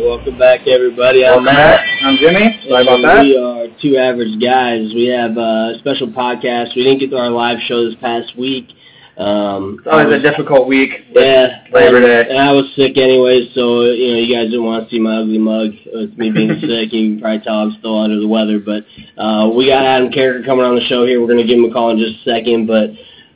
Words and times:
welcome 0.00 0.38
back, 0.38 0.66
everybody. 0.66 1.24
I'm 1.24 1.44
Welcome 1.44 1.44
Matt. 1.46 1.80
back. 1.80 1.88
I'm 2.02 2.16
Jimmy. 2.18 2.60
Sorry 2.68 2.82
about 2.82 3.02
that. 3.02 3.22
We 3.22 3.36
are 3.36 3.66
two 3.80 3.96
average 3.96 4.40
guys. 4.40 4.92
We 4.94 5.06
have 5.06 5.36
a 5.36 5.74
special 5.78 6.08
podcast. 6.08 6.74
We 6.76 6.84
didn't 6.84 7.00
get 7.00 7.10
to 7.10 7.18
our 7.18 7.30
live 7.30 7.58
show 7.66 7.84
this 7.84 7.94
past 8.00 8.36
week. 8.36 8.68
Um, 9.16 9.78
It's 9.80 9.88
always 9.90 10.12
a 10.12 10.20
difficult 10.20 10.68
week. 10.68 10.90
yeah, 11.12 11.64
Labor 11.72 11.96
and, 11.96 12.04
Day. 12.04 12.26
and 12.28 12.38
I 12.38 12.52
was 12.52 12.66
sick 12.76 12.98
anyway, 12.98 13.48
so 13.54 13.84
you 13.88 14.12
know 14.12 14.18
you 14.20 14.28
guys 14.34 14.50
didn't 14.52 14.64
want 14.64 14.84
to 14.84 14.90
see 14.94 15.00
my 15.00 15.16
ugly 15.24 15.38
mug 15.38 15.70
with 15.92 16.18
me 16.18 16.30
being 16.30 16.52
sick. 16.60 16.92
You 16.92 17.16
can 17.16 17.20
probably 17.20 17.40
tell 17.40 17.54
I'm 17.64 17.76
still 17.78 17.98
under 17.98 18.20
the 18.20 18.28
weather, 18.28 18.60
but 18.60 18.84
uh, 19.16 19.48
we 19.56 19.68
got 19.72 19.84
Adam 19.86 20.10
Carriker 20.12 20.44
coming 20.44 20.66
on 20.66 20.74
the 20.76 20.84
show 20.84 21.06
here. 21.06 21.20
We're 21.20 21.32
going 21.32 21.40
to 21.40 21.48
give 21.48 21.56
him 21.58 21.64
a 21.64 21.72
call 21.72 21.90
in 21.92 21.98
just 21.98 22.20
a 22.26 22.30
second, 22.36 22.66
but 22.66 22.90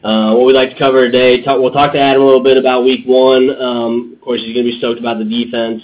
uh, 0.06 0.36
what 0.36 0.44
we'd 0.44 0.52
like 0.52 0.70
to 0.70 0.78
cover 0.78 1.06
today, 1.10 1.40
talk, 1.42 1.58
we'll 1.60 1.72
talk 1.72 1.92
to 1.94 2.00
Adam 2.00 2.20
a 2.20 2.24
little 2.26 2.44
bit 2.44 2.58
about 2.58 2.84
Week 2.84 3.06
One. 3.06 3.48
Um, 3.56 4.12
of 4.12 4.20
course, 4.20 4.40
he's 4.44 4.52
going 4.52 4.66
to 4.66 4.72
be 4.72 4.78
stoked 4.78 5.00
about 5.00 5.16
the 5.16 5.24
defense. 5.24 5.80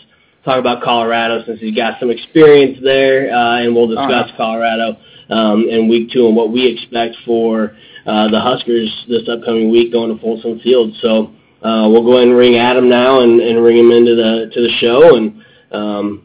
Talk 0.47 0.61
about 0.61 0.81
Colorado 0.83 1.45
since 1.45 1.59
he's 1.59 1.75
got 1.75 1.99
some 1.99 2.09
experience 2.09 2.79
there, 2.81 3.35
uh, 3.35 3.59
and 3.63 3.75
we'll 3.75 3.89
discuss 3.89 4.31
Uh-huh. 4.31 4.37
Colorado 4.37 4.97
um, 5.29 5.67
in 5.69 5.89
Week 5.89 6.09
Two 6.13 6.29
and 6.29 6.37
what 6.37 6.53
we 6.53 6.67
expect 6.69 7.17
for 7.27 7.77
uh, 8.07 8.29
the 8.31 8.39
Huskers 8.41 8.89
this 9.09 9.29
upcoming 9.29 9.71
week 9.73 9.91
going 9.93 10.15
to 10.15 10.23
Folsom 10.23 10.61
Field. 10.61 10.95
So 11.03 11.33
uh, 11.67 11.89
we'll 11.91 12.05
go 12.05 12.13
ahead 12.19 12.29
and 12.29 12.37
ring 12.37 12.55
Adam 12.57 12.89
now 12.89 13.23
and, 13.23 13.41
and 13.41 13.61
ring 13.61 13.77
him 13.79 13.91
into 13.91 14.15
the 14.15 14.49
to 14.55 14.61
the 14.63 14.71
show, 14.79 15.17
and 15.17 15.43
um, 15.73 16.25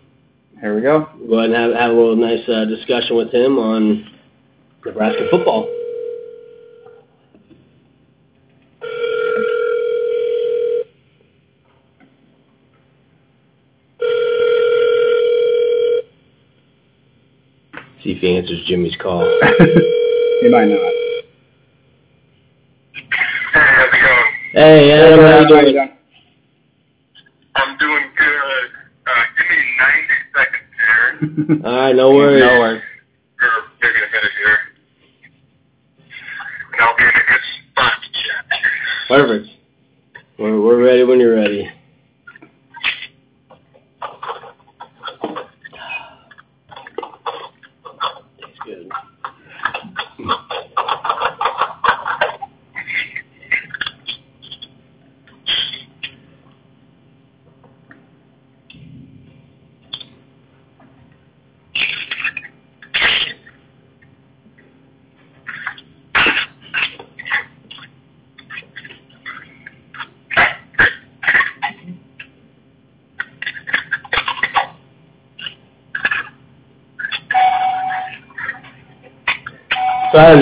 Here 0.62 0.76
we 0.76 0.82
go. 0.82 1.10
go 1.28 1.40
ahead 1.40 1.50
and 1.50 1.56
have, 1.56 1.74
have 1.74 1.90
a 1.92 1.94
little 1.96 2.16
nice 2.16 2.48
uh, 2.48 2.66
discussion 2.66 3.18
with 3.18 3.34
him 3.34 3.58
on 3.58 4.08
Nebraska 4.86 5.28
football. 5.32 5.68
See 18.04 18.12
if 18.14 18.18
he 18.20 18.36
answers 18.36 18.64
Jimmy's 18.66 18.96
call. 19.00 19.22
he 20.42 20.50
might 20.50 20.66
not. 20.66 20.80
Hey, 23.54 23.54
how's 23.54 23.94
it 23.94 24.02
going? 24.02 24.32
Hey, 24.54 24.92
Adam, 24.92 25.20
how 25.20 25.40
you 25.42 25.48
doing? 25.48 25.74
doing? 25.76 25.92
I'm 27.56 27.78
doing 27.78 28.04
good. 28.18 28.70
Uh, 29.06 29.24
give 29.38 29.48
me 29.50 29.58
90 29.78 30.08
seconds 30.34 30.70
here, 30.82 31.66
All 31.68 31.76
right, 31.76 31.96
no 31.96 32.10
worries. 32.16 32.42
No 32.42 32.60
worries. 32.60 32.82
or 32.82 33.50
maybe 33.84 33.98
a 33.98 34.10
minute 34.10 34.32
here, 34.38 34.58
and 36.74 36.82
I'll 36.82 36.98
be 36.98 37.04
in 37.04 37.10
a 37.10 37.14
good 37.14 37.44
spot 37.70 37.94
to 38.02 38.10
chat. 38.10 38.46
Perfect. 39.10 39.51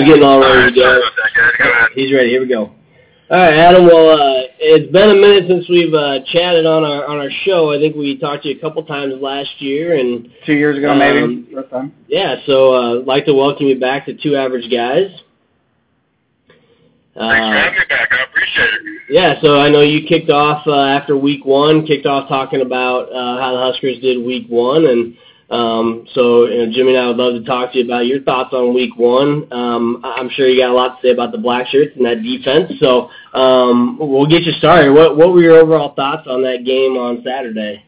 So 0.00 0.04
Adam's 0.04 0.08
getting 0.08 0.24
all 0.24 0.40
ready 0.40 0.72
to 0.72 0.80
go. 0.80 1.00
that. 1.00 1.58
Go. 1.58 1.86
He's 1.94 2.12
ready. 2.12 2.30
Here 2.30 2.40
we 2.40 2.48
go. 2.48 2.72
All 3.30 3.38
right, 3.38 3.54
Adam. 3.54 3.86
Well, 3.86 4.10
uh, 4.10 4.42
it's 4.58 4.90
been 4.90 5.10
a 5.10 5.14
minute 5.14 5.44
since 5.48 5.68
we've 5.68 5.94
uh, 5.94 6.18
chatted 6.32 6.66
on 6.66 6.82
our 6.84 7.06
on 7.06 7.18
our 7.18 7.30
show. 7.44 7.72
I 7.72 7.78
think 7.78 7.94
we 7.94 8.18
talked 8.18 8.42
to 8.42 8.48
you 8.48 8.56
a 8.56 8.60
couple 8.60 8.82
times 8.84 9.14
last 9.20 9.50
year, 9.60 9.96
and 9.98 10.28
Two 10.46 10.54
years 10.54 10.76
ago, 10.78 10.90
Um, 10.90 10.98
maybe. 10.98 11.46
Yeah, 12.08 12.36
so 12.46 12.74
uh, 12.74 13.02
like 13.06 13.26
to 13.26 13.34
welcome 13.34 13.66
you 13.66 13.78
back 13.78 14.06
to 14.06 14.14
Two 14.14 14.34
Average 14.36 14.70
Guys. 14.70 15.10
Thanks 16.48 16.56
for 17.14 17.22
Uh, 17.22 17.52
having 17.62 17.78
me 17.78 17.84
back. 17.88 18.08
I 18.12 18.24
appreciate 18.24 18.68
it. 18.74 19.02
yeah, 19.10 19.40
so 19.42 19.60
I 19.60 19.68
know 19.68 19.82
you 19.82 20.06
kicked 20.08 20.30
off 20.30 20.66
uh, 20.66 20.74
after 20.80 21.16
week 21.16 21.44
one, 21.44 21.86
kicked 21.86 22.06
off 22.06 22.28
talking 22.28 22.62
about 22.62 23.12
uh, 23.12 23.38
how 23.40 23.52
the 23.52 23.58
Huskers 23.60 23.98
did 24.00 24.24
week 24.24 24.46
one, 24.48 24.86
and 24.86 25.16
um, 25.50 26.06
so 26.14 26.46
you 26.46 26.66
know, 26.66 26.72
Jimmy 26.72 26.94
and 26.94 26.98
I 26.98 27.06
would 27.08 27.16
love 27.16 27.34
to 27.34 27.44
talk 27.44 27.72
to 27.72 27.78
you 27.78 27.84
about 27.84 28.06
your 28.06 28.22
thoughts 28.22 28.52
on 28.52 28.74
week 28.74 28.96
one. 28.96 29.52
Um, 29.52 30.00
I'm 30.04 30.30
sure 30.30 30.48
you 30.48 30.60
got 30.60 30.70
a 30.70 30.74
lot 30.74 31.00
to 31.00 31.06
say 31.06 31.12
about 31.12 31.32
the 31.32 31.38
black 31.38 31.66
shirts 31.68 31.92
and 31.96 32.06
that 32.06 32.22
defense, 32.22 32.72
so 32.80 33.10
um, 33.38 33.98
we'll 33.98 34.26
get 34.26 34.42
you 34.42 34.52
started. 34.52 34.92
What 34.92 35.16
what 35.16 35.32
were 35.32 35.42
your 35.42 35.58
overall 35.58 35.94
thoughts 35.94 36.26
on 36.28 36.42
that 36.42 36.64
game 36.64 36.96
on 36.96 37.22
Saturday? 37.24 37.84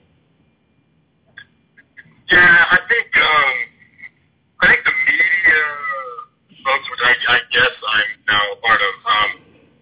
Yeah, 2.31 2.65
I 2.71 2.79
think 2.89 3.09
um, 3.17 3.55
I 4.63 4.67
think 4.69 4.85
the 4.85 4.93
media 5.07 5.33
folks, 6.65 6.87
which 6.91 7.03
I, 7.03 7.13
I 7.35 7.39
guess 7.51 7.75
I'm 7.83 8.11
now 8.27 8.43
a 8.55 8.59
part 8.63 8.81
of, 8.81 8.95
um, 9.07 9.31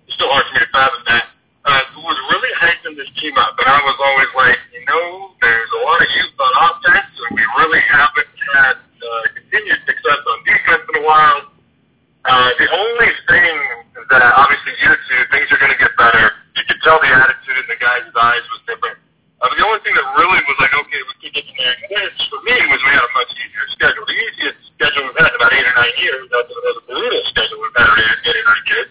it's 0.06 0.16
still 0.16 0.28
hard 0.32 0.44
for 0.48 0.54
me 0.56 0.60
to 0.64 0.72
fathom 0.72 1.02
that, 1.06 1.24
uh, 1.64 1.82
was 2.00 2.18
really 2.32 2.52
hyping 2.56 2.96
this 2.96 3.10
team 3.20 3.36
up. 3.36 3.56
And 3.60 3.68
I 3.68 3.80
was 3.84 3.98
always 4.00 4.30
like, 4.32 4.60
you 4.72 4.82
know, 4.88 5.36
there's 5.40 5.72
a 5.76 5.80
lot 5.84 6.00
of 6.00 6.08
youth 6.08 6.36
on 6.40 6.52
offense, 6.70 7.12
and 7.12 7.30
we 7.36 7.44
really 7.60 7.82
haven't 7.84 8.32
had 8.56 8.76
uh, 8.80 9.24
continued 9.36 9.80
success 9.84 10.20
on 10.24 10.36
defense 10.48 10.84
in 10.88 10.94
a 11.00 11.04
while. 11.04 11.40
Uh, 12.24 12.50
the 12.60 12.68
only 12.68 13.10
thing 13.28 13.54
that 14.12 14.20
obviously 14.20 14.72
you 14.76 14.92
two, 15.08 15.20
things 15.32 15.48
are 15.52 15.60
going 15.60 15.72
to 15.72 15.80
get 15.80 15.92
better. 15.96 16.32
You 16.56 16.64
could 16.68 16.80
tell 16.84 17.00
the 17.00 17.08
attitude 17.08 17.56
in 17.64 17.66
the 17.68 17.80
guys' 17.80 18.12
eyes 18.12 18.44
was 18.52 18.60
different. 18.68 19.00
Uh, 19.40 19.48
the 19.56 19.64
only 19.64 19.80
thing 19.80 19.96
that 19.96 20.04
really 20.20 20.36
was 20.44 20.58
like, 20.60 20.72
okay, 20.76 21.00
we 21.00 21.14
could 21.16 21.32
get 21.32 21.48
in 21.48 21.56
there 21.56 22.12
for 22.28 22.44
me 22.44 22.52
was 22.68 22.80
we 22.84 22.92
had 22.92 23.00
a 23.00 23.12
much 23.16 23.32
easier 23.40 23.64
schedule. 23.72 24.04
The 24.04 24.12
easiest 24.12 24.60
schedule 24.76 25.08
we've 25.08 25.16
had 25.16 25.32
in 25.32 25.36
about 25.40 25.52
eight 25.56 25.64
or 25.64 25.76
nine 25.80 25.96
years. 25.96 26.28
That's 26.28 26.52
schedule 27.32 27.56
we've 27.64 27.72
had 27.72 27.88
in 27.88 28.20
eight 28.20 28.36
or 28.36 28.44
nine 28.44 28.66
years. 28.68 28.90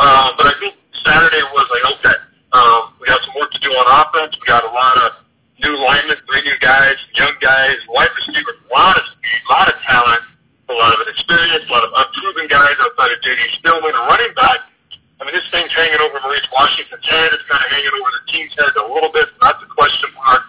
Uh, 0.00 0.28
but 0.40 0.44
I 0.48 0.54
think 0.64 0.74
Saturday 1.04 1.44
was 1.52 1.66
like, 1.68 1.84
okay, 1.98 2.18
um, 2.56 2.80
we 3.00 3.04
got 3.08 3.20
some 3.24 3.36
work 3.36 3.52
to 3.52 3.60
do 3.60 3.68
on 3.68 3.84
offense. 3.84 4.32
We 4.40 4.48
got 4.48 4.64
a 4.64 4.72
lot 4.72 4.96
of 4.96 5.24
new 5.60 5.76
linemen, 5.76 6.16
three 6.24 6.44
new 6.44 6.56
guys, 6.60 6.96
young 7.16 7.36
guys, 7.40 7.76
wide 7.92 8.12
receivers, 8.12 8.60
a 8.64 8.70
lot 8.72 8.96
of 8.96 9.04
speed, 9.16 9.40
a 9.44 9.50
lot 9.52 9.66
of 9.68 9.76
talent, 9.84 10.24
a 10.68 10.76
lot 10.76 10.92
of 10.92 11.00
experience, 11.08 11.64
a 11.68 11.72
lot 11.72 11.84
of 11.84 11.92
unproven 11.96 12.48
guys 12.48 12.76
outside 12.76 13.12
of 13.12 13.18
J.D. 13.24 13.40
Spielman, 13.60 13.92
a 13.92 14.02
running 14.08 14.32
back. 14.36 14.68
I 15.16 15.24
mean, 15.24 15.32
this 15.32 15.48
thing's 15.48 15.72
hanging 15.72 15.96
over 16.04 16.20
Maurice 16.20 16.44
Washington's 16.52 17.08
head. 17.08 17.32
It's 17.32 17.46
kind 17.48 17.64
of 17.64 17.72
hanging 17.72 17.94
over 17.96 18.10
the 18.20 18.24
team's 18.28 18.52
head 18.52 18.76
a 18.76 18.84
little 18.84 19.08
bit. 19.08 19.32
So 19.32 19.48
that's 19.48 19.64
a 19.64 19.70
question 19.72 20.12
mark. 20.12 20.44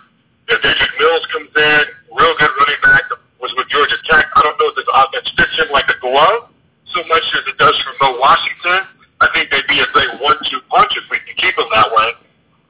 You 0.51 0.59
know, 0.59 0.59
Dedrick 0.59 0.93
Mills 0.99 1.23
comes 1.31 1.51
in, 1.55 1.83
real 2.11 2.35
good 2.35 2.51
running 2.51 2.81
back, 2.83 3.07
was 3.39 3.53
with 3.55 3.71
Georgia 3.71 3.95
Tech. 4.11 4.27
I 4.35 4.43
don't 4.43 4.59
know 4.59 4.67
if 4.67 4.75
this 4.75 4.91
offense 4.91 5.27
fits 5.39 5.55
him 5.55 5.71
like 5.71 5.87
a 5.87 5.95
glove 6.03 6.51
so 6.91 6.99
much 7.07 7.23
as 7.35 7.43
it 7.47 7.57
does 7.59 7.75
for 7.83 7.93
Mo 7.99 8.19
Washington. 8.19 8.87
I 9.19 9.27
think 9.33 9.49
they'd 9.49 9.65
be 9.65 9.81
a 9.81 9.89
great 9.91 10.13
one-two 10.21 10.61
punch 10.69 10.93
if 10.93 11.05
we 11.09 11.17
can 11.25 11.35
keep 11.41 11.55
them 11.57 11.67
that 11.73 11.89
way. 11.89 12.09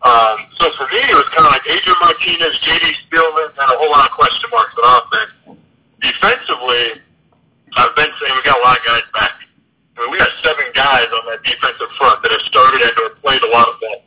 Um, 0.06 0.38
so 0.62 0.72
for 0.80 0.88
me, 0.94 1.02
it 1.02 1.18
was 1.18 1.28
kind 1.36 1.44
of 1.44 1.52
like 1.52 1.66
Adrian 1.68 2.00
Martinez, 2.00 2.56
J.D. 2.64 2.86
Spielman, 3.08 3.52
and 3.52 3.68
a 3.68 3.78
whole 3.82 3.92
lot 3.92 4.08
of 4.08 4.14
question 4.16 4.48
marks 4.54 4.74
on 4.80 4.86
offense. 4.86 5.34
Defensively, 6.00 7.04
I've 7.76 7.96
been 7.98 8.14
saying 8.22 8.32
we 8.38 8.42
got 8.46 8.62
a 8.62 8.64
lot 8.64 8.80
of 8.80 8.84
guys 8.86 9.06
back. 9.12 9.36
I 9.98 10.06
mean, 10.06 10.14
we 10.14 10.18
got 10.22 10.30
seven 10.46 10.70
guys 10.78 11.10
on 11.10 11.24
that 11.34 11.42
defensive 11.42 11.92
front 11.98 12.22
that 12.22 12.32
have 12.32 12.46
started 12.48 12.80
and 12.86 12.96
or 13.02 13.18
played 13.20 13.42
a 13.42 13.52
lot 13.52 13.68
of 13.68 13.82
ball. 13.82 14.06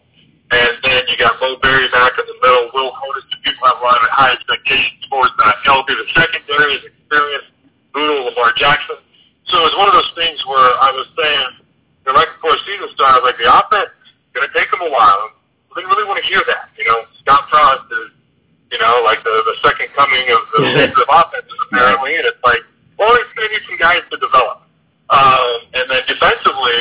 And 0.51 0.75
then 0.83 1.03
you 1.11 1.19
got 1.19 1.39
Mo 1.39 1.59
Berry 1.63 1.91
back 1.91 2.15
in 2.19 2.27
the 2.27 2.39
middle. 2.43 2.71
Will 2.75 2.95
Honas, 2.95 3.27
the 3.31 3.39
people 3.43 3.63
have 3.67 3.79
a 3.79 3.85
lot 3.87 3.99
of 3.99 4.11
high 4.11 4.35
expectations 4.35 5.03
for 5.11 5.27
is 5.27 5.35
that 5.39 5.63
LB, 5.67 5.87
the 5.87 6.09
secondary 6.15 6.79
is 6.79 6.85
experienced. 6.87 7.51
Bootle, 7.91 8.31
Lamar 8.31 8.55
Jackson. 8.55 9.03
So 9.51 9.59
it 9.59 9.67
was 9.67 9.77
one 9.79 9.91
of 9.91 9.95
those 9.99 10.15
things 10.15 10.39
where 10.47 10.79
I 10.79 10.95
was 10.95 11.11
saying, 11.19 11.67
you 12.03 12.07
know, 12.07 12.19
right 12.19 12.31
before 12.39 12.55
season 12.67 12.87
started, 12.95 13.15
I 13.15 13.19
was 13.19 13.27
like, 13.35 13.41
the 13.43 13.51
offense 13.51 13.91
is 14.07 14.31
going 14.31 14.47
to 14.47 14.55
take 14.55 14.71
them 14.71 14.83
a 14.87 14.91
while. 14.91 15.35
We 15.75 15.83
didn't 15.83 15.91
really 15.95 16.07
want 16.07 16.23
to 16.23 16.27
hear 16.27 16.43
that. 16.47 16.71
You 16.79 16.87
know, 16.87 17.03
Scott 17.23 17.47
Frost 17.51 17.87
is, 17.91 18.11
you 18.75 18.79
know, 18.79 19.03
like 19.07 19.23
the, 19.23 19.31
the 19.31 19.50
second 19.63 19.89
coming 19.97 20.25
of 20.33 20.41
the 20.53 20.59
defensive 20.73 21.09
offenses 21.09 21.59
apparently, 21.69 22.17
and 22.17 22.27
it's 22.27 22.43
like, 22.45 22.63
well, 22.99 23.13
it's 23.17 23.33
going 23.33 23.49
to 23.49 23.53
need 23.57 23.65
some 23.69 23.81
guys 23.81 24.05
to 24.13 24.17
develop. 24.21 24.65
Um, 25.11 25.53
and 25.75 25.85
then 25.91 26.03
defensively, 26.07 26.79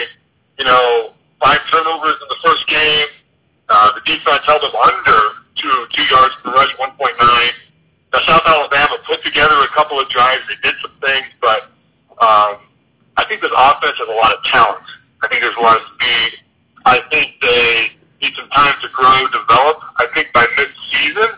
you 0.60 0.66
know, 0.66 1.16
five 1.40 1.64
turnovers 1.72 2.20
in 2.20 2.28
the 2.30 2.42
first 2.44 2.64
game. 2.68 3.10
Uh, 3.70 3.94
the 3.96 4.04
defense 4.06 4.44
held 4.46 4.62
them 4.62 4.76
under 4.76 5.20
two 5.58 5.76
two 5.96 6.06
yards 6.10 6.36
per 6.44 6.52
rush, 6.52 6.70
1.9. 6.78 6.98
Now, 8.12 8.22
South 8.26 8.46
Alabama 8.46 8.98
put 9.06 9.22
together 9.24 9.54
a 9.62 9.72
couple 9.76 10.00
of 10.02 10.10
drives. 10.10 10.42
They 10.50 10.58
did 10.66 10.76
some 10.82 10.98
things, 11.00 11.30
but 11.40 11.70
um, 12.18 12.66
I 13.18 13.26
think 13.28 13.42
this 13.42 13.54
offense 13.54 13.98
has 13.98 14.10
a 14.10 14.18
lot 14.18 14.34
of 14.34 14.42
talent. 14.50 14.86
I 15.22 15.28
think 15.28 15.42
there's 15.42 15.58
a 15.58 15.64
lot 15.64 15.78
of 15.78 15.86
speed. 15.94 16.32
I 16.86 17.00
think 17.12 17.38
they 17.42 17.94
need 18.22 18.34
some 18.36 18.50
time 18.50 18.76
to 18.82 18.88
grow, 18.96 19.28
develop. 19.30 19.78
I 19.98 20.08
think 20.14 20.34
by 20.34 20.48
mid-season, 20.58 21.38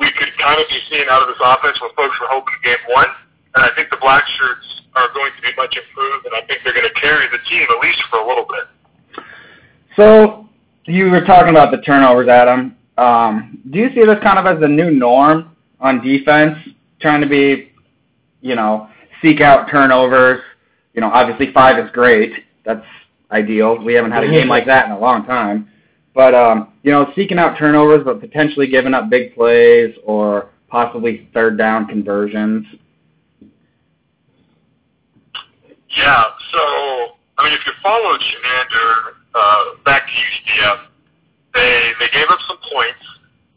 we 0.00 0.10
could 0.16 0.32
kind 0.40 0.58
of 0.58 0.66
be 0.68 0.80
seeing 0.88 1.06
out 1.08 1.22
of 1.22 1.28
this 1.28 1.38
offense 1.38 1.78
what 1.80 1.94
folks 1.94 2.16
were 2.20 2.26
hoping 2.32 2.54
in 2.64 2.72
game 2.72 2.84
one. 2.88 3.06
And 3.54 3.64
I 3.64 3.70
think 3.76 3.90
the 3.90 3.98
black 4.00 4.24
shirts 4.38 4.66
are 4.96 5.12
going 5.12 5.30
to 5.36 5.42
be 5.42 5.48
much 5.56 5.76
improved, 5.76 6.26
and 6.26 6.34
I 6.34 6.46
think 6.46 6.60
they're 6.64 6.74
going 6.74 6.88
to 6.88 7.00
carry 7.00 7.26
the 7.28 7.38
team 7.48 7.66
at 7.68 7.78
least 7.82 8.00
for 8.10 8.18
a 8.18 8.26
little 8.26 8.46
bit. 8.48 9.24
So 9.96 10.48
you 10.86 11.10
were 11.10 11.24
talking 11.24 11.50
about 11.50 11.70
the 11.70 11.82
turnovers, 11.82 12.28
Adam. 12.28 12.76
Um, 12.96 13.60
do 13.70 13.78
you 13.78 13.88
see 13.94 14.04
this 14.04 14.18
kind 14.22 14.38
of 14.38 14.46
as 14.46 14.60
the 14.60 14.68
new 14.68 14.90
norm 14.90 15.56
on 15.80 16.02
defense, 16.02 16.58
trying 17.00 17.20
to 17.20 17.28
be, 17.28 17.72
you 18.40 18.54
know, 18.54 18.88
seek 19.20 19.40
out 19.40 19.70
turnovers? 19.70 20.40
You 20.94 21.00
know, 21.00 21.10
obviously 21.10 21.52
five 21.52 21.84
is 21.84 21.90
great. 21.92 22.32
That's 22.64 22.84
ideal. 23.30 23.82
We 23.82 23.94
haven't 23.94 24.12
had 24.12 24.24
a 24.24 24.30
game 24.30 24.48
like 24.48 24.66
that 24.66 24.86
in 24.86 24.92
a 24.92 24.98
long 24.98 25.24
time. 25.24 25.69
But 26.20 26.36
um, 26.36 26.76
you 26.82 26.92
know, 26.92 27.10
seeking 27.16 27.38
out 27.38 27.56
turnovers, 27.56 28.04
but 28.04 28.20
potentially 28.20 28.68
giving 28.68 28.92
up 28.92 29.08
big 29.08 29.34
plays 29.34 29.96
or 30.04 30.52
possibly 30.68 31.30
third 31.32 31.56
down 31.56 31.86
conversions. 31.88 32.66
Yeah. 35.96 36.24
So, 36.52 36.60
I 37.40 37.48
mean, 37.48 37.56
if 37.56 37.64
you 37.64 37.72
followed 37.82 38.20
Chinander 38.20 39.16
uh, 39.32 39.64
back 39.86 40.04
to 40.04 40.12
UCF, 40.12 40.92
they 41.54 41.92
they 42.04 42.12
gave 42.12 42.28
up 42.28 42.40
some 42.46 42.58
points. 42.68 43.00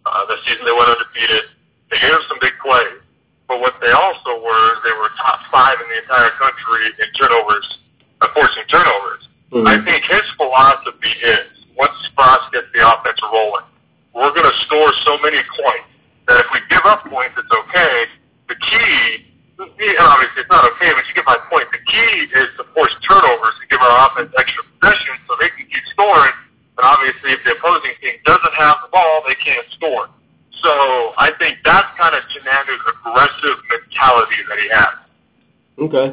Uh, 0.05 0.23
the 0.31 0.39
season 0.47 0.63
they 0.63 0.71
went 0.71 0.87
undefeated. 0.87 1.43
They 1.91 1.99
gave 1.99 2.15
up 2.15 2.23
some 2.31 2.39
big 2.39 2.55
plays. 2.63 3.03
But 3.51 3.59
what 3.59 3.75
they 3.83 3.91
also 3.91 4.39
were, 4.39 4.69
they 4.87 4.95
were 5.03 5.11
top 5.19 5.43
five 5.51 5.83
in 5.83 5.87
the 5.91 5.99
entire 5.99 6.31
country 6.39 6.95
in 6.95 7.11
turnovers, 7.19 7.67
uh, 8.23 8.31
forcing 8.33 8.63
turnovers. 8.71 9.27
Mm-hmm. 9.51 9.67
I 9.67 9.83
think 9.83 10.07
his 10.07 10.23
philosophy 10.39 11.11
is 11.27 11.53
once 11.77 11.93
Frost 12.15 12.53
gets 12.53 12.69
the 12.73 12.81
offense 12.85 13.17
rolling, 13.25 13.65
we're 14.13 14.33
going 14.33 14.45
to 14.45 14.57
score 14.65 14.93
so 15.05 15.17
many 15.21 15.41
points 15.57 15.89
that 16.29 16.37
if 16.39 16.47
we 16.53 16.61
give 16.69 16.85
up 16.85 17.05
points, 17.09 17.33
it's 17.37 17.49
okay. 17.49 17.95
The 18.47 18.57
key, 18.57 19.97
obviously 19.97 20.45
it's 20.45 20.53
not 20.53 20.65
okay, 20.77 20.93
but 20.93 21.03
you 21.09 21.13
get 21.17 21.25
my 21.25 21.41
point. 21.49 21.65
The 21.73 21.81
key 21.81 22.29
is 22.29 22.49
to 22.61 22.63
force 22.77 22.93
turnovers 23.07 23.57
to 23.57 23.65
give 23.69 23.81
our 23.81 24.09
offense 24.09 24.29
extra 24.37 24.63
possession 24.77 25.17
so 25.25 25.33
they 25.41 25.49
can 25.57 25.65
keep 25.65 25.85
scoring. 25.91 26.33
And 26.77 26.85
obviously, 26.85 27.33
if 27.33 27.41
the 27.45 27.57
opposing 27.57 27.93
team 28.01 28.17
doesn't 28.25 28.55
have 28.57 28.81
the 28.85 28.89
ball, 28.93 29.25
they 29.25 29.37
can't 29.37 29.65
score. 29.77 30.09
So 30.61 31.13
I 31.17 31.33
think 31.37 31.61
that's 31.65 31.89
kind 31.97 32.13
of 32.13 32.21
Chinander's 32.33 32.81
aggressive 32.85 33.57
mentality 33.69 34.39
that 34.49 34.57
he 34.61 34.67
has. 34.69 34.95
Okay. 35.81 36.07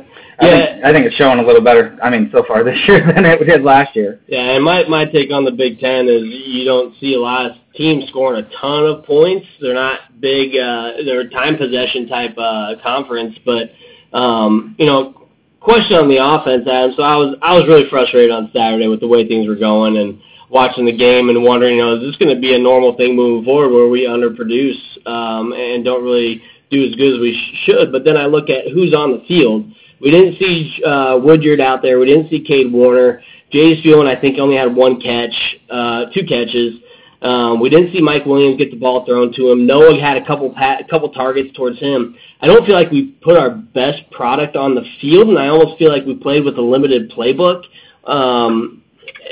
I 0.91 0.93
think, 0.93 1.07
it's 1.07 1.17
showing 1.17 1.39
a 1.39 1.43
little 1.43 1.63
better. 1.63 1.97
I 2.03 2.11
mean, 2.11 2.29
so 2.33 2.43
far 2.47 2.65
this 2.65 2.79
year 2.89 3.01
than 3.15 3.25
it 3.25 3.45
did 3.45 3.63
last 3.63 3.95
year. 3.95 4.21
Yeah, 4.27 4.57
and 4.57 4.65
my 4.65 4.85
my 4.89 5.05
take 5.05 5.31
on 5.33 5.45
the 5.45 5.53
Big 5.53 5.79
Ten 5.79 6.09
is 6.09 6.23
you 6.25 6.65
don't 6.65 6.95
see 7.01 7.15
a 7.15 7.21
lot 7.21 7.47
of 7.47 7.53
teams 7.77 8.09
scoring 8.09 8.45
a 8.45 8.61
ton 8.61 8.85
of 8.87 9.05
points. 9.05 9.47
They're 9.61 9.75
not 9.75 10.21
big. 10.21 10.51
uh 10.57 10.93
They're 11.05 11.21
a 11.21 11.31
time 11.31 11.57
possession 11.57 12.09
type 12.09 12.37
uh 12.37 12.75
conference, 12.83 13.37
but 13.45 13.71
um, 14.17 14.77
you 14.79 14.87
know. 14.87 15.17
Question 15.61 15.97
on 15.99 16.09
the 16.09 16.17
offense, 16.17 16.67
Adam. 16.67 16.95
So 16.97 17.03
I 17.03 17.17
was 17.17 17.37
I 17.43 17.53
was 17.55 17.69
really 17.69 17.85
frustrated 17.91 18.31
on 18.31 18.51
Saturday 18.51 18.89
with 18.89 19.01
the 19.01 19.07
way 19.07 19.29
things 19.29 19.47
were 19.47 19.61
going 19.61 19.99
and 19.99 20.19
watching 20.49 20.87
the 20.87 20.97
game 20.97 21.29
and 21.29 21.45
wondering, 21.45 21.77
you 21.77 21.83
know, 21.83 21.97
is 21.97 22.01
this 22.01 22.17
going 22.17 22.35
to 22.35 22.41
be 22.41 22.55
a 22.55 22.59
normal 22.59 22.97
thing 22.97 23.15
moving 23.15 23.45
forward 23.45 23.71
where 23.71 23.89
we 23.89 24.07
underproduce 24.07 24.81
um, 25.07 25.53
and 25.53 25.85
don't 25.85 26.03
really 26.03 26.43
do 26.71 26.85
as 26.87 26.95
good 26.95 27.15
as 27.15 27.21
we 27.21 27.37
should. 27.65 27.93
But 27.93 28.05
then 28.05 28.17
I 28.17 28.27
look 28.27 28.49
at 28.49 28.73
who's 28.73 28.95
on 28.95 29.13
the 29.13 29.25
field. 29.27 29.71
We 30.01 30.11
didn't 30.11 30.39
see 30.39 30.83
uh, 30.85 31.19
Woodyard 31.23 31.61
out 31.61 31.83
there. 31.83 31.99
We 31.99 32.07
didn't 32.07 32.31
see 32.31 32.41
Cade 32.41 32.73
Warner. 32.73 33.23
Jay's 33.53 33.83
Fuel, 33.83 34.07
I 34.07 34.19
think, 34.19 34.39
only 34.39 34.57
had 34.57 34.75
one 34.75 35.01
catch, 35.01 35.35
uh, 35.69 36.07
two 36.15 36.25
catches. 36.27 36.81
Um, 37.23 37.61
we 37.61 37.69
didn't 37.69 37.93
see 37.93 38.01
Mike 38.01 38.25
Williams 38.25 38.57
get 38.57 38.71
the 38.71 38.79
ball 38.79 39.05
thrown 39.05 39.33
to 39.35 39.51
him. 39.51 39.67
Noah 39.67 40.01
had 40.01 40.17
a 40.17 40.25
couple 40.25 40.51
pat, 40.55 40.81
a 40.81 40.85
couple 40.89 41.11
targets 41.11 41.55
towards 41.55 41.79
him. 41.79 42.17
I 42.41 42.47
don't 42.47 42.65
feel 42.65 42.75
like 42.75 42.91
we 42.91 43.17
put 43.23 43.37
our 43.37 43.51
best 43.51 44.11
product 44.11 44.57
on 44.57 44.75
the 44.75 44.85
field, 45.01 45.29
and 45.29 45.39
I 45.39 45.49
almost 45.49 45.79
feel 45.79 45.91
like 45.91 46.07
we 46.07 46.15
played 46.15 46.45
with 46.45 46.57
a 46.57 46.63
limited 46.63 47.11
playbook. 47.11 47.65
Um, 48.05 48.83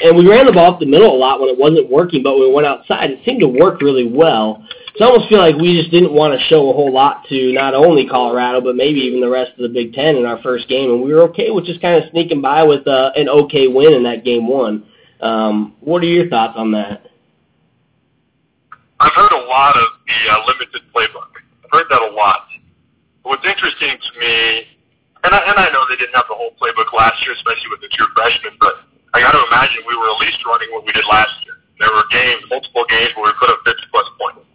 and 0.02 0.16
we 0.16 0.28
ran 0.28 0.46
the 0.46 0.52
ball 0.52 0.74
up 0.74 0.80
the 0.80 0.86
middle 0.86 1.14
a 1.14 1.16
lot 1.16 1.40
when 1.40 1.48
it 1.48 1.58
wasn't 1.58 1.90
working, 1.90 2.22
but 2.22 2.34
when 2.34 2.48
we 2.48 2.54
went 2.54 2.66
outside, 2.66 3.10
it 3.10 3.20
seemed 3.24 3.40
to 3.40 3.48
work 3.48 3.80
really 3.80 4.06
well. 4.06 4.62
So 4.98 5.04
I 5.04 5.08
almost 5.14 5.28
feel 5.28 5.38
like 5.38 5.54
we 5.54 5.78
just 5.78 5.94
didn't 5.94 6.10
want 6.10 6.34
to 6.34 6.42
show 6.50 6.70
a 6.70 6.74
whole 6.74 6.90
lot 6.90 7.22
to 7.30 7.52
not 7.54 7.72
only 7.72 8.02
Colorado, 8.02 8.60
but 8.60 8.74
maybe 8.74 8.98
even 9.06 9.20
the 9.22 9.30
rest 9.30 9.52
of 9.54 9.62
the 9.62 9.70
Big 9.70 9.94
Ten 9.94 10.18
in 10.18 10.26
our 10.26 10.42
first 10.42 10.66
game, 10.66 10.90
and 10.90 10.98
we 10.98 11.14
were 11.14 11.22
okay 11.30 11.54
with 11.54 11.70
just 11.70 11.80
kind 11.80 12.02
of 12.02 12.10
sneaking 12.10 12.42
by 12.42 12.66
with 12.66 12.82
uh, 12.82 13.14
an 13.14 13.28
okay 13.30 13.70
win 13.70 13.94
in 13.94 14.02
that 14.02 14.26
game 14.26 14.50
one. 14.50 14.82
Um, 15.22 15.78
what 15.78 16.02
are 16.02 16.10
your 16.10 16.26
thoughts 16.26 16.58
on 16.58 16.74
that? 16.74 17.06
I've 18.98 19.14
heard 19.14 19.30
a 19.30 19.46
lot 19.46 19.78
of 19.78 19.86
the 20.02 20.18
uh, 20.34 20.42
limited 20.50 20.82
playbook. 20.90 21.30
I've 21.62 21.70
heard 21.70 21.86
that 21.94 22.02
a 22.02 22.10
lot. 22.10 22.50
What's 23.22 23.46
interesting 23.46 23.94
to 23.94 24.10
me, 24.18 24.66
and 25.22 25.30
I, 25.30 25.46
and 25.46 25.62
I 25.62 25.70
know 25.70 25.86
they 25.86 25.94
didn't 25.94 26.18
have 26.18 26.26
the 26.26 26.34
whole 26.34 26.58
playbook 26.58 26.90
last 26.90 27.22
year, 27.22 27.38
especially 27.38 27.70
with 27.70 27.86
the 27.86 27.90
true 27.94 28.10
freshmen, 28.18 28.58
but 28.58 28.82
I 29.14 29.22
got 29.22 29.30
to 29.30 29.42
imagine 29.46 29.86
we 29.86 29.94
were 29.94 30.10
at 30.10 30.18
least 30.18 30.42
running 30.42 30.74
what 30.74 30.82
we 30.82 30.90
did 30.90 31.06
last 31.06 31.38
year. 31.46 31.62
There 31.78 31.94
were 31.94 32.02
games, 32.10 32.42
multiple 32.50 32.82
games, 32.90 33.14
where 33.14 33.30
we 33.30 33.34
put 33.38 33.54
up 33.54 33.62
50 33.62 33.78
plus 33.94 34.10
points. 34.18 34.48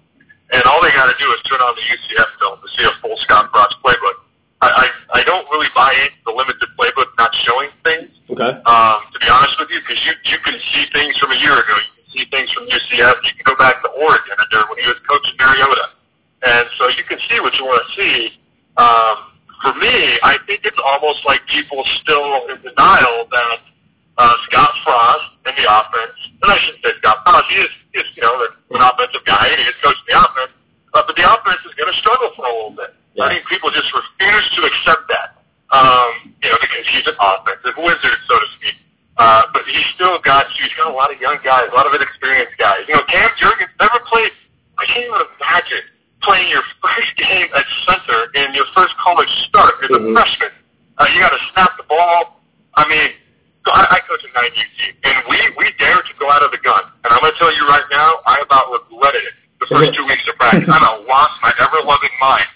And 0.54 0.62
all 0.70 0.80
they 0.86 0.94
got 0.94 1.10
to 1.10 1.18
do 1.18 1.28
is 1.34 1.42
turn 1.50 1.58
on 1.66 1.74
the 1.74 1.82
UCF 1.82 2.30
film 2.38 2.62
to 2.62 2.70
see 2.78 2.86
a 2.86 2.94
full 3.02 3.18
Scott 3.26 3.50
Frost 3.50 3.74
playbook. 3.82 4.22
I, 4.62 4.70
I, 4.70 4.86
I 5.18 5.22
don't 5.26 5.50
really 5.50 5.68
buy 5.74 5.92
into 5.92 6.22
the 6.30 6.32
limited 6.32 6.70
playbook 6.78 7.10
not 7.18 7.34
showing 7.44 7.74
things. 7.82 8.14
Okay. 8.30 8.54
Um, 8.64 8.98
to 9.12 9.18
be 9.18 9.28
honest 9.28 9.58
with 9.58 9.74
you, 9.74 9.82
because 9.82 9.98
you 10.06 10.14
you 10.30 10.38
can 10.46 10.56
see 10.72 10.86
things 10.94 11.18
from 11.18 11.34
a 11.34 11.40
year 11.42 11.58
ago. 11.58 11.74
You 11.74 11.92
can 11.98 12.08
see 12.14 12.26
things 12.30 12.48
from 12.54 12.70
UCF. 12.70 13.18
You 13.26 13.34
can 13.34 13.46
go 13.50 13.58
back 13.58 13.82
to 13.82 13.90
Oregon 13.98 14.38
and 14.38 14.50
there 14.54 14.64
when 14.70 14.78
he 14.78 14.88
was 14.88 15.02
coaching 15.10 15.36
Mariota, 15.42 15.98
and 16.46 16.70
so 16.78 16.88
you 16.94 17.04
can 17.04 17.18
see 17.28 17.42
what 17.42 17.52
you 17.58 17.66
want 17.66 17.82
to 17.82 17.90
see. 17.98 18.38
Um, 18.78 19.34
for 19.60 19.74
me, 19.76 20.22
I 20.22 20.38
think 20.46 20.64
it's 20.64 20.80
almost 20.80 21.26
like 21.26 21.42
people 21.50 21.82
still 22.00 22.46
in 22.54 22.62
denial 22.62 23.26
that 23.32 23.73
uh, 24.18 24.36
Scott 24.50 24.74
Frost 24.86 25.27
and 25.45 25.56
the 25.57 25.65
offense, 25.65 26.18
and 26.42 26.48
I 26.51 26.57
shouldn't 26.62 26.81
say 26.86 26.94
Scott 27.01 27.25
Frost, 27.25 27.48
he 27.50 27.57
is, 27.57 27.71
he 27.94 27.98
is 28.00 28.07
you 28.13 28.24
know, 28.24 28.36
an 28.45 28.81
offensive 28.81 29.25
guy, 29.25 29.50
and 29.50 29.57
he 29.57 29.65
is 29.65 29.77
coaching 29.81 30.07
the 30.10 30.18
offense, 30.18 30.54
uh, 30.94 31.01
but 31.06 31.13
the 31.18 31.25
offense 31.25 31.62
is 31.65 31.74
going 31.74 31.89
to 31.89 31.98
struggle 31.98 32.30
for 32.38 32.45
a 32.45 32.54
little 32.54 32.75
bit. 32.77 32.94
Yeah. 33.18 33.30
I 33.30 33.38
think 33.38 33.50
people 33.50 33.69
just 33.74 33.89
refuse 33.89 34.45
to 34.57 34.62
accept 34.65 35.10
that. 35.10 35.42
Um, 35.74 36.38
you 36.38 36.50
know, 36.54 36.60
because 36.62 36.86
he's 36.94 37.07
an 37.10 37.18
offensive 37.18 37.74
wizard, 37.81 38.19
so 38.29 38.38
to 38.38 38.48
speak. 38.62 38.77
Uh, 39.17 39.50
but 39.53 39.65
he's 39.65 39.86
still 39.98 40.22
got, 40.22 40.46
he's 40.53 40.74
got 40.77 40.89
a 40.89 40.93
lot 40.93 41.10
of 41.10 41.17
young 41.17 41.38
guys, 41.41 41.70
a 41.70 41.75
lot 41.77 41.89
of 41.89 41.93
inexperienced 41.98 42.53
guys. 42.62 42.86
You 42.86 42.93
know, 42.93 43.05
Cam 43.10 43.29
Jurgens 43.41 43.74
never 43.82 43.98
played, 44.05 44.34
I 44.77 44.86
can't 44.86 45.05
even 45.05 45.22
imagine 45.41 45.86
playing 46.22 46.50
your 46.50 46.65
first 46.82 47.13
game 47.17 47.50
at 47.53 47.65
center 47.89 48.29
in 48.38 48.53
your 48.53 48.65
first 48.74 48.93
college 49.01 49.29
start 49.50 49.82
as 49.82 49.89
mm-hmm. 49.89 50.13
a 50.13 50.17
freshman. 50.17 50.53
Uh, 50.98 51.10
you 51.13 51.22
got 51.22 51.34
to 51.34 51.41
snap 51.53 51.74
the 51.77 51.86
ball. 51.89 52.41
I 52.74 52.86
mean, 52.89 53.17
so 53.63 53.72
I, 53.72 53.96
I 53.96 54.00
coach 54.03 54.24
a 54.27 54.32
9UC, 54.36 54.79
and 55.08 55.17
we 55.32 55.39
we 55.55 55.72
dared 55.79 56.03
to 56.03 56.15
go 56.20 56.27
out 56.27 56.43
of 56.43 56.51
the 56.51 56.60
gun. 56.60 56.84
And 57.03 57.15
I'm 57.15 57.24
going 57.24 57.32
to 57.32 57.39
tell 57.39 57.53
you 57.55 57.63
right 57.67 57.88
now, 57.91 58.20
I 58.27 58.43
about 58.43 58.72
regretted 58.75 59.24
it 59.24 59.36
the 59.63 59.67
first 59.72 59.96
two 59.96 60.03
weeks 60.03 60.27
of 60.27 60.36
practice. 60.36 60.67
I 60.67 60.75
about 60.75 61.08
lost 61.08 61.39
my 61.39 61.55
ever-loving 61.55 62.15
mind. 62.20 62.50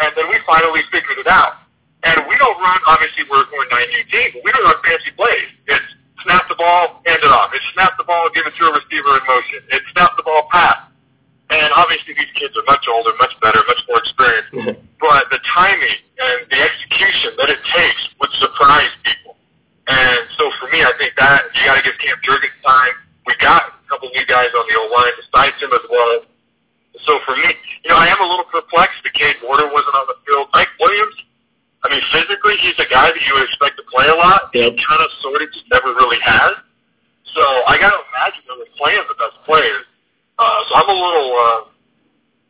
And 0.00 0.12
then 0.16 0.28
we 0.28 0.36
finally 0.44 0.84
figured 0.92 1.16
it 1.16 1.28
out. 1.28 1.64
And 2.04 2.16
we 2.28 2.36
don't 2.40 2.56
run, 2.60 2.80
obviously 2.88 3.28
we're, 3.28 3.44
we're 3.52 3.68
9UT, 3.68 4.12
but 4.36 4.40
we 4.40 4.48
don't 4.52 4.64
run 4.64 4.80
fancy 4.80 5.12
plays. 5.16 5.48
It's 5.68 5.90
snap 6.24 6.48
the 6.48 6.56
ball, 6.56 7.04
hand 7.04 7.20
it 7.20 7.32
off. 7.32 7.52
It's 7.52 7.64
snap 7.76 7.96
the 8.00 8.04
ball, 8.08 8.28
give 8.32 8.48
it 8.48 8.56
to 8.56 8.64
a 8.68 8.72
receiver 8.72 9.20
in 9.20 9.24
motion. 9.28 9.60
It's 9.68 9.84
snap 9.92 10.16
the 10.16 10.24
ball, 10.24 10.48
pass. 10.48 10.88
And 11.52 11.68
obviously 11.76 12.16
these 12.16 12.32
kids 12.40 12.56
are 12.56 12.64
much 12.64 12.88
older, 12.88 13.12
much 13.20 13.36
better, 13.44 13.60
much 13.68 13.82
more 13.88 14.00
experienced. 14.00 14.52
Mm-hmm. 14.54 14.80
but 15.00 15.28
the 15.28 15.40
timing 15.52 16.00
and 16.16 16.38
the 16.48 16.60
execution 16.60 17.36
that 17.36 17.48
it 17.52 17.60
takes 17.72 18.02
would 18.20 18.32
surprise 18.40 18.92
people. 19.04 19.36
And 19.90 20.29
me, 20.70 20.82
I 20.82 20.92
think 20.96 21.14
that 21.18 21.50
you 21.54 21.62
got 21.66 21.76
to 21.78 21.84
give 21.84 21.98
Cam 21.98 22.18
Jurgens 22.22 22.58
time. 22.62 22.94
We 23.26 23.34
got 23.38 23.76
a 23.76 23.84
couple 23.90 24.10
new 24.10 24.26
guys 24.26 24.50
on 24.54 24.64
the 24.66 24.74
O 24.78 24.84
line 24.90 25.14
besides 25.18 25.56
him 25.60 25.70
as 25.74 25.84
well. 25.90 26.26
So 27.06 27.18
for 27.26 27.34
me, 27.38 27.50
you 27.84 27.88
know, 27.90 27.98
I 27.98 28.10
am 28.10 28.18
a 28.18 28.28
little 28.28 28.48
perplexed 28.50 29.00
that 29.06 29.14
Cade 29.14 29.38
Warner 29.42 29.70
wasn't 29.70 29.94
on 29.94 30.06
the 30.10 30.18
field. 30.26 30.50
Mike 30.52 30.70
Williams, 30.82 31.16
I 31.82 31.88
mean, 31.88 32.02
physically, 32.12 32.60
he's 32.60 32.76
a 32.76 32.88
guy 32.90 33.08
that 33.08 33.22
you 33.24 33.32
would 33.38 33.46
expect 33.48 33.80
to 33.80 33.86
play 33.88 34.04
a 34.10 34.16
lot. 34.16 34.52
Yep. 34.52 34.76
He 34.76 34.84
kind 34.84 35.00
of, 35.00 35.08
sort 35.24 35.40
of, 35.40 35.48
just 35.54 35.64
never 35.72 35.96
really 35.96 36.20
has. 36.20 36.60
So 37.32 37.42
I 37.70 37.78
got 37.78 37.94
to 37.94 38.00
imagine 38.10 38.42
they 38.44 38.56
were 38.58 38.72
playing 38.76 39.06
the 39.06 39.16
best 39.16 39.38
players. 39.46 39.86
Uh, 40.36 40.60
so 40.68 40.70
I'm 40.76 40.90
a 40.90 40.98
little, 40.98 41.30
uh, 41.30 41.60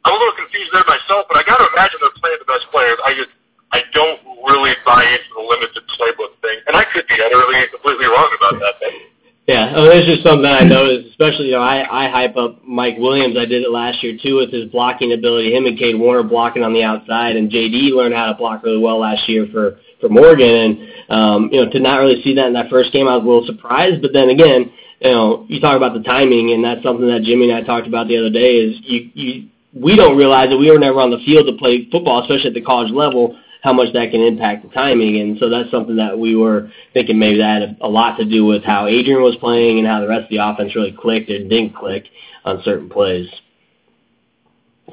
I'm 0.09 0.15
a 0.15 0.19
little 0.19 0.39
confused 0.41 0.73
there 0.73 0.87
myself, 0.89 1.29
but 1.31 1.37
I 1.39 1.45
got 1.47 1.61
to 1.61 1.69
imagine 1.71 2.00
they're 2.00 2.19
playing 2.19 2.41
the 2.41 2.49
best 2.49 2.67
players. 2.75 2.99
I 3.05 3.15
just, 3.15 3.31
I 3.73 3.81
don't 3.95 4.21
really 4.47 4.75
buy 4.85 5.05
into 5.05 5.31
the 5.37 5.45
limited 5.47 5.83
playbook 5.95 6.35
thing, 6.43 6.59
and 6.67 6.77
I 6.77 6.85
could 6.93 7.07
be 7.07 7.17
utterly 7.23 7.67
completely 7.71 8.07
wrong 8.07 8.31
about 8.39 8.61
that. 8.61 8.81
Thing. 8.81 9.11
Yeah, 9.47 9.73
oh, 9.75 9.91
it's 9.91 10.07
just 10.07 10.23
something 10.23 10.47
I 10.47 10.62
noticed. 10.62 11.11
Especially, 11.11 11.47
you 11.47 11.59
know, 11.59 11.62
I 11.62 11.83
I 11.83 12.09
hype 12.09 12.37
up 12.37 12.62
Mike 12.65 12.97
Williams. 12.99 13.37
I 13.37 13.47
did 13.47 13.62
it 13.62 13.71
last 13.71 14.03
year 14.03 14.17
too 14.21 14.37
with 14.37 14.53
his 14.53 14.71
blocking 14.71 15.12
ability. 15.12 15.55
Him 15.55 15.67
and 15.67 15.79
Cade 15.79 15.99
Warner 15.99 16.23
blocking 16.23 16.62
on 16.62 16.73
the 16.73 16.83
outside, 16.83 17.37
and 17.37 17.50
JD 17.50 17.91
learned 17.91 18.15
how 18.15 18.27
to 18.27 18.35
block 18.35 18.62
really 18.62 18.79
well 18.79 19.00
last 19.00 19.29
year 19.29 19.49
for 19.50 19.79
for 20.00 20.09
Morgan. 20.09 20.47
And 20.47 20.73
um, 21.11 21.49
you 21.50 21.65
know, 21.65 21.71
to 21.71 21.81
not 21.81 21.99
really 21.99 22.23
see 22.23 22.35
that 22.37 22.47
in 22.47 22.53
that 22.55 22.71
first 22.71 22.93
game, 22.93 23.09
I 23.09 23.17
was 23.17 23.25
a 23.25 23.27
little 23.27 23.47
surprised. 23.47 24.03
But 24.03 24.12
then 24.12 24.31
again, 24.31 24.71
you 25.00 25.11
know, 25.11 25.47
you 25.49 25.61
talk 25.61 25.77
about 25.77 25.95
the 25.95 26.03
timing, 26.03 26.53
and 26.53 26.62
that's 26.62 26.83
something 26.83 27.09
that 27.09 27.23
Jimmy 27.23 27.50
and 27.50 27.59
I 27.59 27.67
talked 27.67 27.89
about 27.89 28.07
the 28.07 28.19
other 28.19 28.31
day. 28.31 28.55
Is 28.55 28.79
you 28.83 29.11
you 29.15 29.49
we 29.75 29.97
don't 29.97 30.17
realize 30.17 30.50
that 30.50 30.59
we 30.59 30.71
were 30.71 30.79
never 30.79 31.00
on 31.00 31.11
the 31.11 31.23
field 31.25 31.47
to 31.47 31.59
play 31.59 31.89
football, 31.91 32.23
especially 32.23 32.49
at 32.49 32.55
the 32.55 32.62
college 32.62 32.93
level, 32.93 33.39
how 33.62 33.73
much 33.73 33.93
that 33.93 34.11
can 34.11 34.21
impact 34.21 34.62
the 34.62 34.73
timing. 34.73 35.21
And 35.21 35.38
so 35.38 35.49
that's 35.49 35.71
something 35.71 35.97
that 35.97 36.19
we 36.19 36.35
were 36.35 36.71
thinking 36.95 37.19
maybe 37.19 37.38
that 37.38 37.61
had 37.61 37.76
a 37.81 37.88
lot 37.88 38.17
to 38.17 38.25
do 38.25 38.45
with 38.45 38.64
how 38.64 38.87
Adrian 38.87 39.23
was 39.23 39.37
playing 39.37 39.79
and 39.79 39.87
how 39.87 40.00
the 40.00 40.09
rest 40.09 40.25
of 40.25 40.31
the 40.31 40.40
offense 40.40 40.75
really 40.75 40.97
clicked 40.97 41.31
or 41.31 41.38
didn't 41.38 41.76
click 41.76 42.05
on 42.45 42.62
certain 42.64 42.88
plays. 42.88 43.29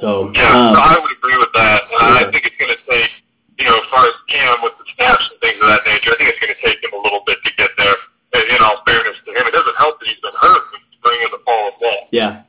So 0.01 0.29
yeah, 0.36 0.51
um, 0.53 0.75
so 0.75 0.81
I 0.83 0.95
would 1.00 1.13
agree 1.17 1.38
with 1.38 1.53
that. 1.53 1.81
Uh, 1.89 1.97
yeah. 1.97 2.21
I 2.21 2.31
think 2.31 2.45
it's 2.45 2.59
going 2.59 2.69
to 2.69 2.81
take, 2.86 3.09
you 3.57 3.65
know, 3.65 3.77
as 3.81 3.88
far 3.89 4.05
as 4.05 4.13
Cam 4.29 4.62
with 4.62 4.77
the 4.77 4.86
snaps 4.93 5.25
and 5.31 5.39
things 5.41 5.57
of 5.57 5.67
that 5.74 5.81
nature, 5.89 6.13
I 6.13 6.17
think 6.21 6.29
it's 6.29 6.41
going 6.43 6.53
to 6.53 6.62
take 6.62 6.77
him 6.83 6.93
a 6.93 7.01
little 7.01 7.24
bit 7.25 7.41
to 7.41 7.51
get 7.57 7.71
there. 7.81 7.97
And 8.38 8.45
in 8.45 8.59
all 8.62 8.83
fairness 8.86 9.17
to 9.25 9.31
him, 9.33 9.47
it 9.47 9.55
doesn't 9.57 9.77
help 9.79 9.97
that 9.97 10.05
he's 10.05 10.21
been 10.21 10.38
hurt 10.38 10.63
when 10.69 10.81
he's 10.86 11.01
bringing 11.01 11.31
the 11.33 11.41
ball 11.41 11.71
ball. 11.81 12.01
Yeah. 12.13 12.45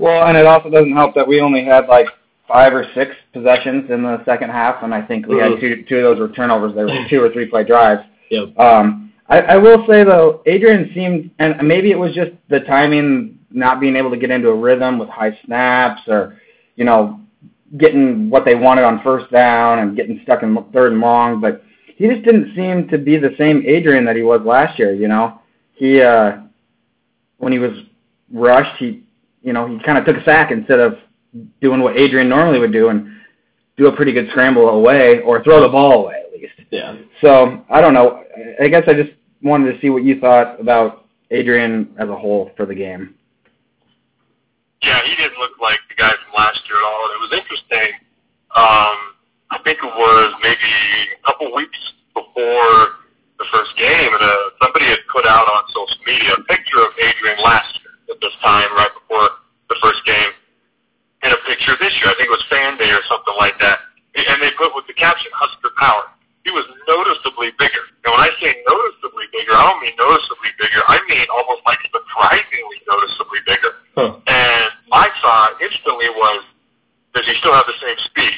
Well, 0.00 0.24
and 0.24 0.38
it 0.38 0.46
also 0.46 0.70
doesn't 0.70 0.94
help 0.94 1.14
that 1.18 1.28
we 1.28 1.40
only 1.40 1.64
had 1.64 1.84
like 1.84 2.08
five 2.48 2.72
or 2.72 2.86
six 2.94 3.12
possessions 3.44 3.90
in 3.90 4.02
the 4.02 4.24
second 4.24 4.50
half, 4.50 4.82
and 4.82 4.94
I 4.94 5.02
think 5.02 5.26
we 5.26 5.38
had 5.38 5.60
two 5.60 5.84
two 5.88 5.98
of 5.98 6.02
those 6.02 6.18
were 6.18 6.34
turnovers. 6.34 6.74
There 6.74 6.86
were 6.86 7.06
two 7.08 7.22
or 7.22 7.30
three 7.30 7.46
play 7.46 7.64
drives. 7.64 8.02
Yep. 8.30 8.58
Um, 8.58 9.12
I, 9.28 9.40
I 9.40 9.56
will 9.56 9.84
say 9.86 10.04
though, 10.04 10.42
Adrian 10.46 10.90
seemed, 10.94 11.30
and 11.38 11.66
maybe 11.66 11.90
it 11.90 11.98
was 11.98 12.14
just 12.14 12.32
the 12.48 12.60
timing, 12.60 13.38
not 13.50 13.80
being 13.80 13.96
able 13.96 14.10
to 14.10 14.16
get 14.16 14.30
into 14.30 14.48
a 14.48 14.54
rhythm 14.54 14.98
with 14.98 15.08
high 15.08 15.38
snaps, 15.44 16.02
or 16.08 16.40
you 16.76 16.84
know, 16.84 17.20
getting 17.78 18.30
what 18.30 18.44
they 18.44 18.54
wanted 18.54 18.84
on 18.84 19.02
first 19.02 19.30
down 19.30 19.80
and 19.80 19.96
getting 19.96 20.20
stuck 20.22 20.42
in 20.42 20.56
third 20.72 20.92
and 20.92 21.00
long, 21.00 21.40
but 21.40 21.62
he 21.96 22.08
just 22.08 22.24
didn't 22.24 22.54
seem 22.56 22.88
to 22.88 22.98
be 22.98 23.16
the 23.16 23.34
same 23.38 23.62
Adrian 23.66 24.04
that 24.04 24.16
he 24.16 24.22
was 24.22 24.40
last 24.44 24.78
year, 24.78 24.92
you 24.92 25.08
know. 25.08 25.40
He 25.74 26.00
uh 26.00 26.38
when 27.38 27.52
he 27.52 27.58
was 27.58 27.72
rushed, 28.32 28.76
he 28.78 29.02
you 29.42 29.52
know, 29.52 29.66
he 29.66 29.78
kind 29.84 29.98
of 29.98 30.06
took 30.06 30.16
a 30.16 30.24
sack 30.24 30.50
instead 30.50 30.80
of 30.80 30.96
doing 31.60 31.80
what 31.82 31.96
Adrian 31.96 32.28
normally 32.28 32.58
would 32.58 32.72
do 32.72 32.88
and 32.88 33.13
do 33.76 33.86
a 33.86 33.96
pretty 33.96 34.12
good 34.12 34.28
scramble 34.30 34.68
away 34.68 35.20
or 35.20 35.42
throw 35.42 35.60
the 35.60 35.68
ball 35.68 36.04
away 36.04 36.22
at 36.26 36.32
least. 36.32 36.54
Yeah. 36.70 36.96
So, 37.20 37.64
I 37.70 37.80
don't 37.80 37.94
know. 37.94 38.24
I 38.62 38.68
guess 38.68 38.84
I 38.86 38.94
just 38.94 39.10
wanted 39.42 39.72
to 39.72 39.80
see 39.80 39.90
what 39.90 40.04
you 40.04 40.20
thought 40.20 40.60
about 40.60 41.06
Adrian 41.30 41.94
as 41.98 42.08
a 42.08 42.16
whole 42.16 42.50
for 42.56 42.66
the 42.66 42.74
game. 42.74 43.14
Yeah, 44.82 45.00
he 45.04 45.16
didn't 45.16 45.38
look 45.38 45.56
like 45.60 45.80
the 45.88 45.96
guy 45.96 46.12
from 46.12 46.36
last 46.36 46.60
year 46.68 46.76
at 46.76 46.84
all. 46.84 47.08
It 47.16 47.20
was 47.24 47.32
interesting. 47.32 47.90
Um, 48.52 48.96
I 49.50 49.58
think 49.64 49.80
it 49.80 49.94
was 49.96 50.28
maybe 50.44 50.72
a 51.16 51.20
couple 51.24 51.54
weeks 51.56 51.78
before 52.12 53.00
the 53.40 53.48
first 53.48 53.72
game, 53.80 54.12
and 54.12 54.22
uh, 54.22 54.52
somebody 54.60 54.86
had 54.86 55.00
put 55.08 55.24
out 55.24 55.48
on 55.48 55.64
social 55.72 56.00
media 56.04 56.36
a 56.36 56.42
picture 56.46 56.84
of 56.84 56.92
Adrian 57.00 57.40
last 57.40 57.72
year 57.80 57.96
at 58.12 58.20
this 58.20 58.36
time, 58.44 58.68
right 58.76 58.92
before 58.92 59.40
the 59.72 59.78
first 59.80 60.04
game, 60.04 60.32
and 61.24 61.32
a 61.32 61.40
picture 61.48 61.74
this 61.80 61.96
year. 61.98 62.12
I 62.12 62.14
think 62.20 62.28
it 62.28 62.36
was 62.36 62.44
Fan 62.52 62.76
Day 62.76 62.92
or 62.92 63.02
something 63.08 63.34
like 63.40 63.56
that. 63.64 63.80
And 64.14 64.38
they 64.38 64.52
put 64.54 64.70
with 64.76 64.86
the 64.86 64.94
caption 64.94 65.32
"Husker 65.34 65.72
Power." 65.80 66.12
He 66.44 66.52
was 66.52 66.68
noticeably 66.84 67.56
bigger. 67.56 67.88
And 68.04 68.12
when 68.12 68.20
I 68.20 68.28
say 68.36 68.52
noticeably 68.68 69.32
bigger, 69.32 69.56
I 69.56 69.64
don't 69.64 69.80
mean 69.80 69.96
noticeably 69.96 70.52
bigger. 70.60 70.84
I 70.84 71.00
mean 71.08 71.24
almost 71.32 71.64
like 71.64 71.80
surprisingly 71.88 72.78
noticeably 72.84 73.40
bigger. 73.48 73.72
Huh. 73.96 74.20
And 74.28 74.68
my 74.92 75.08
thought 75.24 75.56
instantly 75.64 76.12
was, 76.12 76.44
does 77.16 77.24
he 77.24 77.32
still 77.40 77.56
have 77.56 77.64
the 77.64 77.80
same 77.80 77.96
speed? 78.12 78.36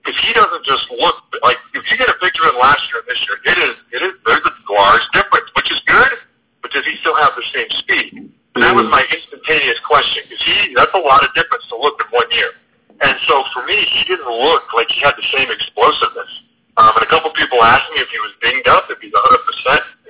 Because 0.00 0.16
he 0.22 0.30
doesn't 0.32 0.64
just 0.64 0.86
look 0.94 1.18
like 1.42 1.58
if 1.74 1.82
you 1.90 1.98
get 1.98 2.06
a 2.06 2.16
picture 2.22 2.46
of 2.46 2.54
him 2.54 2.62
last 2.62 2.80
year 2.88 3.02
and 3.02 3.08
this 3.10 3.20
year, 3.26 3.36
it 3.42 3.58
is 3.58 3.74
it 3.90 4.00
is 4.06 4.12
there's 4.22 4.46
a 4.46 4.54
large 4.70 5.04
difference, 5.10 5.50
which 5.58 5.68
is 5.74 5.82
good. 5.90 6.14
But 6.62 6.70
does 6.70 6.86
he 6.86 6.94
still 7.02 7.18
have 7.18 7.34
the 7.34 7.44
same 7.52 7.70
speed? 7.82 8.10
And 8.54 8.60
that 8.62 8.74
was 8.74 8.86
my 8.88 9.02
instantaneous 9.10 9.78
question 9.84 10.24
because 10.24 10.42
he 10.46 10.72
that's 10.78 10.94
a 10.94 11.02
lot 11.02 11.26
of 11.26 11.34
difference 11.34 11.66
to 11.74 11.76
look 11.76 11.98
in 11.98 12.08
one 12.14 12.30
year. 12.30 12.54
And 13.02 13.14
so 13.26 13.42
for 13.54 13.66
me, 13.66 13.78
he 13.78 14.02
didn't 14.06 14.30
look 14.30 14.70
like 14.74 14.90
he 14.90 15.02
had 15.02 15.14
the 15.18 15.28
same 15.34 15.50
explosiveness. 15.50 16.32
Um, 16.78 16.94
and 16.94 17.02
a 17.02 17.10
couple 17.10 17.30
people 17.34 17.58
asked 17.62 17.90
me 17.90 17.98
if 17.98 18.10
he 18.10 18.18
was 18.22 18.34
dinged 18.38 18.70
up, 18.70 18.86
if 18.86 19.02
he's 19.02 19.10
100%. 19.10 19.20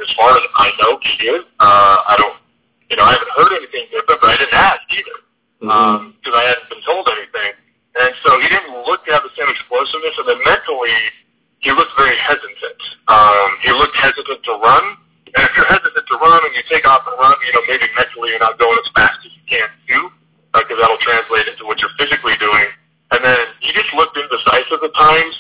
As 0.04 0.11
far 0.16 0.37
as 0.37 0.44
I 0.52 0.68
know, 0.76 1.00
he 1.00 1.32
is. 1.32 1.44
Uh, 1.56 1.97
I 2.08 2.14
don't, 2.21 2.37
you 2.92 2.97
know, 3.00 3.08
I 3.08 3.16
haven't 3.16 3.32
heard 3.32 3.52
anything 3.56 3.88
different, 3.88 4.21
but 4.21 4.28
I 4.32 4.37
didn't 4.37 4.56
ask 4.56 4.84
either 4.92 5.16
because 5.58 5.75
mm-hmm. 5.75 6.28
um, 6.28 6.37
I 6.37 6.44
hadn't 6.44 6.68
been 6.68 6.84
told 6.84 7.08
anything. 7.08 7.56
And 7.99 8.12
so 8.21 8.37
he 8.38 8.52
didn't 8.52 8.84
look 8.84 9.00
to 9.08 9.11
have 9.16 9.25
the 9.25 9.34
same 9.34 9.49
explosiveness, 9.49 10.14
and 10.23 10.28
then 10.28 10.40
mentally, 10.44 10.97
he 11.64 11.73
looked 11.73 11.97
very 11.99 12.14
hesitant. 12.21 12.80
Um, 13.11 13.49
he 13.64 13.73
looked 13.73 13.97
hesitant 13.97 14.44
to 14.44 14.54
run. 14.61 14.84
And 15.34 15.42
if 15.44 15.52
you're 15.56 15.68
hesitant 15.68 16.04
to 16.04 16.16
run 16.21 16.40
and 16.47 16.52
you 16.52 16.62
take 16.68 16.84
off 16.84 17.04
and 17.08 17.16
run, 17.16 17.34
you 17.49 17.52
know, 17.56 17.64
maybe 17.64 17.88
mentally 17.97 18.32
you're 18.32 18.44
not 18.44 18.61
going 18.61 18.76
as 18.76 18.88
fast 18.92 19.18
as 19.25 19.32
you 19.34 19.44
can 19.49 19.68
do, 19.88 19.99
because 20.52 20.76
uh, 20.76 20.80
that'll 20.84 21.00
translate 21.00 21.49
into 21.49 21.64
what 21.64 21.80
you're 21.80 21.92
physically 21.97 22.37
doing. 22.38 22.68
And 23.11 23.25
then 23.25 23.40
he 23.64 23.73
just 23.73 23.88
looked 23.97 24.21
indecisive 24.21 24.84
at 24.84 24.94
times. 24.94 25.37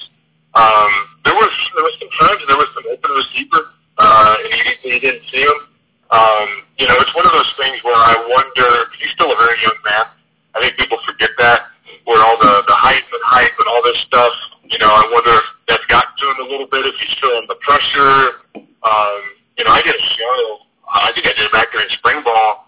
Um, 0.56 0.92
there 1.24 1.36
was 1.36 1.52
there 1.76 1.84
was 1.84 1.94
some 2.00 2.12
times 2.18 2.40
there 2.48 2.56
was 2.56 2.70
some 2.72 2.84
open 2.88 3.12
receiver, 3.12 3.62
uh, 4.00 4.34
and 4.42 4.50
he, 4.82 4.96
he 4.96 4.97
didn't 5.08 5.24
see 5.32 5.40
him. 5.40 5.58
Um, 6.12 6.48
you 6.76 6.84
know, 6.84 6.96
it's 7.00 7.12
one 7.16 7.24
of 7.24 7.32
those 7.32 7.48
things 7.56 7.80
where 7.80 7.96
I 7.96 8.12
wonder. 8.28 8.92
He's 9.00 9.12
still 9.16 9.32
a 9.32 9.38
very 9.40 9.56
young 9.64 9.80
man. 9.84 10.12
I 10.52 10.60
think 10.60 10.76
people 10.76 11.00
forget 11.08 11.32
that. 11.40 11.72
Where 12.04 12.20
all 12.20 12.36
the 12.40 12.64
the 12.68 12.76
hype 12.76 13.04
and 13.04 13.24
hype 13.24 13.56
and 13.56 13.68
all 13.68 13.82
this 13.84 14.00
stuff. 14.04 14.32
You 14.68 14.78
know, 14.80 14.88
I 14.88 15.04
wonder 15.12 15.32
if 15.32 15.46
that's 15.68 15.84
gotten 15.88 16.12
to 16.12 16.24
him 16.32 16.38
a 16.44 16.48
little 16.48 16.68
bit. 16.68 16.84
If 16.84 16.96
he's 17.00 17.16
feeling 17.20 17.48
the 17.48 17.60
pressure. 17.64 18.44
Um, 18.84 19.20
you 19.56 19.64
know, 19.64 19.72
I 19.72 19.80
did 19.84 19.96
a 19.96 20.06
show. 20.16 20.40
I 20.88 21.12
think 21.12 21.28
I 21.28 21.36
did 21.36 21.44
it 21.48 21.52
back 21.52 21.68
in 21.72 21.84
spring 22.00 22.24
ball 22.24 22.67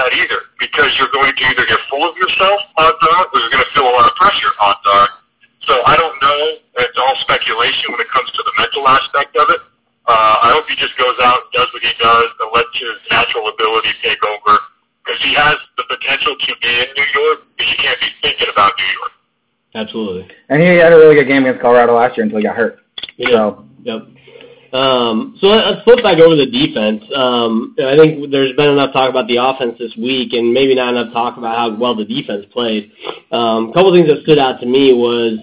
that 0.00 0.16
either 0.16 0.48
because 0.56 0.88
you're 0.96 1.12
going 1.12 1.36
to 1.36 1.44
either 1.52 1.68
get 1.68 1.76
full 1.92 2.08
of 2.08 2.16
yourself, 2.16 2.64
odds 2.80 2.96
are, 3.04 3.28
or 3.28 3.36
you're 3.44 3.52
going 3.52 3.64
to 3.64 3.72
feel 3.76 3.84
a 3.84 3.92
lot 3.92 4.08
of 4.08 4.16
pressure, 4.16 4.52
odds 4.56 4.84
are. 4.88 5.08
So 5.68 5.84
I 5.84 6.00
don't 6.00 6.16
know. 6.24 6.40
It's 6.80 6.96
all 6.96 7.12
speculation 7.20 7.92
when 7.92 8.00
it 8.00 8.08
comes 8.08 8.32
to 8.32 8.40
the 8.40 8.54
mental 8.56 8.88
aspect 8.88 9.36
of 9.36 9.52
it. 9.52 9.60
Uh, 10.08 10.48
I 10.48 10.56
hope 10.56 10.64
he 10.72 10.74
just 10.80 10.96
goes 10.96 11.20
out 11.20 11.44
and 11.44 11.52
does 11.52 11.68
what 11.76 11.84
he 11.84 11.92
does 12.00 12.28
and 12.40 12.48
lets 12.56 12.72
his 12.80 12.96
natural 13.12 13.52
ability 13.52 13.92
take 14.00 14.18
over 14.24 14.56
because 15.04 15.20
he 15.20 15.36
has 15.36 15.60
the 15.76 15.84
potential 15.84 16.32
to 16.32 16.50
be 16.64 16.72
in 16.72 16.88
New 16.96 17.08
York, 17.12 17.38
but 17.60 17.68
you 17.68 17.76
can't 17.76 18.00
be 18.00 18.10
thinking 18.24 18.48
about 18.48 18.72
New 18.80 18.90
York. 18.96 19.12
Absolutely. 19.76 20.24
And 20.48 20.64
he 20.64 20.80
had 20.80 20.92
a 20.92 20.96
really 20.96 21.14
good 21.14 21.28
game 21.28 21.44
against 21.44 21.60
Colorado 21.60 21.94
last 21.94 22.16
year 22.16 22.24
until 22.24 22.40
he 22.40 22.44
got 22.48 22.56
hurt. 22.56 22.80
Yeah. 23.20 23.28
So. 23.30 23.64
Yep. 23.84 24.00
Um, 24.72 25.36
so 25.40 25.48
let's 25.48 25.82
flip 25.82 26.02
back 26.02 26.18
over 26.18 26.36
the 26.36 26.46
defense. 26.46 27.02
Um, 27.14 27.74
I 27.78 27.96
think 27.96 28.30
there's 28.30 28.54
been 28.54 28.70
enough 28.70 28.92
talk 28.92 29.10
about 29.10 29.26
the 29.26 29.38
offense 29.38 29.76
this 29.78 29.92
week, 29.96 30.32
and 30.32 30.54
maybe 30.54 30.74
not 30.74 30.94
enough 30.94 31.12
talk 31.12 31.36
about 31.38 31.56
how 31.56 31.76
well 31.76 31.96
the 31.96 32.04
defense 32.04 32.46
played. 32.52 32.92
Um, 33.32 33.70
a 33.70 33.72
couple 33.72 33.92
things 33.92 34.08
that 34.08 34.22
stood 34.22 34.38
out 34.38 34.60
to 34.60 34.66
me 34.66 34.92
was 34.94 35.38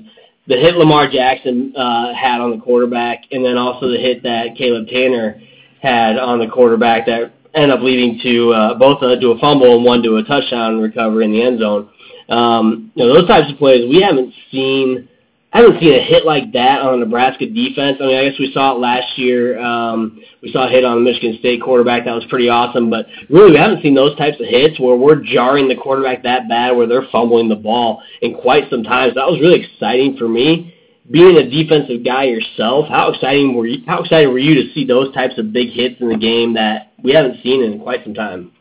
the 0.48 0.55
hit 0.55 0.75
Lamar 0.75 1.10
Jackson 1.10 1.75
uh, 1.75 2.13
had 2.13 2.39
on 2.39 2.51
the 2.51 2.57
quarterback, 2.63 3.24
and 3.31 3.43
then 3.43 3.57
also 3.57 3.89
the 3.89 3.98
hit 3.98 4.24
that 4.24 4.55
Caleb 4.57 4.88
Tannor 4.88 5.41
had 5.81 6.17
on 6.17 6.39
the 6.39 6.48
quarterback 6.48 7.05
that 7.07 7.34
end 7.53 7.72
up 7.72 7.81
leading 7.81 8.19
to 8.24 8.53
uh, 8.53 8.74
both 8.75 9.03
uh, 9.03 9.19
to 9.19 9.31
a 9.31 9.39
fumble 9.39 9.75
and 9.75 9.84
one 9.84 10.01
to 10.03 10.15
a 10.17 10.24
touchdown 10.24 10.79
recovery 10.79 11.25
in 11.25 11.31
the 11.31 11.43
end 11.43 11.60
zone. 11.60 11.89
Um, 12.29 12.91
you 12.96 13.05
know, 13.05 13.13
those 13.13 13.27
types 13.27 13.51
of 13.51 13.57
plays 13.57 13.88
we 13.89 14.01
haven't 14.01 14.34
seen. 14.51 15.10
I 15.58 15.62
haven't 15.62 15.80
seen 15.80 15.96
a 15.96 16.04
hit 16.04 16.24
like 16.24 16.54
that 16.54 16.82
on 16.82 17.00
the 17.00 17.06
Nebraska 17.08 17.48
defense. 17.48 17.98
I 18.00 18.06
mean, 18.06 18.16
I 18.16 18.30
guess 18.30 18.38
we 18.38 18.52
saw 18.54 18.76
it 18.76 18.80
last 18.80 19.18
year. 19.18 19.58
Um, 19.58 20.22
we 20.44 20.52
saw 20.52 20.68
a 20.68 20.70
hit 20.70 20.86
on 20.86 20.98
the 20.98 21.02
Michigan 21.02 21.36
State 21.40 21.64
quarterback 21.64 22.06
that 22.06 22.14
was 22.14 22.26
pretty 22.30 22.48
awesome, 22.48 22.92
but 22.92 23.08
really 23.28 23.54
we 23.54 23.58
haven't 23.58 23.82
seen 23.82 23.96
those 23.96 24.16
types 24.20 24.40
of 24.40 24.46
hits 24.46 24.80
where 24.80 24.96
we're 24.96 25.16
jarring 25.16 25.68
the 25.68 25.76
quarterback 25.76 26.22
that 26.22 26.48
bad, 26.48 26.78
where 26.78 26.86
they're 26.86 27.08
fumbling 27.12 27.50
the 27.50 27.56
ball 27.56 28.04
in 28.22 28.36
quite 28.36 28.70
some 28.70 28.84
time. 28.84 29.10
So 29.10 29.16
that 29.16 29.26
was 29.26 29.40
really 29.42 29.66
exciting 29.66 30.16
for 30.16 30.28
me. 30.28 30.76
Being 31.10 31.38
a 31.38 31.50
defensive 31.50 32.06
guy 32.06 32.26
yourself, 32.26 32.88
how 32.88 33.12
exciting 33.12 33.56
were 33.56 33.66
you? 33.66 33.84
How 33.88 34.04
excited 34.04 34.28
were 34.28 34.38
you 34.38 34.54
to 34.62 34.72
see 34.76 34.86
those 34.86 35.12
types 35.16 35.40
of 35.40 35.54
big 35.54 35.72
hits 35.72 36.00
in 36.00 36.10
the 36.10 36.18
game 36.18 36.54
that 36.54 36.94
we 37.04 37.14
haven't 37.14 37.42
seen 37.42 37.64
in 37.64 37.80
quite 37.80 38.04
some 38.04 38.14
time. 38.14 38.52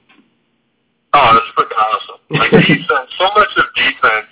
Oh, 1.13 1.35
that's 1.35 1.53
freaking 1.53 1.77
awesome. 1.77 2.17
Like 2.31 2.51
defense, 2.53 3.11
so 3.19 3.29
much 3.37 3.49
of 3.59 3.65
defense. 3.77 4.29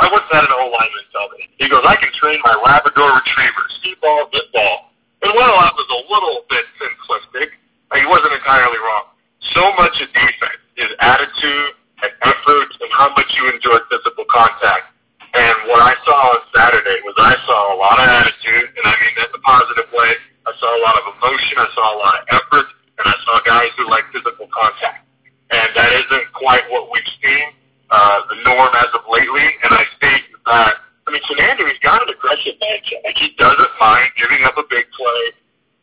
I 0.00 0.08
once 0.08 0.24
had 0.32 0.48
an 0.48 0.54
old 0.56 0.72
lineman 0.72 1.06
tell 1.12 1.28
me. 1.36 1.44
He 1.60 1.68
goes, 1.68 1.84
I 1.84 1.92
can 2.00 2.08
train 2.16 2.40
my 2.40 2.56
Labrador 2.56 3.20
Retriever, 3.20 3.64
see 3.84 3.92
ball, 4.00 4.32
good 4.32 4.48
ball. 4.48 4.96
And 5.20 5.36
while 5.36 5.60
that 5.60 5.76
was 5.76 5.88
a 5.92 6.00
little 6.08 6.40
bit 6.48 6.64
simplistic, 6.80 7.52
he 7.92 8.08
wasn't 8.08 8.32
entirely 8.32 8.80
wrong. 8.80 9.12
So 9.52 9.60
much 9.76 9.92
of 10.00 10.08
defense 10.16 10.64
is 10.80 10.88
attitude 11.04 11.76
and 12.00 12.12
effort 12.24 12.68
and 12.80 12.90
how 12.96 13.12
much 13.12 13.28
you 13.36 13.52
enjoy 13.52 13.76
physical 13.92 14.24
contact. 14.32 14.88
And 15.36 15.68
what 15.68 15.84
I 15.84 15.92
saw 16.08 16.32
on 16.32 16.48
Saturday 16.56 17.04
was 17.04 17.12
I 17.20 17.36
saw 17.44 17.58
a 17.70 17.76
lot 17.76 18.00
of 18.00 18.08
attitude, 18.08 18.72
and 18.72 18.84
I 18.88 18.96
mean 19.04 19.14
that 19.20 19.28
in 19.28 19.36
a 19.36 19.44
positive 19.44 19.88
way. 19.92 20.16
I 20.48 20.52
saw 20.56 20.68
a 20.72 20.80
lot 20.80 20.96
of 20.96 21.12
emotion. 21.12 21.60
I 21.60 21.68
saw 21.76 21.84
a 21.92 21.98
lot 22.00 22.14
of 22.16 22.22
effort, 22.40 22.66
and 22.96 23.04
I 23.04 23.16
saw 23.28 23.36
guys 23.44 23.68
who 23.76 23.84
like 23.84 24.08
physical 24.16 24.48
contact. 24.48 25.04
And 25.52 25.68
that 25.76 25.92
isn't 25.92 26.26
quite 26.32 26.64
what 26.72 26.88
we've 26.88 27.12
seen 27.20 27.59
uh, 27.90 28.18
the 28.30 28.38
norm 28.46 28.72
as 28.78 28.90
of 28.94 29.04
lately. 29.10 29.46
And 29.66 29.74
I 29.74 29.84
think 29.98 30.22
that 30.46 30.74
I 31.06 31.08
mean 31.10 31.22
Fernando, 31.26 31.66
he's 31.66 31.82
got 31.82 32.02
an 32.02 32.10
aggressive 32.10 32.56
mindset. 32.62 33.02
Like 33.04 33.18
he 33.18 33.34
doesn't 33.36 33.74
mind 33.78 34.14
giving 34.16 34.46
up 34.46 34.56
a 34.56 34.66
big 34.70 34.86
play 34.94 35.22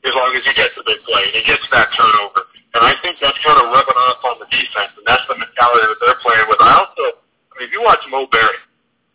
as 0.07 0.13
long 0.15 0.31
as 0.39 0.43
he 0.47 0.53
gets 0.55 0.75
a 0.79 0.85
big 0.87 1.03
play 1.03 1.23
and 1.27 1.35
he 1.35 1.43
gets 1.43 1.63
that 1.75 1.91
turnover. 1.95 2.47
And 2.75 2.85
I 2.85 2.93
think 3.01 3.17
that's 3.19 3.37
kind 3.41 3.57
of 3.57 3.73
rubbing 3.73 3.97
off 3.97 4.21
on 4.27 4.37
the 4.37 4.49
defense, 4.53 4.93
and 4.99 5.05
that's 5.07 5.25
the 5.25 5.33
mentality 5.33 5.87
that 5.87 5.99
they're 6.03 6.21
playing 6.21 6.45
with. 6.45 6.61
I 6.61 6.77
also, 6.77 7.25
I 7.49 7.53
mean, 7.57 7.65
if 7.67 7.73
you 7.73 7.81
watch 7.81 8.03
Mo 8.11 8.29
Berry, 8.29 8.59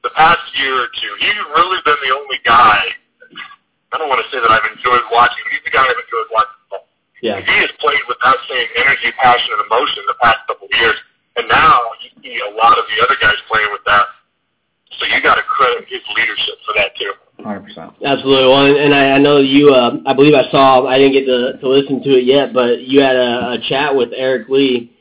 the 0.03 0.11
past 0.19 0.43
year 0.59 0.83
or 0.83 0.91
two, 0.91 1.13
he's 1.23 1.39
really 1.55 1.79
been 1.87 2.01
the 2.03 2.11
only 2.11 2.43
guy. 2.43 2.83
I 3.95 4.01
don't 4.01 4.11
want 4.11 4.19
to 4.25 4.29
say 4.35 4.43
that 4.43 4.51
I've 4.51 4.67
enjoyed 4.67 5.05
watching. 5.15 5.47
He's 5.55 5.63
the 5.63 5.71
guy 5.71 5.85
I've 5.85 6.01
enjoyed 6.01 6.29
watching. 6.35 6.59
Yeah. 7.23 7.39
He 7.39 7.55
has 7.63 7.71
played 7.79 8.03
with 8.11 8.19
that 8.19 8.35
same 8.51 8.67
energy, 8.83 9.15
passion, 9.15 9.55
and 9.55 9.63
emotion 9.71 10.03
the 10.11 10.19
past 10.19 10.43
couple 10.51 10.67
of 10.67 10.75
years, 10.75 10.99
and 11.37 11.49
now 11.49 11.81
you 12.03 12.11
see 12.23 12.41
a 12.41 12.55
lot 12.57 12.79
of 12.79 12.85
the 12.89 13.05
other 13.05 13.17
guys 13.21 13.37
playing 13.51 13.69
with 13.73 13.83
that. 13.87 14.07
So 14.99 15.07
you 15.07 15.23
got 15.23 15.37
to 15.37 15.43
credit 15.43 15.89
his 15.89 16.03
leadership 16.15 16.57
for 16.67 16.75
that 16.77 16.93
too. 16.99 17.13
Hundred 17.43 17.65
percent. 17.65 17.93
Absolutely. 18.05 18.47
Well, 18.47 18.77
and 18.77 18.95
I, 18.95 19.17
I 19.17 19.19
know 19.19 19.39
you. 19.39 19.75
Uh, 19.75 19.99
I 20.07 20.13
believe 20.13 20.35
I 20.35 20.49
saw. 20.51 20.87
I 20.87 20.99
didn't 20.99 21.13
get 21.13 21.27
to, 21.27 21.59
to 21.59 21.69
listen 21.69 22.03
to 22.05 22.11
it 22.19 22.25
yet, 22.25 22.53
but 22.53 22.83
you 22.83 23.01
had 23.01 23.17
a, 23.17 23.57
a 23.57 23.59
chat 23.69 23.95
with 23.97 24.11
Eric 24.15 24.49
Lee. 24.49 24.93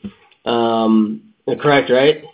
Um, 0.44 1.34
correct, 1.60 1.90
right? 1.90 2.24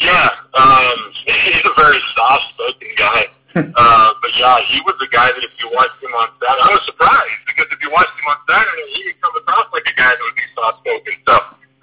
Yeah, 0.00 0.28
um, 0.52 0.98
he's 1.24 1.64
a 1.64 1.74
very 1.80 2.00
soft-spoken 2.16 2.88
guy. 2.98 3.24
uh, 3.54 4.10
but 4.20 4.32
yeah, 4.36 4.58
he 4.68 4.82
was 4.82 4.98
the 4.98 5.08
guy 5.14 5.30
that 5.30 5.40
if 5.40 5.54
you 5.62 5.70
watched 5.72 5.96
him 6.02 6.10
on 6.12 6.28
Saturday, 6.42 6.66
I 6.66 6.70
was 6.74 6.82
surprised 6.84 7.40
because 7.46 7.70
if 7.70 7.78
you 7.80 7.88
watched 7.88 8.12
him 8.18 8.26
on 8.26 8.38
Saturday, 8.50 8.84
he 8.98 9.06
would 9.06 9.20
come 9.22 9.32
across 9.38 9.70
like 9.72 9.86
a 9.86 9.94
guy 9.96 10.10
that 10.10 10.20
would 10.20 10.34
be 10.36 10.48
soft-spoken. 10.58 11.14
So 11.24 11.34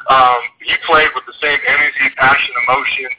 um, 0.10 0.40
he 0.64 0.74
played 0.88 1.10
with 1.14 1.26
the 1.28 1.38
same 1.42 1.60
energy, 1.68 2.08
passion, 2.18 2.54
emotion 2.66 3.10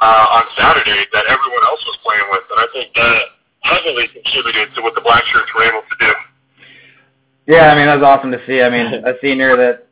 uh, 0.00 0.36
on 0.40 0.44
Saturday 0.56 1.04
that 1.12 1.26
everyone 1.28 1.64
else 1.66 1.82
was 1.84 1.98
playing 2.02 2.26
with, 2.30 2.44
and 2.50 2.60
I 2.60 2.68
think 2.72 2.94
that 2.94 3.20
heavily 3.62 4.06
contributed 4.08 4.74
to 4.74 4.82
what 4.82 4.94
the 4.94 5.00
Black 5.00 5.22
Shirts 5.32 5.50
were 5.54 5.64
able 5.64 5.82
to 5.82 5.96
do. 6.00 6.12
Yeah, 7.46 7.70
I 7.70 7.76
mean 7.76 7.86
that's 7.86 8.02
awesome 8.02 8.30
to 8.32 8.40
see. 8.46 8.62
I 8.62 8.70
mean 8.70 8.86
a 8.86 9.14
senior 9.20 9.56
that 9.56 9.86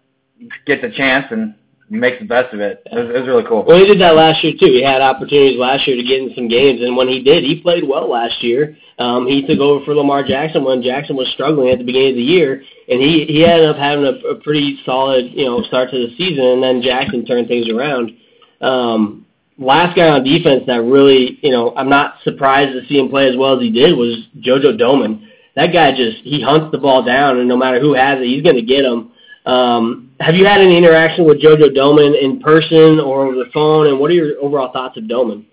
gets 0.66 0.82
a 0.84 0.90
chance 0.90 1.26
and 1.30 1.54
makes 1.90 2.18
the 2.20 2.24
best 2.26 2.54
of 2.54 2.60
it. 2.60 2.82
It 2.86 2.94
was, 2.94 3.10
it 3.10 3.18
was 3.18 3.26
really 3.26 3.44
cool. 3.46 3.64
Well, 3.66 3.78
he 3.78 3.86
did 3.86 4.00
that 4.00 4.14
last 4.14 4.42
year 4.44 4.54
too. 4.58 4.70
He 4.70 4.82
had 4.82 5.02
opportunities 5.02 5.58
last 5.58 5.86
year 5.86 5.96
to 5.96 6.02
get 6.02 6.22
in 6.22 6.32
some 6.34 6.48
games, 6.48 6.80
and 6.82 6.96
when 6.96 7.08
he 7.08 7.22
did, 7.22 7.42
he 7.42 7.60
played 7.60 7.86
well 7.86 8.08
last 8.08 8.42
year. 8.42 8.76
Um, 9.00 9.26
he 9.26 9.40
took 9.46 9.58
over 9.60 9.82
for 9.86 9.94
Lamar 9.94 10.22
Jackson 10.22 10.62
when 10.62 10.82
Jackson 10.82 11.16
was 11.16 11.26
struggling 11.32 11.70
at 11.70 11.78
the 11.78 11.84
beginning 11.84 12.10
of 12.10 12.16
the 12.16 12.22
year, 12.22 12.62
and 12.86 13.00
he 13.00 13.24
he 13.24 13.46
ended 13.46 13.66
up 13.66 13.76
having 13.76 14.04
a, 14.04 14.12
a 14.28 14.34
pretty 14.42 14.78
solid 14.84 15.32
you 15.32 15.46
know 15.46 15.62
start 15.62 15.90
to 15.90 15.96
the 15.96 16.14
season, 16.18 16.44
and 16.44 16.62
then 16.62 16.82
Jackson 16.82 17.24
turned 17.24 17.48
things 17.48 17.70
around. 17.70 18.12
Um, 18.60 19.26
last 19.56 19.96
guy 19.96 20.06
on 20.08 20.22
defense 20.22 20.64
that 20.66 20.82
really 20.82 21.38
you 21.40 21.50
know 21.50 21.74
I'm 21.74 21.88
not 21.88 22.16
surprised 22.24 22.72
to 22.72 22.86
see 22.88 22.98
him 22.98 23.08
play 23.08 23.26
as 23.26 23.38
well 23.38 23.56
as 23.56 23.62
he 23.62 23.70
did 23.70 23.96
was 23.96 24.18
JoJo 24.38 24.78
Domann. 24.78 25.26
That 25.56 25.72
guy 25.72 25.96
just 25.96 26.18
he 26.18 26.42
hunts 26.42 26.70
the 26.70 26.78
ball 26.78 27.02
down, 27.02 27.38
and 27.38 27.48
no 27.48 27.56
matter 27.56 27.80
who 27.80 27.94
has 27.94 28.20
it, 28.20 28.26
he's 28.26 28.42
going 28.42 28.56
to 28.56 28.62
get 28.62 28.84
him. 28.84 29.12
Um, 29.46 30.10
have 30.20 30.34
you 30.34 30.44
had 30.44 30.60
any 30.60 30.76
interaction 30.76 31.24
with 31.24 31.40
JoJo 31.40 31.74
Domann 31.74 32.20
in 32.20 32.40
person 32.40 33.00
or 33.00 33.26
over 33.26 33.36
the 33.36 33.50
phone? 33.54 33.86
And 33.86 33.98
what 33.98 34.10
are 34.10 34.14
your 34.14 34.38
overall 34.42 34.70
thoughts 34.74 34.98
of 34.98 35.04
Domann? 35.04 35.46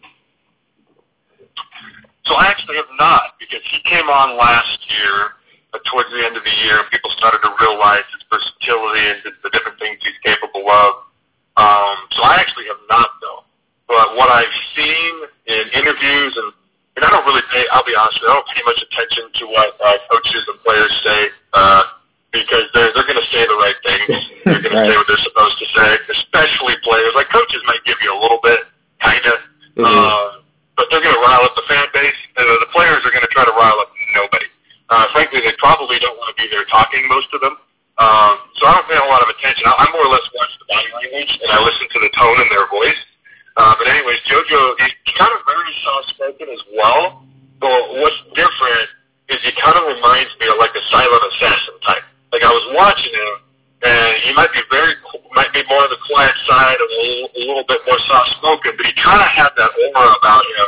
So 2.28 2.36
I 2.36 2.52
actually 2.52 2.76
have 2.76 2.92
not 3.00 3.40
because 3.40 3.64
he 3.72 3.80
came 3.88 4.12
on 4.12 4.36
last 4.36 4.78
year, 4.92 5.40
uh, 5.72 5.80
towards 5.92 6.12
the 6.12 6.22
end 6.28 6.36
of 6.36 6.44
the 6.44 6.56
year, 6.68 6.84
and 6.84 6.88
people 6.92 7.08
started 7.16 7.40
to 7.44 7.52
realize 7.60 8.04
his 8.12 8.24
versatility 8.28 9.04
and 9.04 9.18
the, 9.44 9.50
different 9.56 9.80
things 9.80 9.96
he's 10.04 10.20
capable 10.28 10.68
of. 10.68 11.08
Um, 11.56 11.96
so 12.16 12.22
I 12.28 12.38
actually 12.44 12.68
have 12.68 12.84
not 12.92 13.10
though. 13.24 13.48
But 13.88 14.20
what 14.20 14.28
I've 14.28 14.52
seen 14.76 15.12
in 15.48 15.64
interviews 15.74 16.36
and 16.36 16.52
and 17.00 17.06
I 17.06 17.10
don't 17.14 17.24
really 17.30 17.46
pay. 17.54 17.64
I'll 17.72 17.86
be 17.86 17.94
honest 17.96 18.18
with 18.20 18.26
you, 18.26 18.34
I 18.34 18.36
don't 18.42 18.50
pay 18.52 18.64
much 18.66 18.82
attention 18.82 19.24
to 19.40 19.44
what 19.54 19.70
uh, 19.80 19.98
coaches 20.10 20.44
and 20.50 20.58
players 20.66 20.92
say 21.06 21.20
uh, 21.54 21.84
because 22.34 22.66
they're 22.74 22.92
they're 22.92 23.08
going 23.08 23.22
to 23.22 23.30
say 23.32 23.46
the 23.48 23.56
right 23.62 23.80
things. 23.86 24.18
They're 24.48 24.64
going 24.64 24.74
Right. 24.74 24.88
to 24.88 24.92
say 24.92 24.98
what 24.98 25.08
they're 25.12 25.28
supposed 25.28 25.60
to 25.60 25.68
say, 25.76 25.90
especially 26.24 26.74
players. 26.84 27.12
Like 27.16 27.30
coaches 27.30 27.62
might 27.68 27.84
give 27.86 28.00
you 28.02 28.10
a 28.12 28.20
little 28.20 28.40
bit, 28.42 28.64
kind 29.04 29.24
of, 29.28 29.38
Mhm. 29.78 30.42
But 30.78 30.86
they're 30.94 31.04
going 31.04 31.18
to 31.18 31.26
rile 31.26 31.44
up 31.44 31.58
the 31.58 31.66
fan 31.66 31.90
base. 31.92 32.22
And 32.38 32.46
the 32.62 32.72
players 32.72 33.02
are 33.04 33.12
going 33.12 33.26
to 33.26 33.34
try 33.34 33.44
to 33.44 33.56
rile 33.58 33.82
up 33.82 33.90
nobody. 34.14 34.48
Uh, 34.88 35.10
frankly, 35.12 35.44
they 35.44 35.52
probably 35.60 36.00
don't 36.00 36.16
want 36.16 36.32
to 36.32 36.38
be 36.40 36.48
there 36.48 36.64
talking, 36.70 37.04
most 37.10 37.28
of 37.34 37.44
them. 37.44 37.58
Um, 37.98 38.34
so 38.62 38.70
I 38.70 38.78
don't 38.78 38.88
pay 38.88 39.02
a 39.02 39.10
lot 39.10 39.26
of 39.26 39.30
attention. 39.34 39.66
I, 39.66 39.74
I 39.74 39.86
more 39.90 40.06
or 40.06 40.14
less 40.14 40.24
watch 40.38 40.54
the 40.62 40.70
body 40.70 40.90
language 41.02 41.34
and 41.42 41.50
I 41.50 41.60
listen 41.66 41.90
to 41.98 42.00
the 42.00 42.12
tone 42.14 42.38
in 42.46 42.48
their 42.54 42.70
voice. 42.70 43.02
Uh, 43.58 43.74
but 43.74 43.90
anyways, 43.90 44.22
JoJo, 44.30 44.78
he's 44.86 44.94
kind 45.18 45.34
of 45.34 45.42
very 45.50 45.74
soft-spoken 45.82 46.46
as 46.54 46.62
well. 46.78 47.26
But 47.58 47.98
what's 47.98 48.22
different 48.38 48.88
is 49.34 49.42
he 49.42 49.52
kind 49.58 49.76
of 49.82 49.90
reminds 49.90 50.30
me 50.38 50.46
of 50.46 50.62
like 50.62 50.78
a 50.78 50.84
silent 50.94 51.24
assassin 51.34 51.76
type. 51.82 52.06
Like 52.30 52.46
I 52.46 52.54
was 52.54 52.66
watching 52.78 53.12
him, 53.12 53.34
and 53.84 54.12
he 54.26 54.34
might 54.34 54.50
be 54.54 54.62
very, 54.72 54.94
might 55.38 55.54
be 55.54 55.62
more 55.70 55.86
on 55.86 55.92
the 55.94 56.02
quiet 56.10 56.34
side, 56.50 56.78
and 56.82 56.90
a 56.90 56.98
little, 56.98 57.30
a 57.30 57.42
little 57.46 57.68
bit 57.70 57.82
more 57.86 58.00
soft-spoken, 58.10 58.74
but 58.78 58.86
he 58.86 58.94
kind 58.98 59.22
of 59.22 59.30
had 59.30 59.52
that 59.58 59.72
aura 59.94 60.14
about 60.18 60.44
him. 60.46 60.68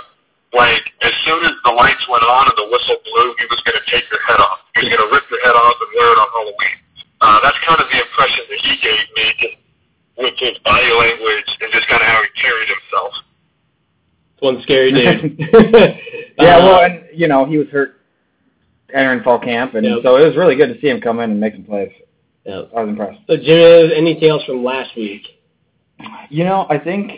Like 0.53 0.81
as 1.05 1.13
soon 1.25 1.45
as 1.45 1.53
the 1.65 1.73
lights 1.73 2.01
went 2.09 2.25
on 2.25 2.49
and 2.49 2.57
the 2.57 2.67
whistle 2.73 2.97
blew, 3.05 3.27
he 3.37 3.45
was 3.53 3.61
going 3.65 3.77
to 3.77 3.85
take 3.89 4.05
your 4.09 4.21
head 4.25 4.41
off. 4.41 4.65
He 4.73 4.81
was 4.81 4.89
going 4.89 5.01
to 5.05 5.09
rip 5.13 5.25
your 5.29 5.41
head 5.45 5.53
off 5.53 5.77
and 5.77 5.89
wear 5.93 6.09
it 6.09 6.19
on 6.21 6.29
Halloween. 6.33 6.77
Uh, 7.21 7.37
that's 7.45 7.57
kind 7.69 7.77
of 7.81 7.85
the 7.89 7.99
impression 8.01 8.43
that 8.49 8.59
he 8.65 8.73
gave 8.81 9.03
me 9.13 9.27
with 10.17 10.33
his 10.41 10.57
body 10.65 10.89
language 10.89 11.49
and 11.61 11.69
just 11.69 11.85
kind 11.87 12.01
of 12.01 12.09
how 12.09 12.21
he 12.25 12.29
carried 12.41 12.65
himself. 12.69 13.13
One 14.41 14.57
scary 14.63 14.89
dude. 14.91 15.37
Yeah, 16.39 16.55
Uh, 16.55 16.65
well, 16.65 16.81
and 16.85 17.03
you 17.13 17.27
know 17.27 17.45
he 17.45 17.57
was 17.57 17.67
hurt 17.67 17.99
entering 18.93 19.21
fall 19.23 19.37
camp, 19.39 19.75
and 19.75 19.85
Yep. 19.85 19.99
so 20.03 20.15
it 20.15 20.25
was 20.25 20.37
really 20.37 20.55
good 20.55 20.73
to 20.73 20.79
see 20.81 20.87
him 20.87 21.01
come 21.01 21.19
in 21.19 21.29
and 21.31 21.39
make 21.39 21.53
some 21.53 21.63
plays. 21.65 21.91
Yeah. 22.49 22.61
I 22.75 22.83
was 22.83 22.89
impressed. 22.89 23.19
So, 23.27 23.35
Jimmy, 23.37 23.95
anything 23.95 24.29
else 24.29 24.43
from 24.45 24.63
last 24.63 24.95
week? 24.95 25.21
You 26.29 26.43
know, 26.45 26.65
I 26.69 26.79
think 26.79 27.11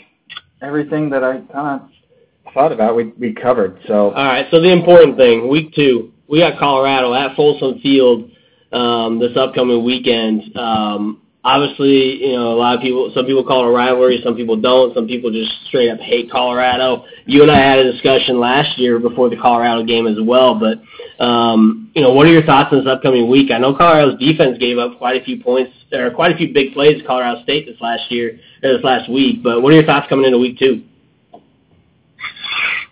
everything 0.62 1.10
that 1.12 1.24
I 1.24 1.40
kind 1.54 1.82
of 1.82 2.54
thought 2.54 2.72
about 2.72 2.96
we 2.96 3.14
we 3.20 3.34
covered. 3.34 3.80
So 3.88 4.12
All 4.12 4.26
right. 4.26 4.46
So 4.52 4.62
the 4.62 4.72
important 4.72 5.18
thing, 5.18 5.48
week 5.50 5.74
two, 5.74 6.12
we 6.28 6.40
got 6.40 6.60
Colorado 6.60 7.14
at 7.14 7.36
Folsom 7.36 7.80
Field 7.80 8.32
um, 8.72 9.20
this 9.20 9.36
upcoming 9.38 9.84
weekend. 9.84 10.56
Um, 10.58 11.22
obviously, 11.44 12.26
you 12.26 12.34
know, 12.34 12.54
a 12.54 12.58
lot 12.58 12.76
of 12.76 12.82
people, 12.82 13.12
some 13.14 13.26
people 13.26 13.44
call 13.44 13.66
it 13.66 13.70
a 13.70 13.72
rivalry, 13.72 14.22
some 14.24 14.36
people 14.36 14.60
don't. 14.60 14.94
Some 14.94 15.08
people 15.08 15.32
just 15.32 15.52
straight 15.68 15.90
up 15.90 16.00
hate 16.00 16.32
Colorado. 16.32 17.06
You 17.26 17.42
and 17.44 17.52
I 17.52 17.60
had 17.60 17.80
a 17.80 17.92
discussion 17.92 18.40
last 18.40 18.78
year 18.78 19.00
before 19.00 19.30
the 19.30 19.38
Colorado 19.38 19.84
game 19.84 20.08
as 20.08 20.18
well. 20.22 20.56
But 20.56 20.78
you 20.78 20.80
know, 20.80 21.01
what 21.22 22.26
are 22.26 22.32
your 22.32 22.44
thoughts 22.44 22.70
on 22.72 22.80
this 22.80 22.88
upcoming 22.88 23.30
week? 23.30 23.52
I 23.52 23.58
know 23.60 23.76
Colorado's 23.76 24.20
defense 24.20 24.58
gave 24.58 24.78
up 24.78 24.98
quite 24.98 25.22
a 25.22 25.24
few 25.24 25.42
points, 25.42 25.72
or 25.94 26.10
quite 26.12 26.34
a 26.34 26.38
few 26.38 26.54
big 26.54 26.74
plays 26.74 27.02
to 27.02 27.08
Colorado 27.08 27.44
State 27.44 27.66
this 27.66 27.80
last 27.80 28.12
year, 28.12 28.40
or 28.64 28.74
this 28.74 28.84
last 28.84 29.10
week. 29.10 29.44
But 29.44 29.62
what 29.62 29.72
are 29.72 29.76
your 29.76 29.86
thoughts 29.86 30.08
coming 30.10 30.26
into 30.26 30.40
week 30.40 30.58
two? 30.58 30.84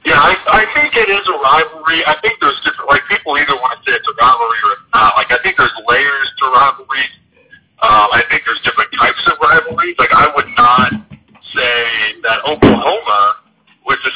Yeah, 0.06 0.16
I, 0.16 0.66
think 0.74 0.96
it 0.96 1.12
is 1.12 1.26
a 1.28 1.38
rivalry. 1.38 2.02
I 2.08 2.16
think 2.22 2.40
there's 2.40 2.58
different, 2.64 2.90
like 2.90 3.04
people 3.10 3.38
either 3.38 3.54
want 3.60 3.78
to 3.78 3.80
say 3.84 3.94
it's 3.94 4.08
a 4.08 4.16
rivalry 4.16 4.58
or 4.64 4.72
it's 4.80 4.90
not. 4.94 5.14
Like 5.20 5.30
I 5.30 5.38
think 5.44 5.58
there's 5.58 5.76
layers 5.86 6.28
to 6.40 6.46
rivalries. 6.50 7.14
Um, 7.84 8.08
I 8.16 8.24
think 8.32 8.42
there's 8.48 8.62
different 8.64 8.90
types 8.96 9.22
of 9.28 9.38
rivalries. 9.38 10.00
Like 10.00 10.10
I 10.16 10.32
would 10.34 10.50
not 10.56 10.92
say 11.54 12.18
that 12.24 12.42
Oklahoma 12.48 13.29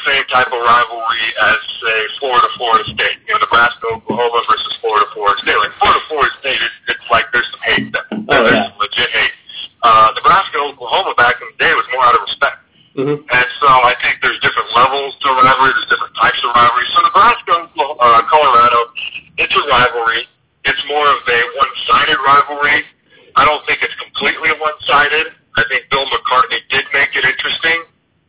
same 0.04 0.24
type 0.28 0.48
of 0.52 0.60
rivalry 0.60 1.26
as 1.40 1.58
say 1.80 1.98
Florida, 2.20 2.48
Florida 2.56 2.84
State. 2.92 3.18
You 3.26 3.34
know, 3.34 3.44
Nebraska, 3.44 3.84
Oklahoma 3.90 4.40
versus 4.48 4.74
Florida, 4.80 5.06
Florida 5.12 5.36
State. 5.40 5.58
Like 5.58 5.74
Florida, 5.80 6.00
Florida 6.08 6.32
State, 6.40 6.60
it's, 6.60 6.78
it's 6.92 7.06
like 7.10 7.26
there's 7.32 7.48
some 7.50 7.64
hate 7.64 7.88
there. 7.92 8.08
Oh, 8.12 8.44
there's 8.44 8.54
yeah. 8.54 8.68
some 8.68 8.78
legit 8.78 9.10
hate. 9.10 9.34
Uh, 9.84 10.16
Nebraska, 10.16 10.56
Oklahoma 10.60 11.12
back 11.16 11.36
in 11.40 11.48
the 11.52 11.58
day 11.60 11.72
was 11.76 11.84
more 11.92 12.04
out 12.04 12.16
of 12.16 12.24
respect. 12.24 12.56
Mm-hmm. 12.94 13.26
And 13.26 13.48
so 13.58 13.68
I 13.68 13.92
think 13.98 14.22
there's 14.22 14.38
different 14.38 14.70
levels 14.70 15.18
to 15.20 15.26
rivalry. 15.34 15.74
There's 15.74 15.90
different 15.90 16.14
types 16.14 16.38
of 16.46 16.54
rivalry. 16.54 16.86
So 16.94 16.98
Nebraska, 17.02 17.54
uh, 17.74 18.22
Colorado, 18.30 18.80
it's 19.36 19.52
a 19.52 19.64
rivalry. 19.66 20.24
It's 20.64 20.82
more 20.88 21.04
of 21.04 21.20
a 21.26 21.40
one-sided 21.58 22.18
rivalry. 22.22 22.86
I 23.34 23.42
don't 23.44 23.60
think 23.66 23.82
it's 23.82 23.94
completely 23.98 24.54
one-sided. 24.56 25.26
I 25.58 25.62
think 25.66 25.90
Bill 25.90 26.06
McCartney 26.06 26.62
did 26.70 26.86
make 26.94 27.12
it 27.18 27.26
interesting. 27.26 27.82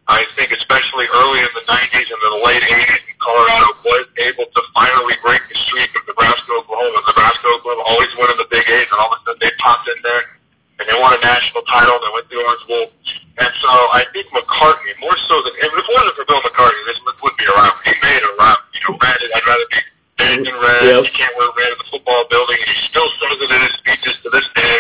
I 0.06 0.22
think 0.38 0.54
especially 0.54 1.10
early 1.10 1.41
in 1.41 1.52
the 1.58 1.65
90s 1.65 2.08
and 2.13 2.22
the 2.22 2.41
late 2.46 2.62
80s, 2.62 3.04
Colorado 3.18 3.74
was 3.82 4.06
able 4.22 4.46
to 4.46 4.62
finally 4.78 5.18
break 5.26 5.41
the 5.50 5.58
streak 5.65 5.89
of 5.98 6.06
Nebraska, 6.06 6.46
Oklahoma. 6.62 7.02
Nebraska, 7.10 7.46
Oklahoma 7.58 7.84
always 7.89 8.12
winning 8.13 8.38
the 8.38 8.50
Big 8.54 8.65
Eight, 8.70 8.86
and 8.86 8.98
all 9.02 9.10
of 9.10 9.18
a 9.18 9.20
sudden 9.26 9.41
they 9.41 9.50
popped 9.58 9.89
in 9.89 9.98
there 10.06 10.36
and 10.80 10.86
they 10.86 10.98
won 11.00 11.15
a 11.15 11.22
national 11.24 11.63
title. 11.72 11.96
They 12.04 12.12
went 12.12 12.28
to 12.28 12.36
the 12.36 12.41
Orange 12.44 12.65
Bowl, 12.68 12.88
and 13.39 13.52
so 13.63 13.72
I 13.96 14.04
think 14.12 14.28
McCartney 14.36 14.94
more 15.00 15.15
so 15.28 15.36
than 15.41 15.54
if 15.56 15.72
it 15.72 15.88
wasn't 15.88 16.15
for 16.20 16.26
Bill 16.28 16.44
McCartney, 16.44 16.84
this 16.86 17.00
would 17.02 17.36
be 17.39 17.48
around. 17.48 17.80
He 17.88 17.96
made 18.04 18.20
it 18.20 18.28
around. 18.36 18.60
You 18.76 18.82
know, 18.91 19.00
red. 19.00 19.18
I'd 19.18 19.48
rather 19.48 19.68
be 19.72 19.82
red 20.20 20.38
than 20.44 20.58
red. 20.60 20.82
Yep. 20.84 21.02
You 21.08 21.13
can't 21.15 21.34
wear 21.39 21.50
red 21.56 21.72
in 21.76 21.80
the 21.80 21.89
football 21.89 22.28
building, 22.28 22.60
and 22.60 22.70
he 22.70 22.78
still 22.91 23.08
says 23.24 23.38
it 23.39 23.50
in 23.56 23.62
his 23.63 23.76
speeches 23.80 24.15
to 24.24 24.30
this 24.36 24.48
day. 24.52 24.76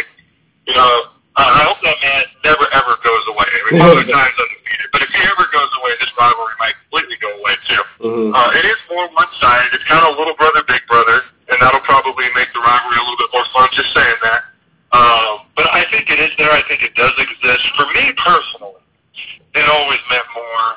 You 0.67 0.75
know, 0.75 1.14
uh, 1.35 1.51
I 1.51 1.61
hope 1.67 1.79
that 1.83 1.97
man 2.01 2.23
never 2.47 2.65
ever 2.71 2.93
goes 3.03 3.23
away. 3.35 3.47
I 3.47 3.59
mean, 3.71 3.81
other 3.83 4.05
times 4.17 4.35
undefeated, 4.39 4.87
but 4.91 5.01
if 5.03 5.09
he 5.11 5.21
ever 5.27 5.45
goes 5.51 5.71
away, 5.83 5.91
this 5.99 6.11
rivalry 6.15 6.55
might 6.59 6.75
completely 6.87 7.17
go 7.19 7.31
away 7.39 7.55
too. 7.67 7.83
Mhm. 8.03 8.29
Uh, 8.35 8.49
it 8.55 8.65
is 8.65 8.79
more 8.91 9.07
one-sided. 9.15 9.71
It's 9.75 9.83
kind 9.89 10.03
of 10.05 10.15
little 10.17 10.35
brother, 10.39 10.63
big 10.67 10.83
brother, 10.87 11.23
and 11.51 11.57
that'll 11.59 11.83
probably 11.83 12.27
make 12.35 12.51
the 12.55 12.61
rivalry 12.63 12.97
a 12.97 13.03
little 13.03 13.19
bit 13.19 13.31
more 13.35 13.47
fun. 13.51 13.67
Just 13.75 13.91
saying 13.93 14.19
that. 14.23 14.41
Um, 14.95 15.43
but 15.59 15.67
I 15.75 15.83
think 15.91 16.07
it 16.09 16.19
is 16.23 16.31
there. 16.39 16.51
I 16.51 16.63
think 16.71 16.83
it 16.83 16.95
does 16.95 17.11
exist. 17.19 17.63
For 17.75 17.87
me 17.91 18.15
personally, 18.15 18.79
it 19.59 19.65
always 19.67 19.99
meant 20.07 20.27
more 20.35 20.67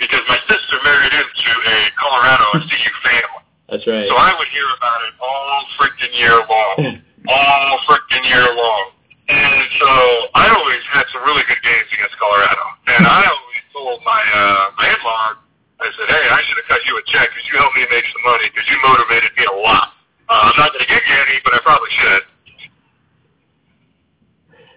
because 0.00 0.24
my 0.28 0.40
sister 0.48 0.76
married 0.84 1.12
into 1.12 1.50
a 1.68 1.76
Colorado 2.00 2.44
CU 2.64 2.92
family. 3.04 3.44
That's 3.68 3.84
right. 3.84 4.08
So 4.08 4.16
I 4.16 4.32
would 4.32 4.48
hear 4.48 4.68
about 4.80 5.00
it 5.08 5.12
all 5.20 5.60
freaking 5.76 6.12
year 6.16 6.36
long. 6.48 6.76
all 7.28 7.78
freaking 7.84 8.24
year 8.28 8.48
long. 8.54 8.95
And 9.28 9.62
so 9.82 9.90
I 10.38 10.46
always 10.54 10.82
had 10.94 11.04
some 11.10 11.26
really 11.26 11.42
good 11.50 11.58
games 11.62 11.88
against 11.90 12.14
Colorado. 12.18 12.62
And 12.86 13.02
I 13.06 13.26
always 13.26 13.62
told 13.74 13.98
my 14.06 14.22
uh, 14.22 14.64
my 14.78 14.86
in-law, 14.86 15.42
I 15.82 15.90
said, 15.98 16.08
hey, 16.08 16.24
I 16.30 16.40
should 16.46 16.56
have 16.62 16.68
cut 16.70 16.80
you 16.86 16.94
a 16.94 17.04
check 17.10 17.28
because 17.34 17.46
you 17.50 17.58
helped 17.58 17.76
me 17.76 17.84
make 17.90 18.06
some 18.08 18.24
money 18.24 18.46
because 18.48 18.66
you 18.70 18.78
motivated 18.86 19.34
me 19.34 19.44
a 19.50 19.56
lot. 19.60 19.98
Uh, 20.30 20.50
I'm 20.50 20.58
not 20.58 20.70
going 20.72 20.86
to 20.86 20.90
give 20.90 21.02
you 21.02 21.16
any, 21.26 21.36
but 21.42 21.52
I 21.54 21.60
probably 21.62 21.92
should. 22.00 22.22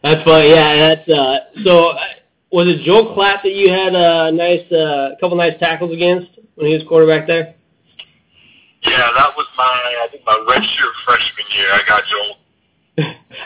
That's 0.04 0.24
funny. 0.26 0.50
Yeah, 0.50 0.76
that's 0.76 1.08
uh. 1.10 1.38
So, 1.64 1.94
uh, 1.94 2.20
was 2.52 2.68
it 2.68 2.82
Joel 2.86 3.14
Klatt 3.14 3.46
that 3.46 3.54
you 3.54 3.70
had 3.70 3.94
a 3.94 4.32
nice, 4.34 4.66
uh, 4.74 5.14
couple 5.22 5.38
nice 5.38 5.54
tackles 5.60 5.94
against 5.94 6.34
when 6.56 6.68
he 6.68 6.74
was 6.74 6.84
quarterback 6.88 7.28
there? 7.28 7.54
Yeah, 8.82 9.12
that 9.14 9.36
was 9.36 9.46
my, 9.58 9.76
I 10.04 10.08
think 10.10 10.24
my 10.26 10.40
redshirt 10.48 10.96
freshman 11.06 11.46
year. 11.54 11.70
I 11.74 11.84
got 11.86 12.04
Joel. 12.10 12.39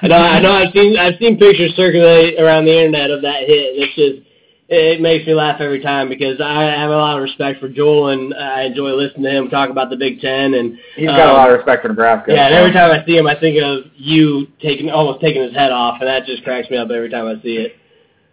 I 0.02 0.08
know. 0.08 0.16
I 0.16 0.40
know. 0.40 0.52
I've 0.52 0.74
seen. 0.74 0.98
I've 0.98 1.20
seen 1.20 1.38
pictures 1.38 1.74
circulate 1.76 2.40
around 2.40 2.66
the 2.66 2.76
internet 2.76 3.12
of 3.12 3.22
that 3.22 3.42
hit. 3.42 3.76
It's 3.76 3.96
just. 3.96 4.30
It 4.70 5.02
makes 5.02 5.28
me 5.28 5.36
laugh 5.36 5.60
every 5.60 5.82
time 5.82 6.10
because 6.10 6.40
I 6.42 6.64
have 6.64 6.90
a 6.90 6.96
lot 6.96 7.18
of 7.18 7.22
respect 7.22 7.60
for 7.60 7.68
Joel 7.68 8.08
and 8.08 8.34
I 8.34 8.64
enjoy 8.64 8.94
listening 8.94 9.24
to 9.24 9.30
him 9.30 9.50
talk 9.50 9.70
about 9.70 9.92
the 9.92 9.98
Big 9.98 10.20
Ten 10.20 10.56
and 10.56 10.80
He's 10.96 11.06
got 11.06 11.20
a 11.20 11.30
um, 11.30 11.34
lot 11.36 11.52
of 11.52 11.58
respect 11.58 11.84
for 11.84 11.90
Nebraska. 11.90 12.32
Yeah, 12.34 12.48
and 12.48 12.56
every 12.56 12.72
time 12.72 12.90
I 12.90 13.06
see 13.06 13.16
him, 13.16 13.28
I 13.28 13.38
think 13.40 13.62
of 13.62 13.92
you 13.96 14.48
taking 14.62 14.90
almost 14.90 15.20
taking 15.22 15.44
his 15.44 15.54
head 15.54 15.72
off, 15.72 15.98
and 16.00 16.08
that 16.08 16.26
just 16.26 16.44
cracks 16.44 16.70
me 16.72 16.78
up 16.78 16.90
every 16.90 17.10
time 17.10 17.28
I 17.28 17.40
see 17.44 17.68
it. 17.70 17.76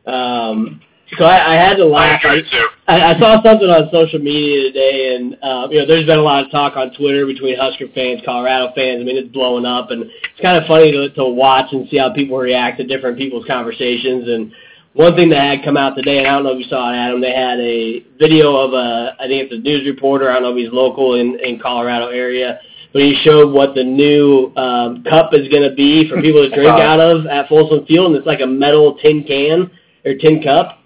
Um, 0.08 0.80
so 1.18 1.24
I, 1.24 1.52
I 1.52 1.54
had 1.54 1.76
to 1.76 1.84
I 1.84 1.86
laugh. 1.86 2.20
enjoyed 2.24 2.44
it 2.44 2.50
too. 2.50 2.66
I, 2.86 3.14
I 3.14 3.18
saw 3.18 3.42
something 3.42 3.68
on 3.68 3.88
social 3.92 4.18
media 4.18 4.70
today, 4.70 5.14
and 5.14 5.36
uh, 5.42 5.68
you 5.70 5.80
know, 5.80 5.86
there's 5.86 6.06
been 6.06 6.18
a 6.18 6.22
lot 6.22 6.44
of 6.44 6.50
talk 6.50 6.76
on 6.76 6.92
Twitter 6.94 7.26
between 7.26 7.56
Husker 7.56 7.86
fans, 7.94 8.20
Colorado 8.24 8.72
fans. 8.74 9.00
I 9.00 9.04
mean, 9.04 9.16
it's 9.16 9.32
blowing 9.32 9.64
up, 9.64 9.90
and 9.90 10.02
it's 10.02 10.40
kind 10.42 10.58
of 10.58 10.66
funny 10.66 10.92
to, 10.92 11.10
to 11.10 11.24
watch 11.24 11.72
and 11.72 11.88
see 11.88 11.98
how 11.98 12.12
people 12.12 12.38
react 12.38 12.78
to 12.78 12.86
different 12.86 13.18
people's 13.18 13.46
conversations. 13.46 14.28
And 14.28 14.52
one 14.94 15.14
thing 15.14 15.30
that 15.30 15.42
had 15.42 15.64
come 15.64 15.76
out 15.76 15.94
today, 15.94 16.18
and 16.18 16.26
I 16.26 16.32
don't 16.34 16.44
know 16.44 16.52
if 16.52 16.58
you 16.58 16.70
saw 16.70 16.90
it, 16.90 16.96
Adam, 16.96 17.20
they 17.20 17.34
had 17.34 17.60
a 17.60 18.00
video 18.18 18.56
of 18.56 18.72
a, 18.72 19.14
I 19.20 19.26
think 19.26 19.46
it's 19.46 19.54
a 19.54 19.58
news 19.58 19.86
reporter. 19.86 20.30
I 20.30 20.34
don't 20.34 20.42
know 20.42 20.50
if 20.50 20.58
he's 20.58 20.72
local 20.72 21.14
in 21.14 21.38
in 21.40 21.60
Colorado 21.60 22.08
area, 22.08 22.58
but 22.92 23.02
he 23.02 23.14
showed 23.22 23.52
what 23.52 23.74
the 23.74 23.84
new 23.84 24.52
um, 24.56 25.04
cup 25.04 25.30
is 25.32 25.48
going 25.48 25.68
to 25.68 25.74
be 25.74 26.08
for 26.08 26.20
people 26.20 26.42
to 26.42 26.54
drink 26.54 26.74
out 26.80 26.98
of 26.98 27.26
at 27.26 27.48
Folsom 27.48 27.86
Field, 27.86 28.08
and 28.08 28.16
it's 28.16 28.26
like 28.26 28.40
a 28.40 28.46
metal 28.46 28.98
tin 29.00 29.22
can 29.22 29.70
or 30.04 30.14
tin 30.14 30.42
cup. 30.42 30.79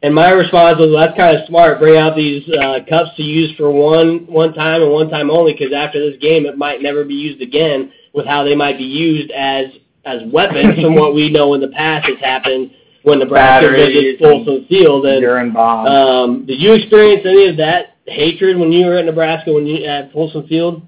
And 0.00 0.14
my 0.14 0.30
response 0.30 0.78
was, 0.78 0.90
well, 0.92 1.06
that's 1.06 1.18
kind 1.18 1.36
of 1.36 1.46
smart. 1.48 1.80
Bring 1.80 1.98
out 1.98 2.14
these 2.14 2.48
uh, 2.50 2.78
cups 2.88 3.10
to 3.16 3.22
use 3.22 3.54
for 3.56 3.70
one 3.70 4.26
one 4.28 4.54
time 4.54 4.82
and 4.82 4.92
one 4.92 5.10
time 5.10 5.28
only, 5.28 5.52
because 5.52 5.72
after 5.72 5.98
this 5.98 6.20
game, 6.20 6.46
it 6.46 6.56
might 6.56 6.80
never 6.82 7.04
be 7.04 7.14
used 7.14 7.42
again. 7.42 7.92
With 8.14 8.26
how 8.26 8.42
they 8.42 8.54
might 8.54 8.78
be 8.78 8.84
used 8.84 9.30
as 9.32 9.66
as 10.04 10.22
weapons, 10.32 10.80
from 10.80 10.94
what 10.94 11.14
we 11.14 11.30
know 11.30 11.54
in 11.54 11.60
the 11.60 11.68
past 11.68 12.06
has 12.06 12.18
happened 12.20 12.70
when 13.02 13.18
Nebraska 13.18 13.70
visits 13.70 14.20
Folsom 14.20 14.66
Field. 14.68 15.04
And 15.06 15.20
urine 15.20 15.52
bomb. 15.52 15.86
um, 15.86 16.46
did 16.46 16.60
you 16.60 16.74
experience 16.74 17.22
any 17.26 17.48
of 17.48 17.56
that 17.58 17.96
hatred 18.06 18.56
when 18.56 18.72
you 18.72 18.86
were 18.86 18.98
at 18.98 19.04
Nebraska 19.04 19.52
when 19.52 19.66
you 19.66 19.84
at 19.84 20.12
Folsom 20.12 20.46
Field? 20.46 20.82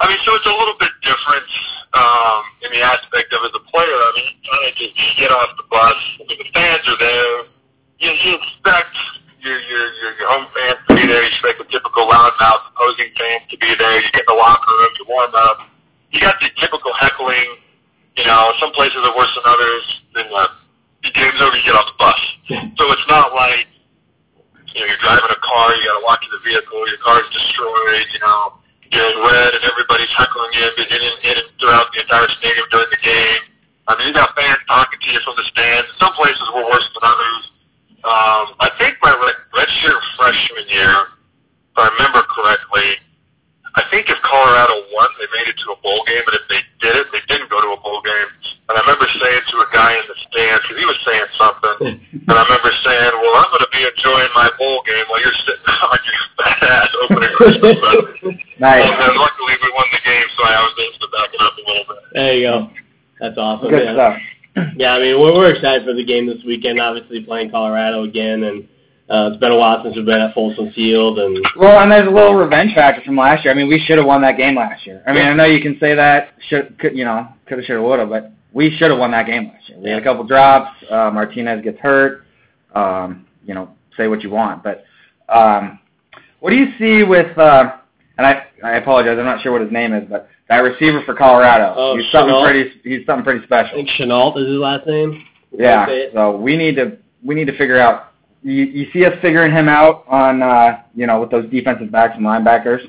I 0.00 0.08
mean, 0.08 0.18
so 0.24 0.34
it's 0.34 0.46
a 0.46 0.50
little 0.50 0.76
bit 0.78 0.90
different 1.02 1.46
um, 1.94 2.42
in 2.66 2.70
the 2.74 2.82
aspect 2.82 3.30
of 3.30 3.40
as 3.46 3.54
a 3.54 3.64
player. 3.70 3.94
I 3.94 4.10
mean, 4.18 4.26
you 4.34 4.42
kind 4.42 4.64
of 4.66 4.72
just 4.74 4.92
you 4.98 5.10
get 5.16 5.30
off 5.30 5.54
the 5.54 5.66
bus. 5.70 5.98
I 6.18 6.22
mean, 6.26 6.38
the 6.42 6.50
fans 6.50 6.84
are 6.90 6.98
there. 6.98 7.34
You, 8.02 8.10
you 8.10 8.32
expect 8.42 8.94
your 9.38 9.58
your 9.62 9.84
your 10.02 10.10
your 10.18 10.28
home 10.28 10.50
fans 10.50 10.82
to 10.90 10.98
be 10.98 11.06
there. 11.06 11.22
You 11.22 11.30
expect 11.30 11.62
the 11.62 11.68
typical 11.70 12.10
loudmouth 12.10 12.74
opposing 12.74 13.14
fans 13.14 13.46
to 13.54 13.56
be 13.62 13.70
there. 13.78 14.02
You 14.02 14.10
get 14.10 14.26
in 14.26 14.30
the 14.34 14.38
locker 14.38 14.74
room, 14.74 14.92
you 14.98 15.06
warm 15.06 15.34
up. 15.38 15.70
You 16.10 16.18
got 16.18 16.38
the 16.42 16.50
typical 16.58 16.90
heckling. 16.98 17.62
You 18.18 18.26
know, 18.26 18.54
some 18.62 18.70
places 18.74 18.98
are 19.02 19.14
worse 19.14 19.30
than 19.34 19.46
others. 19.46 19.84
Then 20.14 20.26
uh, 20.30 20.46
the 21.02 21.10
game's 21.10 21.38
over, 21.42 21.54
you 21.58 21.66
get 21.66 21.74
off 21.74 21.90
the 21.90 21.98
bus. 21.98 22.20
So 22.78 22.86
it's 22.90 23.08
not 23.10 23.34
like 23.34 23.66
you 24.74 24.82
know 24.82 24.86
you're 24.90 25.02
driving 25.02 25.30
a 25.30 25.40
car, 25.42 25.66
you 25.74 25.82
got 25.86 25.98
to 25.98 26.04
walk 26.06 26.18
to 26.26 26.30
the 26.34 26.42
vehicle, 26.42 26.82
your 26.90 26.98
car's 27.02 27.26
destroyed. 27.30 28.06
You 28.10 28.22
know 28.22 28.63
you're 28.94 29.14
red 29.26 29.50
and 29.58 29.64
everybody's 29.66 30.10
heckling 30.14 30.54
you 30.54 30.66
in, 30.78 30.86
in, 30.86 31.14
in 31.34 31.36
throughout 31.58 31.90
the 31.90 32.00
entire 32.06 32.30
stadium 32.38 32.66
during 32.70 32.90
the 32.94 33.02
game. 33.02 33.42
I 33.90 33.98
mean, 33.98 34.08
you 34.08 34.14
got 34.14 34.32
fans 34.32 34.62
talking 34.64 34.96
to 34.96 35.08
you 35.12 35.20
from 35.26 35.36
the 35.36 35.44
stands. 35.50 35.90
Some 36.00 36.14
places 36.16 36.46
were 36.54 36.64
worse 36.64 36.88
than 36.94 37.04
others. 37.04 37.42
Um, 38.06 38.46
I 38.62 38.68
think 38.78 38.96
my 39.02 39.12
red, 39.12 39.36
redshirt 39.52 40.02
freshman 40.16 40.66
year, 40.72 40.94
if 41.72 41.76
I 41.76 41.90
remember 41.98 42.24
correctly, 42.32 43.00
I 43.74 43.82
think 43.90 44.06
if 44.06 44.18
Colorado 44.22 44.86
won, 44.94 45.10
they 45.18 45.26
made 45.34 45.50
it 45.50 45.58
to 45.66 45.74
a 45.74 45.78
bowl 45.82 46.06
game, 46.06 46.22
and 46.22 46.36
if 46.38 46.46
they 46.46 46.62
did 46.78 46.94
it, 46.94 47.10
they 47.10 47.22
didn't 47.26 47.50
go 47.50 47.58
to 47.58 47.74
a 47.74 47.80
bowl 47.82 47.98
game. 48.06 48.30
And 48.70 48.78
I 48.78 48.80
remember 48.86 49.10
saying 49.18 49.42
to 49.50 49.56
a 49.66 49.68
guy 49.74 49.98
in 49.98 50.06
the 50.06 50.16
stands, 50.30 50.62
because 50.62 50.78
he 50.78 50.86
was 50.86 51.00
saying 51.02 51.28
something, 51.34 51.76
and 52.30 52.34
I 52.38 52.42
remember 52.46 52.70
saying, 52.86 53.12
well, 53.18 53.34
I'm 53.34 53.50
going 53.50 53.66
to 53.66 53.72
be 53.74 53.82
enjoying 53.82 54.30
my 54.38 54.46
bowl 54.62 54.78
game 54.86 55.06
while 55.10 55.18
you're 55.18 55.40
sitting 55.42 55.66
on 55.90 55.98
your 56.06 56.22
fat 56.38 56.62
ass 56.62 56.90
opening 57.02 57.34
Christmas 57.38 57.74
present. 57.82 58.38
nice. 58.62 58.86
And 58.86 58.94
then 58.94 59.14
luckily 59.18 59.54
we 59.58 59.68
won 59.74 59.90
the 59.90 60.02
game, 60.06 60.28
so 60.38 60.40
I 60.46 60.62
was 60.62 60.74
able 60.78 61.00
to 61.02 61.10
back 61.10 61.30
it 61.34 61.40
up 61.42 61.54
a 61.58 61.62
little 61.66 61.86
bit. 61.90 62.02
There 62.14 62.34
you 62.38 62.44
go. 62.46 62.56
That's 63.18 63.38
awesome. 63.38 63.74
Good 63.74 63.90
yeah. 63.90 63.98
stuff. 63.98 64.16
Yeah, 64.78 64.94
I 64.94 64.98
mean, 65.02 65.18
we're, 65.18 65.34
we're 65.34 65.50
excited 65.50 65.82
for 65.82 65.98
the 65.98 66.06
game 66.06 66.30
this 66.30 66.46
weekend. 66.46 66.78
Obviously, 66.78 67.26
playing 67.26 67.50
Colorado 67.50 68.06
again, 68.06 68.46
and 68.46 68.70
uh, 69.10 69.30
it's 69.30 69.40
been 69.40 69.52
a 69.52 69.56
while 69.56 69.82
since 69.82 69.96
we've 69.96 70.06
been 70.06 70.20
at 70.20 70.34
Folsom 70.34 70.72
Field, 70.72 71.18
and 71.18 71.38
Well, 71.56 71.80
and 71.80 71.90
there's 71.90 72.06
a 72.06 72.10
little 72.10 72.34
revenge 72.34 72.74
factor 72.74 73.02
from 73.04 73.16
last 73.16 73.44
year. 73.44 73.52
I 73.52 73.56
mean, 73.56 73.68
we 73.68 73.78
should 73.78 73.98
have 73.98 74.06
won 74.06 74.22
that 74.22 74.36
game 74.36 74.56
last 74.56 74.86
year. 74.86 75.02
I 75.06 75.12
mean, 75.12 75.26
I 75.26 75.34
know 75.34 75.44
you 75.44 75.60
can 75.60 75.78
say 75.78 75.94
that, 75.94 76.34
should, 76.48 76.78
could, 76.78 76.96
you 76.96 77.04
know, 77.04 77.28
could 77.46 77.58
have, 77.58 77.66
should 77.66 77.74
have, 77.76 77.84
would 77.84 77.98
have, 77.98 78.08
but 78.08 78.32
we 78.52 78.74
should 78.76 78.90
have 78.90 78.98
won 78.98 79.10
that 79.10 79.26
game 79.26 79.48
last 79.48 79.68
year. 79.68 79.78
We 79.78 79.90
had 79.90 80.00
a 80.00 80.04
couple 80.04 80.24
drops. 80.24 80.70
Uh, 80.90 81.10
Martinez 81.12 81.62
gets 81.62 81.78
hurt. 81.78 82.24
Um, 82.74 83.26
you 83.44 83.54
know, 83.54 83.70
say 83.96 84.08
what 84.08 84.22
you 84.22 84.30
want, 84.30 84.64
but 84.64 84.84
um, 85.28 85.78
what 86.40 86.50
do 86.50 86.56
you 86.56 86.72
see 86.78 87.04
with? 87.04 87.36
Uh, 87.38 87.76
and 88.16 88.26
I, 88.26 88.46
I 88.64 88.72
apologize, 88.76 89.16
I'm 89.18 89.24
not 89.24 89.42
sure 89.42 89.52
what 89.52 89.60
his 89.60 89.72
name 89.72 89.92
is, 89.92 90.04
but 90.08 90.28
that 90.48 90.58
receiver 90.58 91.02
for 91.04 91.14
Colorado. 91.14 91.74
Oh, 91.76 91.96
he's 91.96 92.10
something 92.12 92.34
pretty. 92.44 92.70
He's 92.84 93.06
something 93.06 93.24
pretty 93.24 93.44
special. 93.44 93.72
I 93.72 93.74
think 93.76 93.88
Shenault 93.90 94.38
is 94.38 94.48
his 94.48 94.58
last 94.58 94.86
name. 94.86 95.24
Yeah. 95.52 95.86
So 96.12 96.36
we 96.36 96.56
need 96.56 96.76
to 96.76 96.98
we 97.24 97.34
need 97.34 97.46
to 97.46 97.56
figure 97.56 97.78
out. 97.78 98.12
You, 98.44 98.68
you 98.68 98.84
see 98.92 99.08
us 99.08 99.16
figuring 99.24 99.56
him 99.56 99.72
out 99.72 100.04
on 100.04 100.44
uh, 100.44 100.84
you 100.94 101.08
know 101.08 101.16
with 101.20 101.32
those 101.32 101.48
defensive 101.48 101.88
backs 101.90 102.12
and 102.14 102.24
linebackers. 102.24 102.84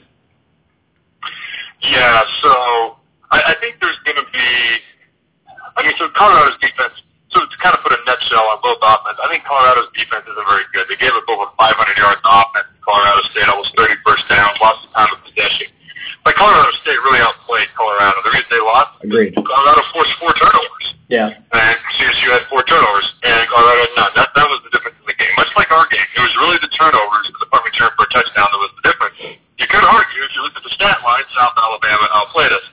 Yeah, 1.80 2.20
so 2.44 3.00
I, 3.32 3.54
I 3.54 3.56
think 3.64 3.80
there's 3.80 3.98
going 4.04 4.20
to 4.20 4.28
be. 4.36 4.48
I 5.80 5.84
mean, 5.84 5.96
so 5.96 6.12
Colorado's 6.12 6.60
defense. 6.60 7.00
So 7.32 7.40
to 7.40 7.56
kind 7.64 7.72
of 7.76 7.84
put 7.84 7.92
a 7.96 8.00
nutshell 8.04 8.48
on 8.52 8.60
both 8.64 8.80
offense, 8.84 9.20
I 9.20 9.28
think 9.32 9.44
Colorado's 9.48 9.92
defense 9.96 10.24
isn't 10.28 10.48
very 10.48 10.68
good. 10.72 10.88
They 10.92 11.00
gave 11.00 11.12
up 11.16 11.28
over 11.28 11.52
500 11.56 11.72
yards 12.00 12.20
in 12.20 12.28
offense. 12.32 12.68
to 12.72 12.80
Colorado 12.84 13.22
State 13.32 13.48
almost 13.52 13.76
30 13.76 13.96
first 14.08 14.24
downs, 14.32 14.56
lots 14.60 14.84
of 14.88 14.92
time 14.96 15.12
of 15.12 15.20
possession. 15.24 15.68
But 16.24 16.40
Colorado 16.40 16.72
State 16.80 16.96
really 17.04 17.20
outplayed 17.20 17.68
Colorado. 17.76 18.24
The 18.24 18.32
reason 18.40 18.50
they 18.52 18.64
lost, 18.64 18.92
Agreed. 19.04 19.36
Colorado 19.36 19.84
forced 19.92 20.16
four 20.20 20.32
turnovers. 20.40 20.88
Yeah. 21.12 21.38
and 21.38 21.78
CSU 22.00 22.28
had 22.34 22.48
four 22.48 22.64
turnovers, 22.66 23.08
and 23.22 23.46
Colorado 23.52 23.84
had 23.84 23.94
none. 24.00 24.12
That 24.16 24.30
that 24.34 24.48
was 24.48 24.64
the 24.64 24.72
difference 24.74 24.95
game, 25.20 25.34
much 25.40 25.52
like 25.56 25.72
our 25.72 25.88
game. 25.88 26.08
It 26.16 26.24
was 26.24 26.34
really 26.40 26.60
the 26.62 26.72
turnovers, 26.76 27.28
the 27.40 27.50
punt 27.50 27.64
return 27.66 27.92
for 27.96 28.06
a 28.08 28.12
touchdown 28.12 28.48
that 28.52 28.62
was 28.62 28.74
the 28.80 28.84
difference. 28.86 29.16
You 29.56 29.68
could 29.72 29.84
argue, 29.84 30.22
if 30.24 30.32
you 30.36 30.42
look 30.44 30.56
at 30.56 30.64
the 30.64 30.74
stat 30.76 31.00
line, 31.04 31.24
South 31.36 31.56
Alabama 31.56 32.06
outplayed 32.12 32.52
us. 32.52 32.66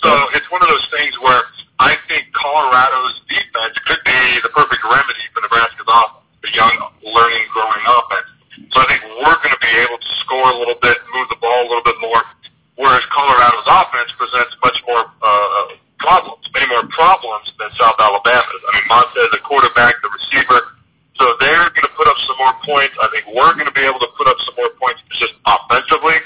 So 0.00 0.08
mm-hmm. 0.08 0.36
it's 0.36 0.48
one 0.48 0.64
of 0.64 0.68
those 0.72 0.86
things 0.88 1.12
where 1.20 1.44
I 1.76 1.96
think 2.08 2.32
Colorado's 2.32 3.20
defense 3.28 3.76
could 3.84 4.00
be 4.04 4.20
the 4.40 4.52
perfect 4.52 4.80
remedy 4.84 5.24
for 5.32 5.44
Nebraska's 5.44 5.88
offense—a 5.88 6.50
young, 6.56 6.76
learning, 7.04 7.44
growing 7.52 7.84
offense. 7.84 8.28
So 8.72 8.80
I 8.80 8.86
think 8.88 9.00
we're 9.20 9.40
going 9.40 9.56
to 9.56 9.62
be 9.64 9.74
able 9.84 10.00
to 10.00 10.10
score 10.24 10.48
a 10.52 10.56
little 10.56 10.76
bit, 10.80 10.96
move 11.12 11.28
the 11.28 11.40
ball 11.40 11.64
a 11.64 11.68
little 11.68 11.84
bit 11.84 11.96
more, 12.00 12.20
whereas 12.76 13.04
Colorado's 13.12 13.68
offense 13.68 14.12
presents 14.16 14.56
much 14.64 14.76
more 14.88 15.04
uh, 15.04 15.76
problems, 16.00 16.44
many 16.56 16.68
more 16.68 16.84
problems 16.92 17.48
than 17.60 17.68
South 17.76 18.00
Alabama's. 18.00 18.62
I 18.68 18.70
mean, 18.80 18.86
Montez, 18.88 19.28
the 19.32 19.44
quarterback, 19.44 20.00
the 20.00 20.08
receiver, 20.08 20.79
so 21.20 21.36
they're 21.36 21.68
going 21.76 21.84
to 21.84 21.94
put 22.00 22.08
up 22.08 22.16
some 22.24 22.40
more 22.40 22.56
points. 22.64 22.96
I 22.96 23.12
think 23.12 23.28
we're 23.28 23.52
going 23.52 23.68
to 23.68 23.76
be 23.76 23.84
able 23.84 24.00
to 24.00 24.08
put 24.16 24.24
up 24.24 24.40
some 24.48 24.56
more 24.56 24.72
points 24.80 25.04
just 25.20 25.36
offensively. 25.44 26.16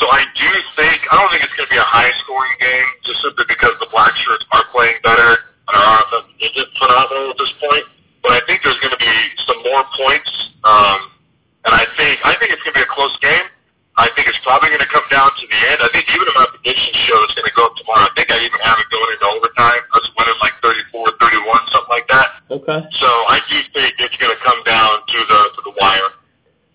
So 0.00 0.08
I 0.08 0.24
do 0.32 0.48
think 0.80 0.96
I 1.12 1.20
don't 1.20 1.28
think 1.28 1.44
it's 1.44 1.52
going 1.60 1.68
to 1.68 1.74
be 1.76 1.76
a 1.76 1.84
high 1.84 2.08
scoring 2.24 2.56
game 2.56 2.88
just 3.04 3.20
simply 3.20 3.44
because 3.52 3.76
the 3.84 3.90
black 3.92 4.16
shirts 4.24 4.48
are 4.56 4.64
playing 4.72 4.96
better 5.04 5.44
and 5.44 5.74
our 5.76 6.00
offense 6.08 6.32
isn't 6.40 6.70
phenomenal 6.80 7.36
at 7.36 7.38
this 7.38 7.52
point. 7.60 7.84
But 8.24 8.32
I 8.32 8.40
think 8.48 8.64
there's 8.64 8.80
going 8.80 8.96
to 8.96 9.02
be 9.02 9.16
some 9.44 9.60
more 9.60 9.84
points, 9.92 10.32
um, 10.64 11.12
and 11.68 11.72
I 11.76 11.84
think 12.00 12.24
I 12.24 12.32
think 12.40 12.52
it's 12.52 12.64
going 12.64 12.76
to 12.76 12.80
be 12.80 12.88
a 12.88 12.92
close 12.96 13.12
game. 13.20 13.44
I 14.00 14.08
think 14.16 14.24
it's 14.24 14.40
probably 14.40 14.72
going 14.72 14.84
to 14.84 14.88
come 14.88 15.04
down 15.12 15.28
to 15.36 15.44
the 15.44 15.60
end. 15.68 15.84
I 15.84 15.92
think 15.92 16.08
even 16.08 16.24
if 16.24 16.32
my 16.32 16.48
prediction 16.48 16.96
show 17.04 17.20
is 17.28 17.32
going 17.36 17.48
to 17.48 17.56
go 17.56 17.68
up 17.68 17.76
tomorrow, 17.76 18.08
I 18.08 18.12
think 18.16 18.32
I 18.32 18.40
even 18.40 18.60
have 18.64 18.80
it 18.80 18.88
going 18.88 19.10
into 19.12 19.28
overtime. 19.36 19.84
Us 19.92 20.08
winning 20.16 20.40
like 20.40 20.56
34, 20.64 21.20
31, 21.20 21.76
something 21.76 21.92
like 21.92 22.08
that. 22.08 22.29
Okay. 22.50 22.80
So 23.00 23.06
I 23.06 23.38
do 23.48 23.56
think 23.72 23.94
it's 23.98 24.16
going 24.16 24.34
to 24.36 24.42
come 24.44 24.62
down 24.64 24.98
to 25.06 25.18
the 25.28 25.40
to 25.56 25.62
the 25.64 25.72
wire. 25.80 26.00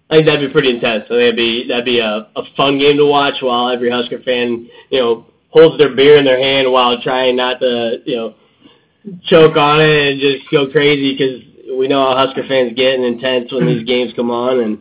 I 0.09 0.15
think 0.15 0.27
that'd 0.27 0.47
be 0.47 0.51
pretty 0.53 0.69
intense. 0.69 1.03
I 1.05 1.07
think 1.07 1.19
that'd 1.19 1.35
be 1.35 1.67
that'd 1.67 1.85
be 1.85 1.99
a, 1.99 2.27
a 2.35 2.43
fun 2.55 2.77
game 2.79 2.97
to 2.97 3.05
watch 3.05 3.35
while 3.41 3.69
every 3.69 3.89
Husker 3.91 4.21
fan, 4.23 4.69
you 4.89 4.99
know, 4.99 5.25
holds 5.49 5.77
their 5.77 5.93
beer 5.95 6.17
in 6.17 6.25
their 6.25 6.39
hand 6.39 6.71
while 6.71 7.01
trying 7.01 7.35
not 7.35 7.59
to, 7.59 7.97
you 8.05 8.15
know, 8.15 8.35
choke 9.25 9.57
on 9.57 9.81
it 9.81 10.11
and 10.13 10.21
just 10.21 10.49
go 10.51 10.67
crazy 10.71 11.13
because 11.17 11.41
we 11.77 11.88
know 11.88 11.99
how 12.07 12.25
Husker 12.25 12.43
fans 12.47 12.73
get 12.75 12.95
and 12.95 13.03
intense 13.03 13.51
when 13.51 13.65
these 13.65 13.83
games 13.88 14.13
come 14.15 14.31
on, 14.31 14.59
and 14.59 14.77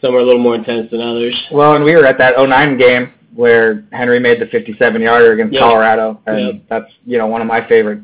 some 0.00 0.14
are 0.14 0.18
a 0.18 0.24
little 0.24 0.42
more 0.42 0.56
intense 0.56 0.90
than 0.90 1.00
others. 1.00 1.34
Well, 1.52 1.74
and 1.76 1.84
we 1.84 1.94
were 1.94 2.04
at 2.04 2.18
that 2.18 2.34
09 2.36 2.76
game 2.76 3.12
where 3.34 3.84
Henery 3.92 4.20
made 4.20 4.40
the 4.40 4.46
57-yarder 4.46 5.32
against 5.32 5.54
Yeah. 5.54 5.60
Colorado, 5.60 6.20
and 6.26 6.38
Yeah. 6.38 6.52
that's 6.68 6.92
you 7.06 7.16
know 7.18 7.26
one 7.28 7.40
of 7.40 7.46
my 7.46 7.66
favorite. 7.68 8.00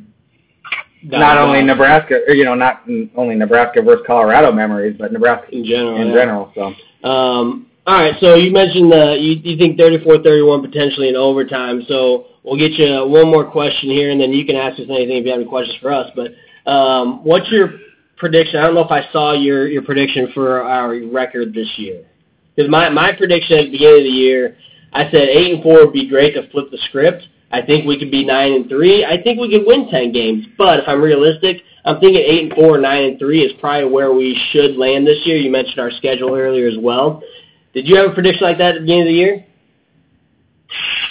Not 1.03 1.39
only 1.39 1.63
Nebraska, 1.63 2.21
or, 2.27 2.35
you 2.35 2.45
know, 2.45 2.55
not 2.55 2.83
only 3.17 3.35
Nebraska 3.35 3.81
versus 3.83 4.05
Colorado 4.07 4.53
memories, 4.53 4.97
but 4.99 5.13
Nebraska 5.13 5.49
in 5.55 5.65
general. 5.65 6.01
in 6.01 6.09
yeah. 6.09 6.15
general. 6.15 6.53
So 6.55 7.09
Um, 7.09 7.67
all 7.87 7.95
right, 7.95 8.15
so 8.21 8.35
you 8.35 8.53
mentioned 8.53 8.93
the 8.93 9.17
you, 9.19 9.41
you 9.43 9.57
think 9.57 9.79
34-31 9.79 10.63
potentially 10.63 11.09
in 11.09 11.17
overtime. 11.17 11.83
So 11.89 12.27
we'll 12.45 12.59
get 12.59 12.73
you 12.73 13.07
one 13.07 13.31
more 13.31 13.51
question 13.51 13.91
here, 13.91 14.11
and 14.11 14.21
then 14.21 14.33
you 14.33 14.45
can 14.45 14.57
ask 14.57 14.79
us 14.79 14.87
anything 14.89 15.17
if 15.17 15.25
you 15.25 15.33
have 15.33 15.41
any 15.41 15.49
questions 15.49 15.79
for 15.81 15.91
us. 15.91 16.11
But 16.15 16.33
um, 16.71 17.25
what's 17.25 17.51
your 17.51 17.71
prediction? 18.17 18.61
I 18.61 18.67
don't 18.67 18.75
know 18.75 18.85
if 18.85 18.91
I 18.91 19.11
saw 19.13 19.33
your 19.33 19.67
your 19.67 19.83
prediction 19.83 20.31
for 20.35 20.63
our 20.63 21.01
record 21.11 21.55
this 21.55 21.69
year. 21.79 22.05
Because 22.55 22.71
my 22.71 22.91
my 22.91 23.13
prediction 23.13 23.59
at 23.59 23.65
the 23.65 23.71
beginning 23.71 24.01
of 24.01 24.05
the 24.05 24.11
year, 24.11 24.57
I 24.93 25.05
said 25.05 25.29
eight 25.29 25.55
and 25.55 25.63
four 25.63 25.87
would 25.87 25.93
be 25.95 26.09
great 26.09 26.35
to 26.35 26.49
flip 26.51 26.71
the 26.71 26.79
script. 26.89 27.27
I 27.53 27.63
think 27.63 27.87
we 27.87 27.99
could 27.99 28.11
be 28.11 28.25
nine 28.25 28.53
and 28.53 28.69
three. 28.69 29.05
I 29.05 29.21
think 29.21 29.41
we 29.41 29.51
could 29.51 29.67
win 29.67 29.89
ten 29.91 30.13
games. 30.13 30.47
But 30.57 30.81
if 30.81 30.85
I'm 30.87 31.03
realistic, 31.03 31.63
I'm 31.85 31.99
thinking 31.99 32.23
eight 32.23 32.45
and 32.45 32.53
four, 32.55 32.79
nine 32.79 33.05
and 33.05 33.19
three 33.19 33.43
is 33.43 33.53
probably 33.61 33.91
where 33.91 34.13
we 34.13 34.39
should 34.51 34.77
land 34.77 35.07
this 35.07 35.19
year. 35.25 35.37
You 35.37 35.51
mentioned 35.51 35.81
our 35.81 35.91
schedule 35.91 36.35
earlier 36.35 36.69
as 36.69 36.79
well. 36.79 37.23
Did 37.75 37.89
you 37.89 37.97
have 37.97 38.11
a 38.11 38.15
prediction 38.15 38.43
like 38.43 38.59
that 38.59 38.75
at 38.75 38.75
the 38.75 38.81
beginning 38.81 39.03
of 39.03 39.09
the 39.09 39.19
year? 39.19 39.47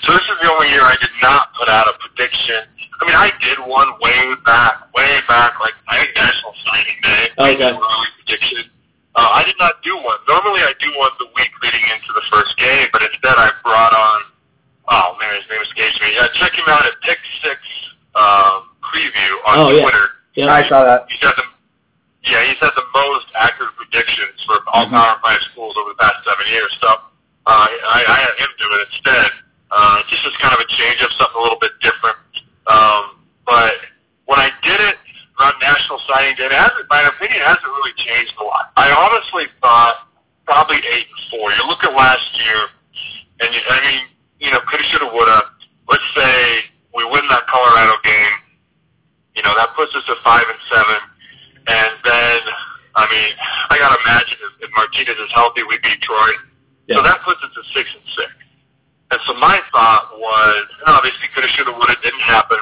So 0.04 0.14
this 0.14 0.24
is 0.24 0.38
the 0.42 0.50
only 0.52 0.70
year 0.70 0.84
I 0.84 0.96
did 1.00 1.12
not 1.22 1.52
put 1.60 1.68
out 1.68 1.88
a 1.88 1.96
prediction. 2.00 2.64
I 3.00 3.06
mean, 3.08 3.16
I 3.16 3.32
did 3.40 3.60
one 3.64 3.96
way 4.00 4.36
back, 4.46 4.92
way 4.96 5.20
back, 5.28 5.60
like 5.60 5.76
I 5.88 6.04
think 6.04 6.16
National 6.16 6.54
Signing 6.68 7.00
Day. 7.04 7.24
Okay. 7.40 7.72
early 7.72 8.12
prediction. 8.24 8.72
Uh, 9.16 9.40
I 9.40 9.44
did 9.44 9.56
not 9.60 9.84
do 9.84 9.96
one. 9.96 10.20
Normally, 10.28 10.64
I 10.64 10.72
do 10.80 10.88
one 10.96 11.12
the 11.20 11.28
week 11.36 11.52
leading 11.64 11.84
into 11.92 12.12
the 12.16 12.24
first 12.32 12.56
game, 12.56 12.88
but 12.92 13.02
instead 13.04 13.36
I 13.36 13.52
brought 13.64 13.92
on. 13.92 14.29
Oh 14.90 15.14
man, 15.22 15.38
his 15.38 15.46
name 15.50 15.62
escapes 15.62 15.98
me. 16.02 16.10
Yeah, 16.18 16.28
check 16.42 16.54
him 16.58 16.66
out 16.68 16.86
at 16.86 16.98
Pick 17.06 17.20
Six 17.46 17.58
um, 18.18 18.74
preview 18.90 19.32
on 19.46 19.54
Oh, 19.60 19.70
yeah. 19.70 19.84
Twitter. 19.86 20.08
Yeah. 20.34 20.50
I 20.54 20.66
saw 20.68 20.82
that. 20.84 21.06
He's 21.10 21.22
had 21.22 21.38
the 21.38 21.46
yeah, 22.26 22.44
he's 22.46 22.60
had 22.62 22.74
the 22.76 22.86
most 22.94 23.26
accurate 23.38 23.74
predictions 23.80 24.38
for 24.46 24.60
all 24.74 24.86
Mhm. 24.86 24.92
Power 24.98 25.18
Five 25.24 25.42
schools 25.54 25.74
over 25.78 25.94
the 25.96 26.00
past 26.02 26.20
seven 26.26 26.46
years. 26.52 26.70
So 26.82 26.90
uh, 26.90 27.68
I, 27.70 28.00
I 28.06 28.18
had 28.28 28.34
him 28.38 28.52
do 28.60 28.68
it 28.76 28.82
instead. 28.92 29.30
Uh, 29.72 30.02
just 30.10 30.26
as 30.26 30.34
kind 30.42 30.54
of 30.54 30.60
a 30.60 30.68
change 30.78 31.00
up, 31.06 31.12
something 31.22 31.38
a 31.40 31.44
little 31.46 31.62
bit 31.62 31.74
different. 31.82 32.18
Um, 32.68 33.22
but 33.46 33.74
when 34.26 34.38
I 34.42 34.50
did 34.66 34.78
it 34.82 34.98
around 35.40 35.58
National 35.62 36.02
Signing 36.10 36.34
Day, 36.36 36.50
it 36.50 36.58
hasn't, 36.58 36.90
my 36.90 37.06
opinion 37.06 37.42
hasn't 37.46 37.66
really 37.70 37.94
changed 38.02 38.34
a 38.42 38.44
lot. 38.44 38.74
I 38.78 38.90
honestly 38.90 39.46
thought 39.62 40.10
probably 40.46 40.82
eight 40.82 41.06
and 41.06 41.22
four. 41.30 41.54
You 41.54 41.64
look 41.70 41.86
at 41.86 41.94
last 41.94 42.26
year, 42.42 42.60
and 43.46 43.50
you, 43.54 43.62
I 43.70 43.78
mean, 43.86 44.02
you 44.40 44.50
know, 44.52 44.60
coulda, 44.68 44.84
shoulda, 44.92 45.08
woulda. 45.12 45.40
Let's 45.88 46.10
say 46.16 46.36
we 46.96 47.04
win 47.06 47.28
that 47.30 47.46
Colorado 47.48 48.00
game. 48.04 48.36
You 49.36 49.44
know, 49.44 49.54
that 49.56 49.76
puts 49.76 49.94
us 49.96 50.04
at 50.08 50.20
five 50.24 50.44
and 50.48 50.62
seven. 50.68 51.00
And 51.70 51.92
then, 52.04 52.40
I 52.96 53.04
mean, 53.08 53.32
I 53.70 53.78
gotta 53.78 54.00
imagine 54.04 54.40
if, 54.42 54.68
if 54.68 54.70
Martinez 54.74 55.20
is 55.20 55.32
healthy, 55.36 55.64
we 55.64 55.78
beat 55.84 56.02
Troy. 56.02 56.32
Yeah. 56.88 57.00
So 57.00 57.04
that 57.04 57.22
puts 57.22 57.40
us 57.46 57.54
at 57.54 57.66
six 57.76 57.86
and 57.94 58.08
six. 58.18 58.30
And 59.12 59.20
so 59.26 59.34
my 59.38 59.60
thought 59.72 60.14
was, 60.18 60.66
obviously 60.86 61.30
coulda, 61.34 61.50
shoulda, 61.56 61.74
woulda, 61.74 61.96
didn't 62.02 62.26
happen. 62.26 62.60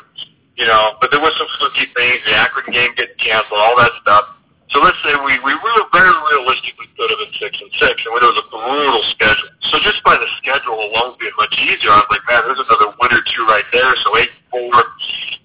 You 0.58 0.66
know, 0.66 0.98
but 1.00 1.14
there 1.14 1.22
were 1.22 1.34
some 1.38 1.48
fluky 1.62 1.86
things, 1.94 2.18
the 2.26 2.34
Akron 2.34 2.74
game 2.74 2.92
getting 2.98 3.18
canceled, 3.22 3.62
all 3.62 3.78
that 3.78 3.94
stuff. 4.02 4.37
So 4.70 4.84
let's 4.84 5.00
say 5.00 5.16
we, 5.24 5.40
we 5.48 5.54
were 5.56 5.80
very 5.96 6.12
realistically 6.12 6.92
could 7.00 7.08
have 7.08 7.22
been 7.24 7.36
six 7.40 7.56
and 7.56 7.72
six, 7.80 7.96
and 8.04 8.12
it 8.12 8.26
was 8.26 8.42
a 8.42 8.48
brutal 8.52 9.04
schedule. 9.16 9.48
So 9.72 9.80
just 9.80 10.04
by 10.04 10.20
the 10.20 10.28
schedule 10.44 10.76
alone 10.76 11.16
being 11.22 11.36
much 11.40 11.56
easier, 11.56 11.94
I 11.94 12.04
was 12.04 12.12
like, 12.12 12.26
man, 12.28 12.44
there's 12.44 12.60
another 12.60 12.92
win 13.00 13.12
or 13.16 13.24
two 13.32 13.44
right 13.48 13.68
there. 13.72 13.94
So 14.04 14.18
eight 14.20 14.34
and 14.34 14.46
four, 14.52 14.76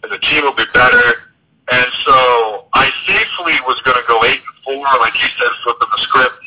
and 0.02 0.10
the 0.10 0.20
team 0.26 0.42
will 0.42 0.58
be 0.58 0.66
better. 0.74 1.30
And 1.70 1.88
so 2.02 2.66
I 2.74 2.90
safely 3.06 3.54
was 3.68 3.78
going 3.86 4.00
to 4.00 4.06
go 4.10 4.26
eight 4.26 4.42
and 4.42 4.58
four, 4.66 4.82
like 4.98 5.14
you 5.14 5.30
said, 5.38 5.52
flipping 5.62 5.92
the 5.92 6.02
script. 6.10 6.40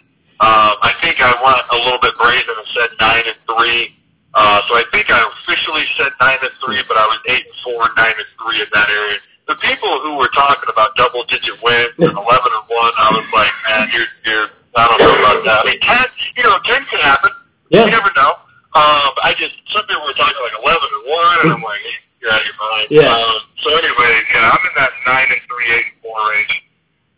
Um, 0.43 0.75
I 0.83 0.91
think 0.99 1.23
I 1.23 1.31
went 1.39 1.63
a 1.71 1.79
little 1.79 2.01
bit 2.03 2.11
brazen 2.19 2.51
and 2.59 2.69
said 2.75 2.89
nine 2.99 3.23
and 3.23 3.39
three. 3.47 3.95
Uh, 4.35 4.59
so 4.67 4.75
I 4.75 4.83
think 4.91 5.07
I 5.07 5.23
officially 5.23 5.87
said 5.95 6.11
nine 6.19 6.43
and 6.43 6.51
three, 6.59 6.83
but 6.91 6.99
I 6.99 7.07
was 7.07 7.23
eight 7.31 7.47
and 7.47 7.59
four, 7.63 7.87
nine 7.95 8.19
and 8.19 8.31
three 8.35 8.59
in 8.59 8.67
that 8.75 8.91
area. 8.91 9.23
The 9.47 9.55
people 9.61 10.01
who 10.01 10.17
were 10.17 10.29
talking 10.33 10.69
about 10.73 10.95
double 10.97 11.21
digit 11.29 11.53
wins 11.61 11.93
and 12.01 12.13
eleven 12.21 12.49
and 12.49 12.65
one, 12.65 12.93
I 12.97 13.07
was 13.13 13.27
like, 13.29 13.53
man, 13.69 13.85
you're, 13.93 14.09
you're, 14.25 14.47
I 14.73 14.89
don't 14.89 14.99
know 14.99 15.15
about 15.21 15.45
that. 15.45 15.61
I 15.61 15.65
mean, 15.69 15.79
ten, 15.85 16.05
you 16.35 16.43
know, 16.43 16.57
ten 16.65 16.81
can 16.89 16.99
happen. 17.01 17.29
Yeah. 17.69 17.85
You 17.85 17.91
never 17.93 18.09
know. 18.17 18.41
Um, 18.75 19.11
I 19.23 19.31
just 19.37 19.53
some 19.71 19.85
people 19.87 20.03
were 20.03 20.17
talking 20.17 20.41
like 20.41 20.57
eleven 20.59 20.89
and 20.89 21.05
one, 21.07 21.37
and 21.45 21.49
I'm 21.53 21.63
like, 21.63 21.79
you're 22.19 22.33
out 22.33 22.41
of 22.41 22.47
your 22.49 22.59
mind. 22.59 22.87
Yeah. 22.89 23.13
Um, 23.13 23.39
so 23.61 23.69
anyway, 23.77 24.13
yeah, 24.33 24.49
I'm 24.49 24.63
in 24.65 24.73
that 24.81 24.91
nine 25.05 25.29
and 25.29 25.41
three, 25.45 25.67
eight 25.77 25.87
and 25.93 25.99
four 26.01 26.17
range. 26.33 26.55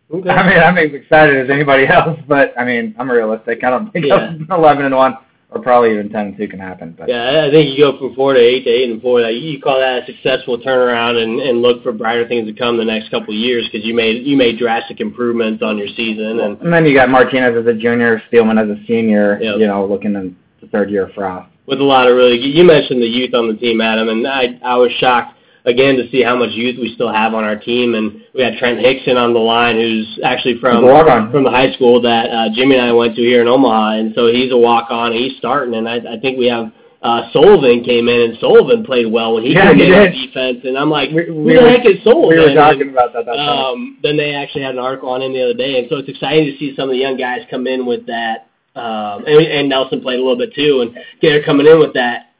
Okay. 0.07 0.29
I 0.29 0.43
mean, 0.47 0.59
I'm 0.59 0.77
as 0.77 0.93
excited 0.93 1.35
as 1.35 1.49
anybody 1.49 1.87
else, 1.91 2.19
but 2.27 2.53
I 2.59 2.63
mean, 2.63 2.95
I'm 2.99 3.09
realistic. 3.09 3.63
I 3.63 3.69
don't 3.71 3.91
think 3.91 4.05
Yeah. 4.05 4.35
11 4.51 4.85
and 4.85 4.95
one 4.95 5.17
or 5.49 5.61
probably 5.61 5.93
even 5.93 6.09
10 6.09 6.19
and 6.19 6.37
two 6.37 6.47
can 6.47 6.59
happen. 6.59 6.93
But 6.97 7.07
Yeah, 7.07 7.45
I 7.47 7.51
think 7.51 7.71
you 7.71 7.85
go 7.85 7.97
from 7.97 8.15
four 8.15 8.33
to 8.33 8.39
eight 8.39 8.65
to 8.65 8.69
eight 8.69 8.89
and 8.89 9.01
four. 9.01 9.21
Like 9.21 9.35
you 9.35 9.61
call 9.61 9.79
that 9.79 10.03
a 10.03 10.05
successful 10.05 10.59
turnaround, 10.59 11.21
and 11.21 11.39
and 11.39 11.61
look 11.61 11.83
for 11.83 11.91
brighter 11.93 12.27
things 12.27 12.47
to 12.47 12.53
come 12.53 12.77
the 12.77 12.85
next 12.85 13.09
couple 13.09 13.33
of 13.33 13.39
years 13.39 13.67
because 13.71 13.85
you 13.85 13.93
made 13.95 14.25
you 14.25 14.35
made 14.35 14.59
drastic 14.59 14.99
improvements 14.99 15.63
on 15.63 15.77
your 15.77 15.87
season, 15.87 16.39
and 16.41 16.59
and 16.61 16.73
then 16.73 16.85
you 16.85 16.93
got 16.93 17.09
Martinez 17.09 17.55
as 17.57 17.65
a 17.65 17.73
junior, 17.73 18.21
Spielman 18.31 18.61
as 18.61 18.69
a 18.69 18.85
senior. 18.85 19.39
Yep. 19.41 19.59
You 19.59 19.67
know, 19.67 19.85
looking 19.85 20.15
in 20.15 20.35
the 20.61 20.67
third 20.67 20.89
year 20.91 21.05
of 21.07 21.13
Frost. 21.13 21.49
with 21.65 21.79
a 21.79 21.83
lot 21.83 22.07
of 22.09 22.15
really. 22.17 22.37
You 22.39 22.63
mentioned 22.65 23.01
the 23.01 23.07
youth 23.07 23.33
on 23.33 23.47
the 23.47 23.55
team, 23.55 23.79
Adam, 23.79 24.09
and 24.09 24.27
I 24.27 24.59
I 24.63 24.75
was 24.75 24.91
shocked 24.99 25.35
again 25.63 25.95
to 25.97 26.09
see 26.11 26.23
how 26.23 26.35
much 26.35 26.51
youth 26.51 26.77
we 26.79 26.93
still 26.95 27.11
have 27.11 27.33
on 27.33 27.43
our 27.45 27.55
team, 27.57 27.95
and 27.95 28.21
we 28.37 28.43
had 28.43 28.55
Trent 28.57 28.77
Hixson 28.79 29.17
on 29.17 29.33
the 29.33 29.39
line, 29.39 29.75
who's 29.77 30.19
actually 30.23 30.59
from 30.59 30.83
He's 30.83 30.89
a 30.91 30.93
walk-on. 30.93 31.31
from 31.31 31.43
the 31.43 31.49
high 31.49 31.71
school 31.73 31.99
that 32.03 32.29
uh, 32.29 32.49
Jimmy 32.53 32.75
and 32.75 32.85
I 32.85 32.93
went 32.93 33.15
to 33.15 33.21
here 33.21 33.41
in 33.41 33.47
Omaha, 33.47 33.97
and 33.97 34.13
so 34.15 34.27
he's 34.31 34.51
a 34.51 34.57
walk 34.57 34.91
on. 34.91 35.11
He's 35.11 35.35
starting, 35.37 35.73
and 35.73 35.89
I, 35.89 35.95
I 35.97 36.19
think 36.21 36.37
we 36.37 36.47
have. 36.47 36.71
Uh, 36.99 37.29
Sullivan 37.31 37.83
came 37.83 38.09
in 38.09 38.21
and 38.31 38.37
Sullivan 38.39 38.83
played 38.83 39.05
well 39.11 39.35
when 39.35 39.43
he 39.43 39.53
Yeah, 39.53 39.69
came 39.69 39.77
he 39.77 39.85
in 39.85 39.93
on 39.93 40.11
defense, 40.11 40.57
and 40.65 40.75
I'm 40.77 40.89
like, 40.89 41.11
We- 41.11 41.25
who 41.25 41.35
we 41.35 41.53
the 41.53 41.61
were- 41.61 41.69
heck 41.69 41.85
is 41.85 42.03
Sullivan? 42.03 42.29
We 42.29 42.35
were 42.39 42.47
And- 42.47 42.55
talking 42.55 42.89
about 42.89 43.13
that 43.13 43.25
that 43.25 43.37
um, 43.37 43.97
then 44.01 44.17
they 44.17 44.33
actually 44.33 44.63
had 44.63 44.73
an 44.73 44.79
article 44.79 45.09
on 45.09 45.21
him 45.21 45.31
the 45.31 45.43
other 45.43 45.53
day, 45.53 45.77
and 45.79 45.87
so 45.89 45.97
it's 45.97 46.09
exciting 46.09 46.45
to 46.51 46.57
see 46.57 46.75
some 46.75 46.89
of 46.89 46.93
the 46.93 46.97
young 46.99 47.15
guys 47.15 47.41
come 47.51 47.67
in 47.67 47.85
with 47.85 48.05
that. 48.07 48.47
Um, 48.75 49.25
and, 49.25 49.39
and 49.45 49.69
Nelson 49.69 50.01
played 50.01 50.15
a 50.19 50.23
little 50.23 50.37
bit 50.37 50.53
too, 50.55 50.81
and 50.81 50.97
they're 51.21 51.43
coming 51.43 51.65
in 51.67 51.79
with 51.79 51.93
that, 51.93 52.31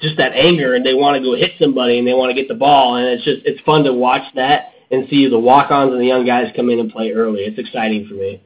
just 0.00 0.16
that 0.16 0.32
anger, 0.32 0.74
and 0.74 0.86
they 0.86 0.94
want 0.94 1.16
to 1.16 1.22
go 1.22 1.34
hit 1.34 1.52
somebody, 1.60 1.98
and 1.98 2.06
they 2.06 2.14
want 2.14 2.30
to 2.30 2.34
get 2.34 2.46
the 2.48 2.54
ball, 2.54 2.96
and 2.96 3.06
it's 3.06 3.24
just 3.24 3.42
it's 3.44 3.60
fun 3.62 3.82
to 3.84 3.92
watch 3.92 4.22
that 4.36 4.70
and 4.90 5.08
see 5.08 5.28
the 5.28 5.38
walk-ons 5.38 5.92
and 5.92 6.00
the 6.00 6.06
young 6.06 6.24
guys 6.24 6.52
come 6.56 6.70
in 6.70 6.78
and 6.78 6.90
play 6.90 7.12
early. 7.12 7.44
It's 7.44 7.58
exciting 7.58 8.08
for 8.08 8.14
me. 8.14 8.40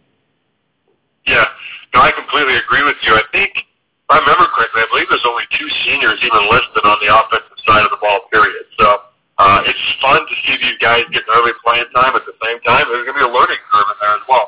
Yeah, 1.26 1.46
no, 1.94 2.02
I 2.02 2.10
completely 2.10 2.56
agree 2.58 2.82
with 2.82 2.98
you. 3.06 3.14
I 3.14 3.22
think, 3.30 3.54
if 3.54 4.08
I 4.10 4.18
remember 4.18 4.50
correctly, 4.50 4.82
I 4.82 4.88
believe 4.90 5.06
there's 5.08 5.26
only 5.28 5.46
two 5.54 5.68
seniors 5.86 6.18
even 6.18 6.42
listed 6.50 6.82
on 6.82 6.98
the 6.98 7.10
offensive 7.14 7.62
side 7.62 7.86
of 7.86 7.94
the 7.94 8.00
ball, 8.02 8.26
period. 8.34 8.66
So 8.74 8.86
uh, 9.38 9.62
it's 9.64 9.78
fun 10.02 10.18
to 10.18 10.34
see 10.46 10.58
these 10.58 10.78
guys 10.82 11.06
get 11.14 11.22
early 11.30 11.54
playing 11.62 11.86
time. 11.94 12.18
At 12.18 12.26
the 12.26 12.34
same 12.42 12.58
time, 12.66 12.90
there's 12.90 13.06
going 13.06 13.14
to 13.18 13.22
be 13.22 13.28
a 13.30 13.32
learning 13.32 13.62
curve 13.70 13.86
in 13.86 13.96
there 14.02 14.16
as 14.18 14.26
well. 14.26 14.46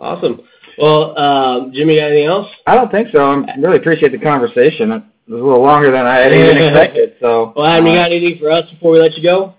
Awesome. 0.00 0.40
Well, 0.80 1.16
um, 1.18 1.72
Jimmy, 1.72 1.96
got 2.00 2.10
anything 2.10 2.26
else? 2.26 2.48
I 2.66 2.74
don't 2.74 2.90
think 2.90 3.08
so. 3.12 3.20
I 3.20 3.54
really 3.60 3.78
appreciate 3.78 4.10
the 4.12 4.18
conversation. 4.18 4.90
It 4.90 5.02
was 5.28 5.40
a 5.40 5.44
little 5.44 5.62
longer 5.62 5.92
than 5.92 6.06
I 6.06 6.16
had 6.24 6.32
even 6.32 6.56
expected. 6.64 7.14
So, 7.20 7.52
Well, 7.56 7.66
Adam, 7.66 7.86
you 7.86 7.92
uh, 7.92 7.96
got 7.96 8.12
anything 8.12 8.38
for 8.40 8.50
us 8.50 8.68
before 8.70 8.92
we 8.92 8.98
let 8.98 9.12
you 9.14 9.22
go? 9.22 9.54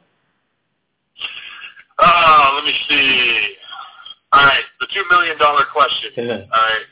Uh, 1.97 2.51
let 2.55 2.63
me 2.65 2.73
see. 2.89 3.55
All 4.35 4.43
right, 4.43 4.67
the 4.81 4.87
two 4.91 5.03
million 5.09 5.37
dollar 5.39 5.63
question. 5.71 6.11
All 6.19 6.67
right, 6.67 6.85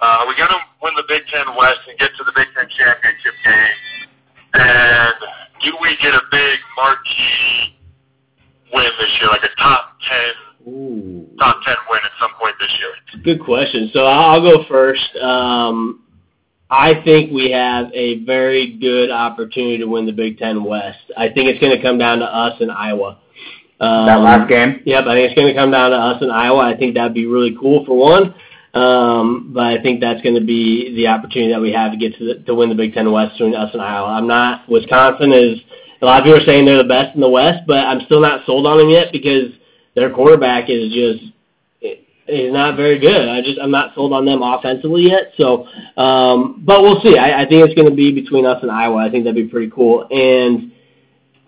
uh, 0.00 0.24
are 0.24 0.28
we 0.28 0.34
gonna 0.36 0.56
win 0.80 0.94
the 0.96 1.04
Big 1.06 1.28
Ten 1.28 1.44
West 1.54 1.80
and 1.88 1.98
get 1.98 2.08
to 2.16 2.24
the 2.24 2.32
Big 2.34 2.48
Ten 2.56 2.64
championship 2.72 3.36
game? 3.44 3.76
And 4.54 5.20
do 5.60 5.76
we 5.82 5.92
get 6.00 6.14
a 6.14 6.22
big 6.32 6.58
marquee 6.74 7.76
win 8.72 8.88
this 8.98 9.12
year, 9.20 9.28
like 9.28 9.44
a 9.44 9.54
top 9.60 9.92
ten, 10.08 10.72
Ooh. 10.72 11.28
top 11.38 11.60
ten 11.66 11.76
win 11.90 12.00
at 12.02 12.12
some 12.18 12.32
point 12.40 12.54
this 12.58 12.72
year? 12.80 13.22
Good 13.24 13.44
question. 13.44 13.90
So 13.92 14.06
I'll 14.06 14.40
go 14.40 14.64
first. 14.64 15.14
Um, 15.16 16.02
I 16.70 17.02
think 17.04 17.30
we 17.30 17.50
have 17.50 17.92
a 17.92 18.24
very 18.24 18.78
good 18.78 19.10
opportunity 19.10 19.78
to 19.78 19.84
win 19.86 20.06
the 20.06 20.12
Big 20.12 20.38
Ten 20.38 20.64
West. 20.64 21.12
I 21.16 21.28
think 21.28 21.48
it's 21.48 21.60
going 21.60 21.76
to 21.76 21.82
come 21.82 21.98
down 21.98 22.18
to 22.20 22.24
us 22.24 22.60
in 22.60 22.70
Iowa. 22.70 23.20
Um, 23.78 24.06
that 24.06 24.20
last 24.20 24.48
game. 24.48 24.80
Yep, 24.84 25.04
I 25.04 25.14
think 25.14 25.30
it's 25.30 25.34
going 25.34 25.48
to 25.48 25.54
come 25.54 25.70
down 25.70 25.90
to 25.90 25.96
us 25.96 26.22
in 26.22 26.30
Iowa. 26.30 26.60
I 26.60 26.76
think 26.76 26.94
that'd 26.94 27.14
be 27.14 27.26
really 27.26 27.56
cool 27.60 27.84
for 27.84 27.96
one. 27.96 28.34
Um, 28.72 29.52
but 29.54 29.64
I 29.64 29.82
think 29.82 30.00
that's 30.00 30.20
going 30.20 30.34
to 30.34 30.44
be 30.44 30.94
the 30.94 31.06
opportunity 31.08 31.52
that 31.52 31.60
we 31.60 31.72
have 31.72 31.92
to 31.92 31.98
get 31.98 32.16
to 32.18 32.24
the, 32.24 32.44
to 32.44 32.54
win 32.54 32.68
the 32.68 32.74
Big 32.74 32.92
Ten 32.92 33.10
West 33.10 33.32
between 33.32 33.54
us 33.54 33.70
and 33.72 33.80
Iowa. 33.80 34.08
I'm 34.08 34.26
not 34.26 34.68
Wisconsin 34.68 35.32
is 35.32 35.60
a 36.02 36.04
lot 36.04 36.20
of 36.20 36.24
people 36.24 36.40
are 36.40 36.44
saying 36.44 36.66
they're 36.66 36.82
the 36.82 36.84
best 36.84 37.14
in 37.14 37.20
the 37.22 37.28
West, 37.28 37.64
but 37.66 37.78
I'm 37.78 38.00
still 38.04 38.20
not 38.20 38.44
sold 38.44 38.66
on 38.66 38.78
them 38.78 38.90
yet 38.90 39.12
because 39.12 39.52
their 39.94 40.10
quarterback 40.10 40.68
is 40.68 40.92
just 40.92 41.32
is 42.28 42.52
not 42.52 42.76
very 42.76 42.98
good. 42.98 43.28
I 43.28 43.40
just 43.40 43.58
I'm 43.60 43.70
not 43.70 43.94
sold 43.94 44.12
on 44.12 44.26
them 44.26 44.42
offensively 44.42 45.08
yet. 45.08 45.32
So, 45.38 45.66
um, 45.96 46.62
but 46.64 46.82
we'll 46.82 47.00
see. 47.00 47.16
I, 47.16 47.42
I 47.42 47.48
think 47.48 47.64
it's 47.64 47.74
going 47.74 47.88
to 47.88 47.94
be 47.96 48.12
between 48.12 48.44
us 48.44 48.58
and 48.62 48.70
Iowa. 48.70 48.96
I 48.96 49.10
think 49.10 49.24
that'd 49.24 49.36
be 49.36 49.48
pretty 49.48 49.70
cool. 49.70 50.06
And 50.10 50.72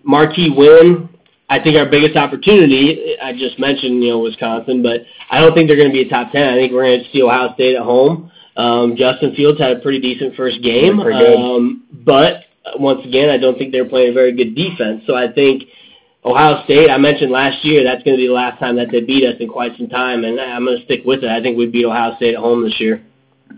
marquee 0.03 0.49
win. 0.49 1.09
I 1.49 1.59
think 1.59 1.77
our 1.77 1.89
biggest 1.89 2.15
opportunity. 2.15 3.15
I 3.21 3.33
just 3.33 3.59
mentioned 3.59 4.03
you 4.03 4.11
know 4.11 4.19
Wisconsin, 4.19 4.83
but 4.83 5.01
I 5.31 5.39
don't 5.41 5.53
think 5.53 5.67
they're 5.67 5.77
going 5.77 5.89
to 5.89 5.93
be 5.93 6.03
a 6.03 6.09
top 6.09 6.31
ten. 6.31 6.47
I 6.47 6.55
think 6.55 6.71
we're 6.71 6.83
going 6.83 7.03
to 7.03 7.11
see 7.11 7.23
Ohio 7.23 7.53
State 7.55 7.75
at 7.75 7.81
home. 7.81 8.31
Um, 8.55 8.95
Justin 8.95 9.35
Fields 9.35 9.59
had 9.59 9.77
a 9.77 9.79
pretty 9.79 9.99
decent 9.99 10.35
first 10.35 10.61
game, 10.61 10.99
um, 10.99 11.83
but 12.05 12.43
once 12.77 13.05
again, 13.05 13.29
I 13.29 13.37
don't 13.37 13.57
think 13.57 13.71
they're 13.71 13.87
playing 13.87 14.11
a 14.11 14.13
very 14.13 14.35
good 14.35 14.53
defense. 14.53 15.03
So 15.07 15.15
I 15.15 15.31
think 15.31 15.63
Ohio 16.25 16.63
State, 16.65 16.89
I 16.89 16.97
mentioned 16.97 17.31
last 17.31 17.63
year, 17.63 17.83
that's 17.83 18.03
going 18.03 18.17
to 18.17 18.21
be 18.21 18.27
the 18.27 18.33
last 18.33 18.59
time 18.59 18.75
that 18.75 18.91
they 18.91 19.01
beat 19.01 19.23
us 19.25 19.35
in 19.39 19.47
quite 19.47 19.77
some 19.77 19.87
time, 19.87 20.25
and 20.25 20.39
I'm 20.39 20.65
going 20.65 20.77
to 20.77 20.85
stick 20.85 21.01
with 21.05 21.23
it. 21.23 21.29
I 21.29 21.41
think 21.41 21.57
we 21.57 21.67
beat 21.67 21.85
Ohio 21.85 22.15
State 22.17 22.35
at 22.35 22.39
home 22.39 22.63
this 22.63 22.79
year. 22.79 23.01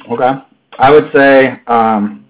Okay. 0.10 0.32
I 0.78 0.92
would 0.92 1.12
say 1.14 1.62
um, 1.68 2.26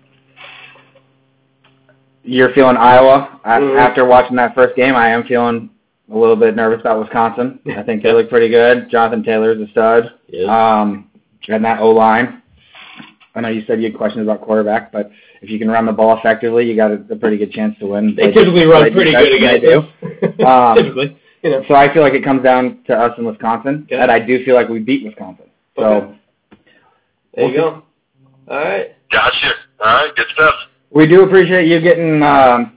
you're 2.23 2.53
feeling 2.53 2.77
Iowa. 2.77 3.30
A 3.43 3.59
Mhm. 3.59 3.77
After 3.79 4.05
watching 4.05 4.35
that 4.37 4.53
first 4.55 4.75
game, 4.75 4.95
I 4.95 5.09
am 5.09 5.23
feeling 5.23 5.69
a 6.11 6.17
little 6.17 6.35
bit 6.35 6.55
nervous 6.55 6.81
about 6.81 6.99
Wisconsin. 6.99 7.59
I 7.75 7.81
think 7.83 8.03
they 8.03 8.11
look 8.13 8.29
pretty 8.29 8.49
good. 8.49 8.89
Jonathan 8.89 9.23
Taylor's 9.23 9.59
a 9.61 9.67
stud. 9.71 10.11
Um, 10.47 11.09
and 11.47 11.63
that 11.65 11.79
O 11.81 11.89
line. 11.91 12.41
I 13.33 13.39
know 13.41 13.47
you 13.47 13.63
said 13.65 13.79
you 13.79 13.85
had 13.89 13.97
questions 13.97 14.23
about 14.23 14.41
quarterback, 14.41 14.91
but 14.91 15.09
if 15.41 15.49
you 15.49 15.57
can 15.57 15.71
run 15.71 15.85
the 15.85 15.91
ball 15.93 16.17
effectively, 16.17 16.65
you 16.69 16.75
got 16.75 16.91
a, 16.91 17.01
a 17.09 17.15
pretty 17.15 17.37
good 17.37 17.51
chance 17.51 17.77
to 17.79 17.87
win. 17.87 18.13
they 18.15 18.25
Like- 18.25 18.33
typically 18.33 18.65
run 18.65 18.81
like 18.81 18.93
pretty 18.93 19.11
good 19.13 19.33
against 19.33 19.61
they 19.65 19.73
us. 19.73 19.85
Um, 20.45 20.75
typically, 20.77 21.17
you 21.41 21.49
know. 21.51 21.63
So 21.67 21.73
I 21.75 21.91
feel 21.93 22.03
like 22.03 22.13
it 22.13 22.23
comes 22.25 22.43
down 22.43 22.79
to 22.87 22.93
us 22.93 23.17
in 23.17 23.25
Wisconsin, 23.25 23.87
Okay. 23.91 23.99
and 24.01 24.11
I 24.11 24.19
do 24.19 24.43
feel 24.43 24.53
like 24.55 24.67
we 24.69 24.79
beat 24.79 25.05
Wisconsin. 25.05 25.45
So 25.77 25.83
Okay. 25.85 26.13
There 27.35 27.47
you 27.47 27.55
go. 27.55 27.83
All 28.49 28.57
right. 28.57 28.93
Gotcha. 29.11 29.51
All 29.83 29.93
right, 30.05 30.15
good 30.15 30.27
stuff. 30.33 30.53
we 30.91 31.07
do 31.07 31.23
appreciate 31.23 31.67
you 31.67 31.79
getting 31.79 32.21
um, 32.21 32.73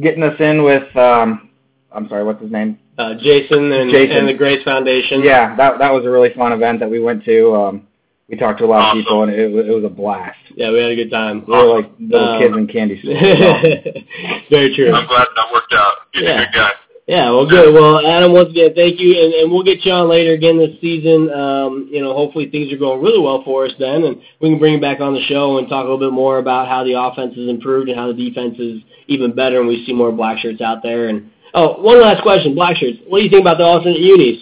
getting 0.00 0.22
us 0.22 0.38
in 0.40 0.62
with. 0.64 0.94
Um, 0.96 1.50
I'm 1.92 2.08
sorry, 2.08 2.24
what's 2.24 2.42
his 2.42 2.50
name? 2.50 2.78
Uh, 2.98 3.14
Jason 3.14 3.72
and 3.72 3.90
Jason. 3.90 4.16
and 4.18 4.28
the 4.28 4.34
Greats 4.34 4.62
Foundation. 4.64 5.22
Yeah, 5.22 5.54
that 5.56 5.78
that 5.78 5.92
was 5.92 6.04
a 6.04 6.10
really 6.10 6.32
fun 6.34 6.52
event 6.52 6.80
that 6.80 6.90
we 6.90 7.00
went 7.00 7.24
to. 7.24 7.54
Um, 7.54 7.86
we 8.28 8.36
talked 8.36 8.58
to 8.60 8.64
a 8.64 8.66
lot 8.66 8.80
Awesome. 8.82 8.98
of 9.00 9.04
people, 9.04 9.22
and 9.24 9.32
it, 9.32 9.50
was- 9.52 9.66
it 9.66 9.70
was 9.70 9.84
a 9.84 9.88
blast. 9.88 10.38
Yeah, 10.54 10.70
we 10.70 10.78
had 10.80 10.90
a 10.92 10.96
good 10.96 11.10
time. 11.10 11.44
We 11.46 11.52
were 11.52 11.64
like 11.80 11.90
little 12.00 12.28
Um, 12.28 12.40
kids 12.40 12.56
in 12.56 12.66
candy 12.68 13.00
store. 13.00 13.14
Very 14.50 14.74
true. 14.74 14.92
I'm 14.92 15.06
glad 15.06 15.26
that 15.36 15.52
worked 15.52 15.72
out. 15.74 15.94
You're 16.14 16.24
Yeah. 16.24 16.42
a 16.42 16.46
good 16.46 16.54
guy. 16.54 16.70
Yeah, 17.06 17.30
well, 17.32 17.46
good. 17.46 17.74
Well, 17.74 18.00
Adam, 18.06 18.32
once 18.32 18.48
again, 18.48 18.72
thank 18.74 18.98
you, 18.98 19.12
and, 19.12 19.34
and 19.34 19.52
we'll 19.52 19.62
get 19.62 19.84
you 19.84 19.92
on 19.92 20.08
later 20.08 20.32
again 20.32 20.56
this 20.56 20.72
season. 20.80 21.28
Um, 21.28 21.86
you 21.92 22.00
know, 22.00 22.14
hopefully 22.14 22.48
things 22.48 22.72
are 22.72 22.78
going 22.78 23.02
really 23.02 23.20
well 23.20 23.42
for 23.44 23.66
us 23.66 23.72
then, 23.78 24.04
and 24.04 24.22
we 24.40 24.48
can 24.48 24.58
bring 24.58 24.74
you 24.74 24.80
back 24.80 25.00
on 25.00 25.12
the 25.12 25.20
show 25.28 25.58
and 25.58 25.68
talk 25.68 25.84
a 25.84 25.88
little 25.88 25.98
bit 25.98 26.12
more 26.16 26.38
about 26.38 26.66
how 26.66 26.82
the 26.82 26.96
offense 26.96 27.36
has 27.36 27.46
improved 27.46 27.90
and 27.90 27.98
how 27.98 28.08
the 28.08 28.16
defense 28.16 28.58
is 28.58 28.80
even 29.08 29.34
better, 29.36 29.60
and 29.60 29.68
we 29.68 29.84
see 29.84 29.92
more 29.92 30.12
black 30.12 30.38
shirts 30.38 30.62
out 30.62 30.82
there. 30.82 31.08
And 31.08 31.30
oh, 31.52 31.82
one 31.82 32.00
last 32.00 32.22
question, 32.22 32.54
black 32.54 32.78
shirts. 32.78 32.96
What 33.06 33.18
do 33.18 33.24
you 33.24 33.30
think 33.30 33.42
about 33.42 33.58
the 33.58 33.64
alternate 33.64 34.00
unis? 34.00 34.40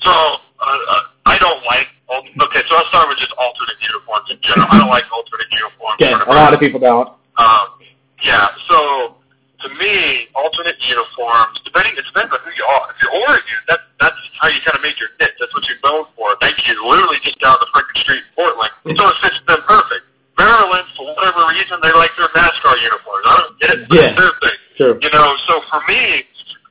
So 0.00 0.10
uh, 0.10 0.40
uh, 0.64 1.00
I 1.26 1.38
don't 1.38 1.62
like. 1.66 1.84
Okay, 2.08 2.60
so 2.66 2.76
I'll 2.76 2.88
start 2.88 3.10
with 3.10 3.18
just 3.18 3.34
alternate 3.36 3.76
uniforms 3.84 4.30
in 4.30 4.40
general. 4.40 4.68
I 4.72 4.78
don't 4.78 4.88
like 4.88 5.04
alternate 5.12 5.52
uniforms. 5.52 6.00
Okay, 6.00 6.16
a 6.16 6.32
lot 6.32 6.54
of 6.54 6.60
people 6.60 6.80
don't. 6.80 7.08
Um, 7.36 7.76
yeah. 8.24 8.48
So 8.70 9.17
to 9.62 9.68
me, 9.74 10.28
alternate 10.38 10.78
uniforms, 10.86 11.58
depending 11.66 11.98
it 11.98 12.06
depends 12.06 12.30
on 12.30 12.38
who 12.46 12.52
you 12.54 12.62
are. 12.62 12.84
If 12.94 12.96
you're 13.02 13.14
Oregon, 13.26 13.58
that 13.66 13.80
that's 13.98 14.18
how 14.38 14.46
you 14.48 14.62
kind 14.62 14.78
of 14.78 14.82
make 14.86 14.94
your 15.02 15.10
niche. 15.18 15.34
That's 15.42 15.50
what 15.50 15.66
you're 15.66 15.82
known 15.82 16.06
for. 16.14 16.30
Thank 16.38 16.62
you. 16.66 16.78
Literally 16.86 17.18
just 17.26 17.42
down 17.42 17.58
the 17.58 17.66
freaking 17.74 17.98
street 18.06 18.22
in 18.22 18.30
Portland. 18.38 18.70
So 18.94 19.02
it 19.10 19.16
fits 19.18 19.38
them 19.50 19.62
perfect. 19.66 20.06
Maryland, 20.38 20.86
for 20.94 21.10
whatever 21.18 21.42
reason, 21.50 21.82
they 21.82 21.90
like 21.98 22.14
their 22.14 22.30
NASCAR 22.30 22.74
uniforms. 22.78 23.24
I 23.26 23.34
don't 23.42 23.54
get 23.58 23.70
it. 23.74 23.78
but 23.90 23.94
Yeah. 23.98 24.06
It's 24.14 24.18
their 24.22 24.34
thing. 24.38 24.58
Sure. 24.78 24.94
You 25.02 25.10
know, 25.10 25.26
so 25.50 25.58
for 25.66 25.82
me, 25.90 26.22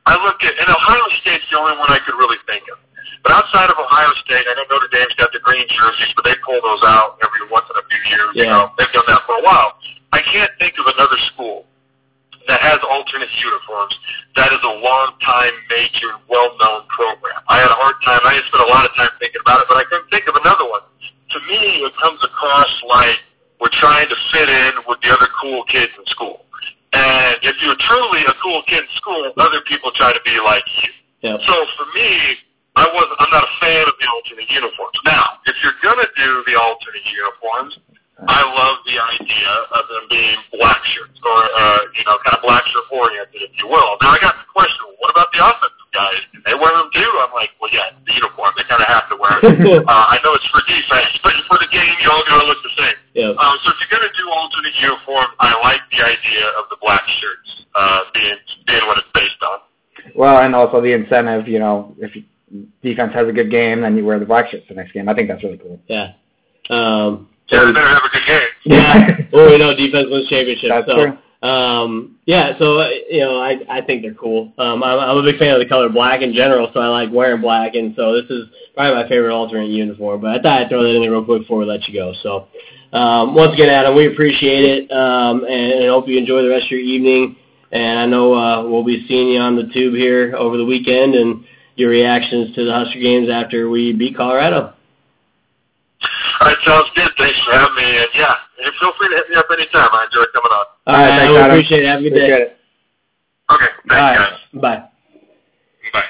I 0.07 0.15
look 0.23 0.39
at, 0.47 0.55
and 0.55 0.71
Ohio 0.71 1.03
State's 1.19 1.43
the 1.51 1.59
only 1.59 1.75
one 1.75 1.91
I 1.91 1.99
could 2.07 2.15
really 2.15 2.39
think 2.47 2.63
of. 2.71 2.79
But 3.27 3.35
outside 3.35 3.67
of 3.67 3.75
Ohio 3.75 4.07
State, 4.23 4.47
I 4.47 4.55
know 4.55 4.63
Notre 4.71 4.87
Dame's 4.87 5.11
got 5.19 5.35
the 5.35 5.43
green 5.43 5.67
jerseys, 5.67 6.15
but 6.15 6.23
they 6.23 6.39
pull 6.47 6.55
those 6.63 6.79
out 6.87 7.19
every 7.19 7.43
once 7.51 7.67
in 7.67 7.75
a 7.75 7.83
few 7.91 7.99
years. 8.07 8.31
You 8.39 8.47
Yeah. 8.47 8.55
know, 8.55 8.63
they've 8.79 8.91
done 8.95 9.03
that 9.11 9.27
for 9.27 9.35
a 9.35 9.43
while. 9.43 9.75
I 10.15 10.23
can't 10.23 10.51
think 10.63 10.79
of 10.79 10.87
another 10.87 11.19
school 11.35 11.67
that 12.47 12.63
has 12.63 12.79
alternate 12.87 13.31
uniforms 13.43 13.95
that 14.37 14.53
is 14.53 14.61
a 14.61 14.75
long-time, 14.79 15.55
major, 15.67 16.13
well-known 16.29 16.85
program. 16.93 17.41
I 17.49 17.57
had 17.57 17.73
a 17.73 17.79
hard 17.79 17.97
time. 18.05 18.21
I 18.21 18.37
spent 18.45 18.63
a 18.63 18.71
lot 18.71 18.85
of 18.85 18.93
time 18.93 19.09
thinking 19.17 19.41
about 19.41 19.65
it, 19.65 19.67
but 19.67 19.81
I 19.81 19.85
couldn't 19.89 20.07
think 20.13 20.29
of 20.29 20.37
another 20.37 20.69
one. 20.69 20.85
To 21.33 21.39
me, 21.49 21.81
it 21.81 21.93
comes 21.97 22.21
across 22.21 22.71
like 22.85 23.17
we're 23.57 23.73
trying 23.81 24.07
to 24.07 24.17
fit 24.31 24.47
in 24.47 24.85
with 24.85 25.01
the 25.01 25.09
other 25.09 25.27
cool 25.41 25.65
kids 25.67 25.91
in 25.97 26.05
school. 26.13 26.45
And 26.93 27.41
if 27.41 27.57
you're 27.65 27.77
truly 27.89 28.23
a 28.29 28.35
cool 28.39 28.61
kid 28.69 28.85
in 28.85 28.93
school, 28.95 29.25
other 29.35 29.61
people 29.65 29.91
try 29.97 30.13
to 30.13 30.23
be 30.23 30.37
like 30.39 30.63
you. 30.85 30.93
Yep. 31.25 31.41
So 31.49 31.55
for 31.75 31.87
me, 31.97 32.37
I 32.77 32.85
was 32.85 33.09
I'm 33.17 33.33
not 33.33 33.41
a 33.41 33.53
fan 33.57 33.89
of 33.89 33.97
the 33.97 34.05
alternate 34.05 34.53
uniforms. 34.53 34.97
Now, 35.01 35.41
if 35.49 35.57
you're 35.65 35.81
gonna 35.81 36.05
do 36.13 36.45
the 36.45 36.55
alternate 36.61 37.09
uniforms, 37.09 37.73
I 38.25 38.41
love 38.41 38.81
the 38.89 38.97
idea 38.97 39.51
of 39.77 39.83
them 39.93 40.09
being 40.09 40.41
black 40.57 40.81
shirts 40.89 41.21
or 41.21 41.37
uh, 41.53 41.85
you 41.93 42.01
know, 42.09 42.17
kind 42.25 42.33
of 42.33 42.41
black 42.41 42.65
shirt 42.65 42.89
oriented, 42.89 43.45
if 43.45 43.53
you 43.61 43.69
will. 43.69 43.93
Now 44.01 44.17
I 44.17 44.19
got 44.19 44.41
the 44.41 44.49
question, 44.49 44.89
what 44.97 45.13
about 45.13 45.29
the 45.29 45.45
offensive 45.45 45.91
guys? 45.93 46.17
Can 46.33 46.41
they 46.41 46.57
wear 46.57 46.73
them 46.73 46.89
too? 46.89 47.11
I'm 47.21 47.29
like, 47.37 47.53
well, 47.61 47.69
yeah, 47.69 47.93
the 48.09 48.17
uniform. 48.17 48.57
They 48.57 48.65
kind 48.65 48.81
of 48.81 48.89
have 48.89 49.05
to 49.13 49.17
wear 49.21 49.37
it. 49.37 49.85
uh, 49.85 50.05
I 50.09 50.17
know 50.25 50.33
it's 50.33 50.49
for 50.49 50.65
defense, 50.65 51.13
but 51.21 51.37
for 51.45 51.61
the 51.61 51.69
game, 51.69 51.93
you 52.01 52.09
all 52.09 52.25
gotta 52.25 52.49
look 52.49 52.57
the 52.65 52.73
same. 52.73 52.97
Yep. 53.17 53.37
Um, 53.37 53.57
so 53.61 53.73
if 53.73 53.77
you're 53.81 53.93
going 53.97 54.05
to 54.05 54.13
do 54.13 54.29
alternate 54.29 54.77
uniforms, 54.77 55.33
I 55.41 55.53
like 55.61 55.81
the 55.89 56.05
idea 56.05 56.45
of 56.57 56.69
the 56.69 56.77
black 56.81 57.01
shirts 57.21 57.65
uh, 57.73 58.01
being 58.13 58.37
being 58.65 58.85
what 58.85 58.97
it's 58.97 59.07
based 59.13 59.41
on. 59.41 59.57
Well, 60.13 60.41
and 60.41 60.53
also 60.53 60.81
the 60.81 60.93
incentive. 60.93 61.47
You 61.47 61.57
know, 61.57 61.95
if 61.97 62.15
you, 62.15 62.25
defense 62.83 63.13
has 63.13 63.27
a 63.27 63.31
good 63.31 63.49
game, 63.49 63.81
then 63.81 63.97
you 63.97 64.05
wear 64.05 64.19
the 64.19 64.25
black 64.25 64.49
shirts 64.49 64.65
the 64.69 64.75
next 64.75 64.93
game. 64.93 65.09
I 65.09 65.15
think 65.15 65.29
that's 65.29 65.43
really 65.43 65.57
cool. 65.57 65.79
Yeah. 65.87 66.13
Um, 66.69 67.29
Yeah, 67.49 67.65
they 67.65 67.71
better 67.71 67.87
have 67.87 68.03
a 68.03 68.09
good 68.09 68.25
game. 68.27 68.47
yeah. 68.65 69.17
Well, 69.31 69.49
we 69.49 69.57
know 69.57 69.75
defense 69.75 70.07
wins 70.09 70.27
championships. 70.27 70.69
That's 70.69 70.87
so, 70.87 70.95
true. 70.95 71.17
Um, 71.47 72.17
yeah, 72.25 72.57
so 72.57 72.79
uh, 72.79 72.89
you 73.09 73.19
know, 73.21 73.39
I 73.39 73.59
I 73.69 73.81
think 73.81 74.01
they're 74.01 74.15
cool. 74.15 74.51
Um, 74.57 74.83
I'm, 74.83 74.99
I'm 74.99 75.17
a 75.17 75.23
big 75.23 75.37
fan 75.37 75.53
of 75.53 75.59
the 75.59 75.69
color 75.69 75.87
black 75.87 76.21
in 76.21 76.33
general, 76.33 76.69
so 76.73 76.79
I 76.79 76.87
like 76.87 77.11
wearing 77.11 77.41
black, 77.41 77.75
and 77.75 77.93
so 77.95 78.19
this 78.19 78.29
is 78.29 78.47
probably 78.73 79.03
my 79.03 79.07
favorite 79.07 79.33
alternate 79.33 79.69
uniform. 79.69 80.21
But 80.21 80.31
I 80.31 80.41
thought 80.41 80.61
I'd 80.63 80.69
throw 80.69 80.83
that 80.83 80.95
in 80.95 81.01
there 81.01 81.11
real 81.11 81.23
quick 81.23 81.41
before 81.41 81.59
we 81.59 81.65
let 81.65 81.87
you 81.87 81.93
go. 81.93 82.13
So 82.23 82.47
um, 82.91 83.35
once 83.35 83.53
again, 83.53 83.69
Adam, 83.69 83.95
we 83.95 84.07
appreciate 84.07 84.63
it, 84.63 84.91
um, 84.91 85.43
and, 85.43 85.73
and 85.73 85.89
hope 85.89 86.07
you 86.07 86.17
enjoy 86.17 86.41
the 86.41 86.49
rest 86.49 86.65
of 86.65 86.71
your 86.71 86.79
evening. 86.79 87.35
And 87.71 87.99
I 87.99 88.05
know 88.07 88.33
uh, 88.33 88.67
we'll 88.67 88.83
be 88.83 89.05
seeing 89.07 89.29
you 89.29 89.39
on 89.39 89.55
the 89.55 89.71
tube 89.73 89.93
here 89.93 90.35
over 90.35 90.57
the 90.57 90.65
weekend, 90.65 91.13
and 91.13 91.45
your 91.75 91.91
reactions 91.91 92.55
to 92.55 92.65
the 92.65 92.73
Husker 92.73 92.99
games 92.99 93.29
after 93.29 93.69
we 93.69 93.93
beat 93.93 94.17
Colorado. 94.17 94.73
All 96.39 96.47
right, 96.47 96.57
sounds 96.65 96.89
good. 96.95 97.09
Thanks 97.17 97.39
for 97.45 97.51
having 97.53 97.75
me. 97.75 97.97
And 97.97 98.09
yeah, 98.13 98.35
and 98.63 98.73
feel 98.79 98.93
free 98.99 99.09
to 99.09 99.15
hit 99.15 99.29
me 99.29 99.35
up 99.35 99.45
anytime. 99.51 99.89
I 99.91 100.05
enjoy 100.05 100.25
coming 100.33 100.53
on. 100.53 100.65
All 100.85 100.93
right, 100.93 101.17
thanks, 101.17 101.33
I 101.33 101.39
Adam. 101.41 101.51
appreciate 101.51 101.83
it. 101.83 101.87
Have 101.87 101.99
a 101.99 102.03
good 102.03 102.13
Appreciate 102.13 102.37
day. 102.37 102.43
it. 102.43 102.57
Okay, 103.49 103.65
All 103.65 103.97
thanks, 103.97 104.31
right, 104.53 104.61
bye. 104.61 104.75
guys. 104.75 104.83
Bye. 105.93 106.03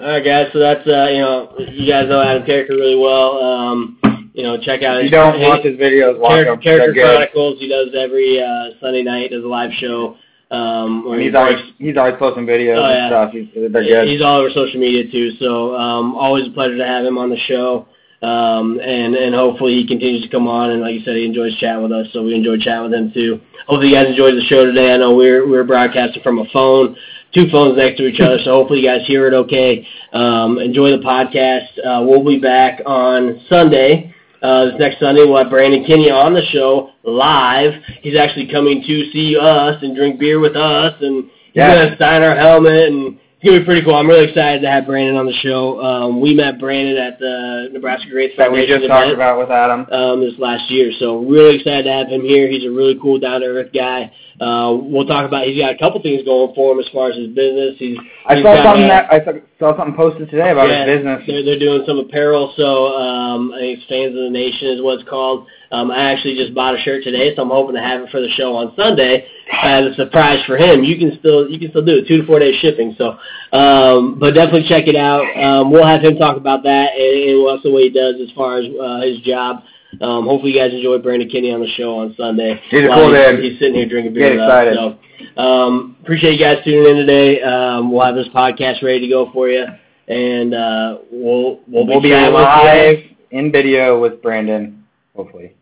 All 0.00 0.06
right, 0.06 0.24
guys. 0.24 0.46
So 0.52 0.58
that's 0.58 0.86
uh, 0.86 1.08
you 1.10 1.18
know, 1.20 1.52
you 1.72 1.90
guys 1.90 2.08
know 2.08 2.20
Adam 2.22 2.44
Carriker 2.46 2.70
really 2.70 2.96
well. 2.96 3.42
Um, 3.42 4.30
you 4.34 4.42
know, 4.44 4.56
check 4.60 4.82
out 4.82 5.02
his 5.02 5.06
you 5.06 5.10
don't 5.10 5.38
his- 5.38 5.48
watch 5.48 5.64
his 5.64 5.76
videos, 5.76 6.18
watch 6.18 6.32
Carriker, 6.32 6.44
them. 6.46 6.94
Carriker 6.94 6.94
Chronicles. 6.94 7.58
He 7.58 7.68
does 7.68 7.88
every 7.98 8.40
uh, 8.42 8.78
Sunday 8.80 9.02
night. 9.02 9.30
Does 9.30 9.42
a 9.44 9.48
live 9.48 9.70
show. 9.80 10.16
Um, 10.50 11.04
where 11.04 11.14
And 11.14 11.22
he 11.22 11.26
he's 11.28 11.34
always 11.36 11.56
breaks- 11.56 11.72
he's 11.78 11.96
always 11.98 12.14
posting 12.18 12.46
videos 12.46 12.78
Oh, 12.78 12.84
and 12.86 13.10
stuff. 13.10 13.32
He's, 13.32 13.48
they're 13.72 13.84
good. 13.84 14.08
He's 14.08 14.22
all 14.22 14.38
over 14.40 14.50
social 14.50 14.80
media 14.80 15.10
too. 15.10 15.32
So 15.40 15.74
um, 15.76 16.14
always 16.14 16.46
a 16.46 16.50
pleasure 16.50 16.76
to 16.78 16.86
have 16.86 17.04
him 17.04 17.18
on 17.18 17.28
the 17.30 17.36
show. 17.48 17.86
Um, 18.20 18.80
and 18.80 19.14
and 19.14 19.34
hopefully 19.34 19.74
he 19.74 19.86
continues 19.86 20.22
to 20.24 20.28
come 20.28 20.48
on. 20.48 20.70
And 20.70 20.80
like 20.80 20.94
you 20.94 21.02
said, 21.04 21.16
he 21.16 21.24
enjoys 21.24 21.56
chatting 21.56 21.82
with 21.82 21.92
us. 21.92 22.08
So 22.12 22.24
we 22.24 22.34
enjoy 22.34 22.58
chatting 22.58 22.90
with 22.90 22.94
him 22.98 23.12
too. 23.12 23.40
Hopefully 23.66 23.90
you 23.90 23.94
guys 23.94 24.08
enjoyed 24.08 24.34
the 24.34 24.44
show 24.48 24.64
today. 24.66 24.92
I 24.92 24.96
know 24.96 25.14
we're 25.14 25.48
we're 25.48 25.64
broadcasting 25.64 26.22
from 26.22 26.38
a 26.38 26.44
phone, 26.52 26.96
two 27.32 27.48
phones 27.50 27.76
next 27.76 27.98
to 27.98 28.06
each 28.06 28.20
other. 28.20 28.38
So 28.44 28.52
hopefully 28.52 28.80
you 28.80 28.88
guys 28.88 29.06
hear 29.06 29.28
it 29.28 29.34
okay. 29.34 29.86
Um, 30.12 30.58
enjoy 30.58 30.90
the 30.90 30.98
podcast. 31.04 31.78
Uh, 31.78 32.04
we'll 32.04 32.24
be 32.24 32.40
back 32.40 32.80
on 32.86 33.40
Sunday. 33.48 34.12
Uh, 34.42 34.66
this 34.66 34.74
next 34.78 35.00
Sunday, 35.00 35.22
we'll 35.24 35.36
have 35.36 35.50
Brandon 35.50 35.84
Kinney 35.84 36.10
on 36.10 36.32
the 36.32 36.44
show 36.52 36.90
live. 37.02 37.72
He's 38.02 38.16
actually 38.16 38.46
coming 38.50 38.82
to 38.86 39.10
see 39.10 39.36
us 39.36 39.82
and 39.82 39.96
drink 39.96 40.18
beer 40.20 40.38
with 40.38 40.54
us, 40.56 40.94
and 41.00 41.24
he's 41.52 41.56
Yeah. 41.56 41.74
gonna 41.74 41.98
sign 41.98 42.22
our 42.22 42.36
helmet, 42.36 42.88
and 42.88 43.18
it's 43.38 43.46
gonna 43.46 43.60
be 43.60 43.64
pretty 43.64 43.82
cool. 43.84 43.94
I'm 43.94 44.08
really 44.08 44.26
excited 44.26 44.62
to 44.62 44.70
have 44.70 44.84
Brandon 44.84 45.14
on 45.14 45.26
the 45.26 45.38
show. 45.46 45.80
Um, 45.80 46.20
we 46.20 46.34
met 46.34 46.58
Brandon 46.58 46.96
at 46.98 47.20
the 47.20 47.68
Nebraska 47.70 48.10
Greats 48.10 48.34
that 48.36 48.50
we 48.50 48.66
Foundation 48.66 48.80
just 48.82 48.90
talked 48.90 49.14
about 49.14 49.38
with 49.38 49.48
Adam. 49.48 49.86
um, 49.92 50.20
this 50.20 50.34
last 50.38 50.68
year. 50.68 50.90
So 50.98 51.22
really 51.22 51.54
excited 51.54 51.84
to 51.84 51.92
have 51.92 52.08
him 52.08 52.22
here. 52.22 52.50
He's 52.50 52.64
a 52.64 52.70
really 52.70 52.98
cool, 53.00 53.20
down 53.20 53.42
to 53.42 53.46
earth 53.46 53.70
guy. 53.72 54.10
Uh, 54.40 54.74
we'll 54.82 55.06
talk 55.06 55.24
about. 55.24 55.46
He's 55.46 55.60
got 55.60 55.70
a 55.70 55.78
couple 55.78 56.02
things 56.02 56.24
going 56.24 56.52
for 56.56 56.72
him 56.74 56.80
as 56.80 56.88
far 56.92 57.10
as 57.10 57.16
his 57.16 57.28
business. 57.28 57.78
He's 57.78 57.98
I 58.26 58.34
he's 58.34 58.42
saw 58.42 58.58
something 58.58 58.90
uh, 58.90 59.06
that 59.06 59.12
I 59.12 59.18
saw, 59.58 59.76
something 59.78 59.94
posted 59.94 60.30
today 60.30 60.50
about 60.50 60.66
yeah, 60.66 60.86
his 60.86 60.98
business. 60.98 61.22
They're 61.26 61.44
they're 61.46 61.62
doing 61.62 61.84
some 61.86 61.98
apparel, 61.98 62.52
so 62.56 62.90
um, 62.98 63.52
I 63.54 63.58
think 63.62 63.78
it's 63.78 63.86
Fans 63.86 64.18
of 64.18 64.22
the 64.26 64.34
Nation 64.34 64.74
is 64.74 64.82
what 64.82 64.98
it's 64.98 65.08
called. 65.08 65.46
Um, 65.70 65.90
I 65.90 66.12
actually 66.12 66.34
just 66.36 66.54
bought 66.54 66.74
a 66.74 66.78
shirt 66.80 67.04
today, 67.04 67.34
so 67.36 67.42
I'm 67.42 67.50
hoping 67.50 67.74
to 67.74 67.82
have 67.82 68.00
it 68.00 68.10
for 68.10 68.20
the 68.20 68.30
show 68.30 68.56
on 68.56 68.72
Sunday 68.74 69.26
as 69.52 69.84
a 69.84 69.94
surprise 69.94 70.42
for 70.46 70.56
him. 70.56 70.82
You 70.82 70.96
can 70.98 71.18
still 71.18 71.48
you 71.50 71.58
can 71.58 71.68
still 71.70 71.84
do 71.84 71.98
it, 71.98 72.08
two 72.08 72.22
to 72.22 72.26
four 72.26 72.38
days 72.38 72.56
shipping. 72.60 72.94
So, 72.96 73.18
um, 73.56 74.18
but 74.18 74.32
definitely 74.34 74.66
check 74.68 74.86
it 74.86 74.96
out. 74.96 75.24
Um, 75.36 75.70
we'll 75.70 75.86
have 75.86 76.02
him 76.02 76.16
talk 76.16 76.36
about 76.38 76.62
that 76.62 76.92
and, 76.94 77.30
and 77.30 77.46
also 77.46 77.70
what 77.70 77.82
he 77.82 77.90
does 77.90 78.14
as 78.22 78.30
far 78.34 78.58
as 78.58 78.66
uh, 78.80 79.00
his 79.02 79.20
job. 79.20 79.62
Um, 80.00 80.24
hopefully 80.24 80.52
you 80.52 80.58
guys 80.58 80.72
enjoy 80.72 80.98
Brandon 80.98 81.28
Kinney 81.28 81.52
on 81.52 81.60
the 81.60 81.68
show 81.68 81.98
on 81.98 82.14
Sunday. 82.16 82.60
He's 82.70 82.84
a 82.84 82.88
cool 82.88 83.10
dude. 83.10 83.42
He's 83.44 83.58
sitting 83.58 83.74
here 83.74 83.88
drinking 83.88 84.14
beer 84.14 84.36
Get 84.36 84.42
excited. 84.42 84.76
us. 84.76 84.94
So, 85.36 85.42
um, 85.42 85.96
appreciate 86.02 86.38
you 86.38 86.44
guys 86.44 86.62
tuning 86.64 86.90
in 86.90 86.96
today. 87.06 87.42
Um, 87.42 87.90
we'll 87.90 88.04
have 88.04 88.14
this 88.14 88.28
podcast 88.28 88.82
ready 88.82 89.00
to 89.00 89.08
go 89.08 89.30
for 89.32 89.48
you, 89.48 89.64
and 90.08 90.54
uh, 90.54 90.98
we'll 91.10 91.60
we'll 91.66 91.84
be, 91.84 91.90
We'll 91.92 92.00
be 92.02 92.08
chatting 92.10 92.34
with 92.34 92.40
you 92.40 92.46
live 92.46 92.98
in 93.30 93.52
video 93.52 94.00
with 94.00 94.22
Brandon, 94.22 94.84
hopefully. 95.16 95.54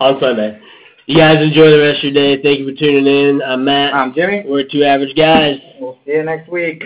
On 0.00 0.20
Sunday. 0.20 0.60
You 1.06 1.18
guys 1.18 1.42
enjoy 1.42 1.70
the 1.70 1.78
rest 1.78 2.04
of 2.04 2.12
your 2.12 2.36
day. 2.36 2.42
Thank 2.42 2.58
you 2.58 2.70
for 2.70 2.78
tuning 2.78 3.06
in. 3.06 3.42
I'm 3.42 3.64
Matt. 3.64 3.94
I'm 3.94 4.12
Jimmy. 4.12 4.42
We're 4.46 4.64
two 4.64 4.82
average 4.82 5.16
guys. 5.16 5.58
We'll 5.78 5.98
see 6.04 6.12
you 6.12 6.24
next 6.24 6.50
week. 6.50 6.82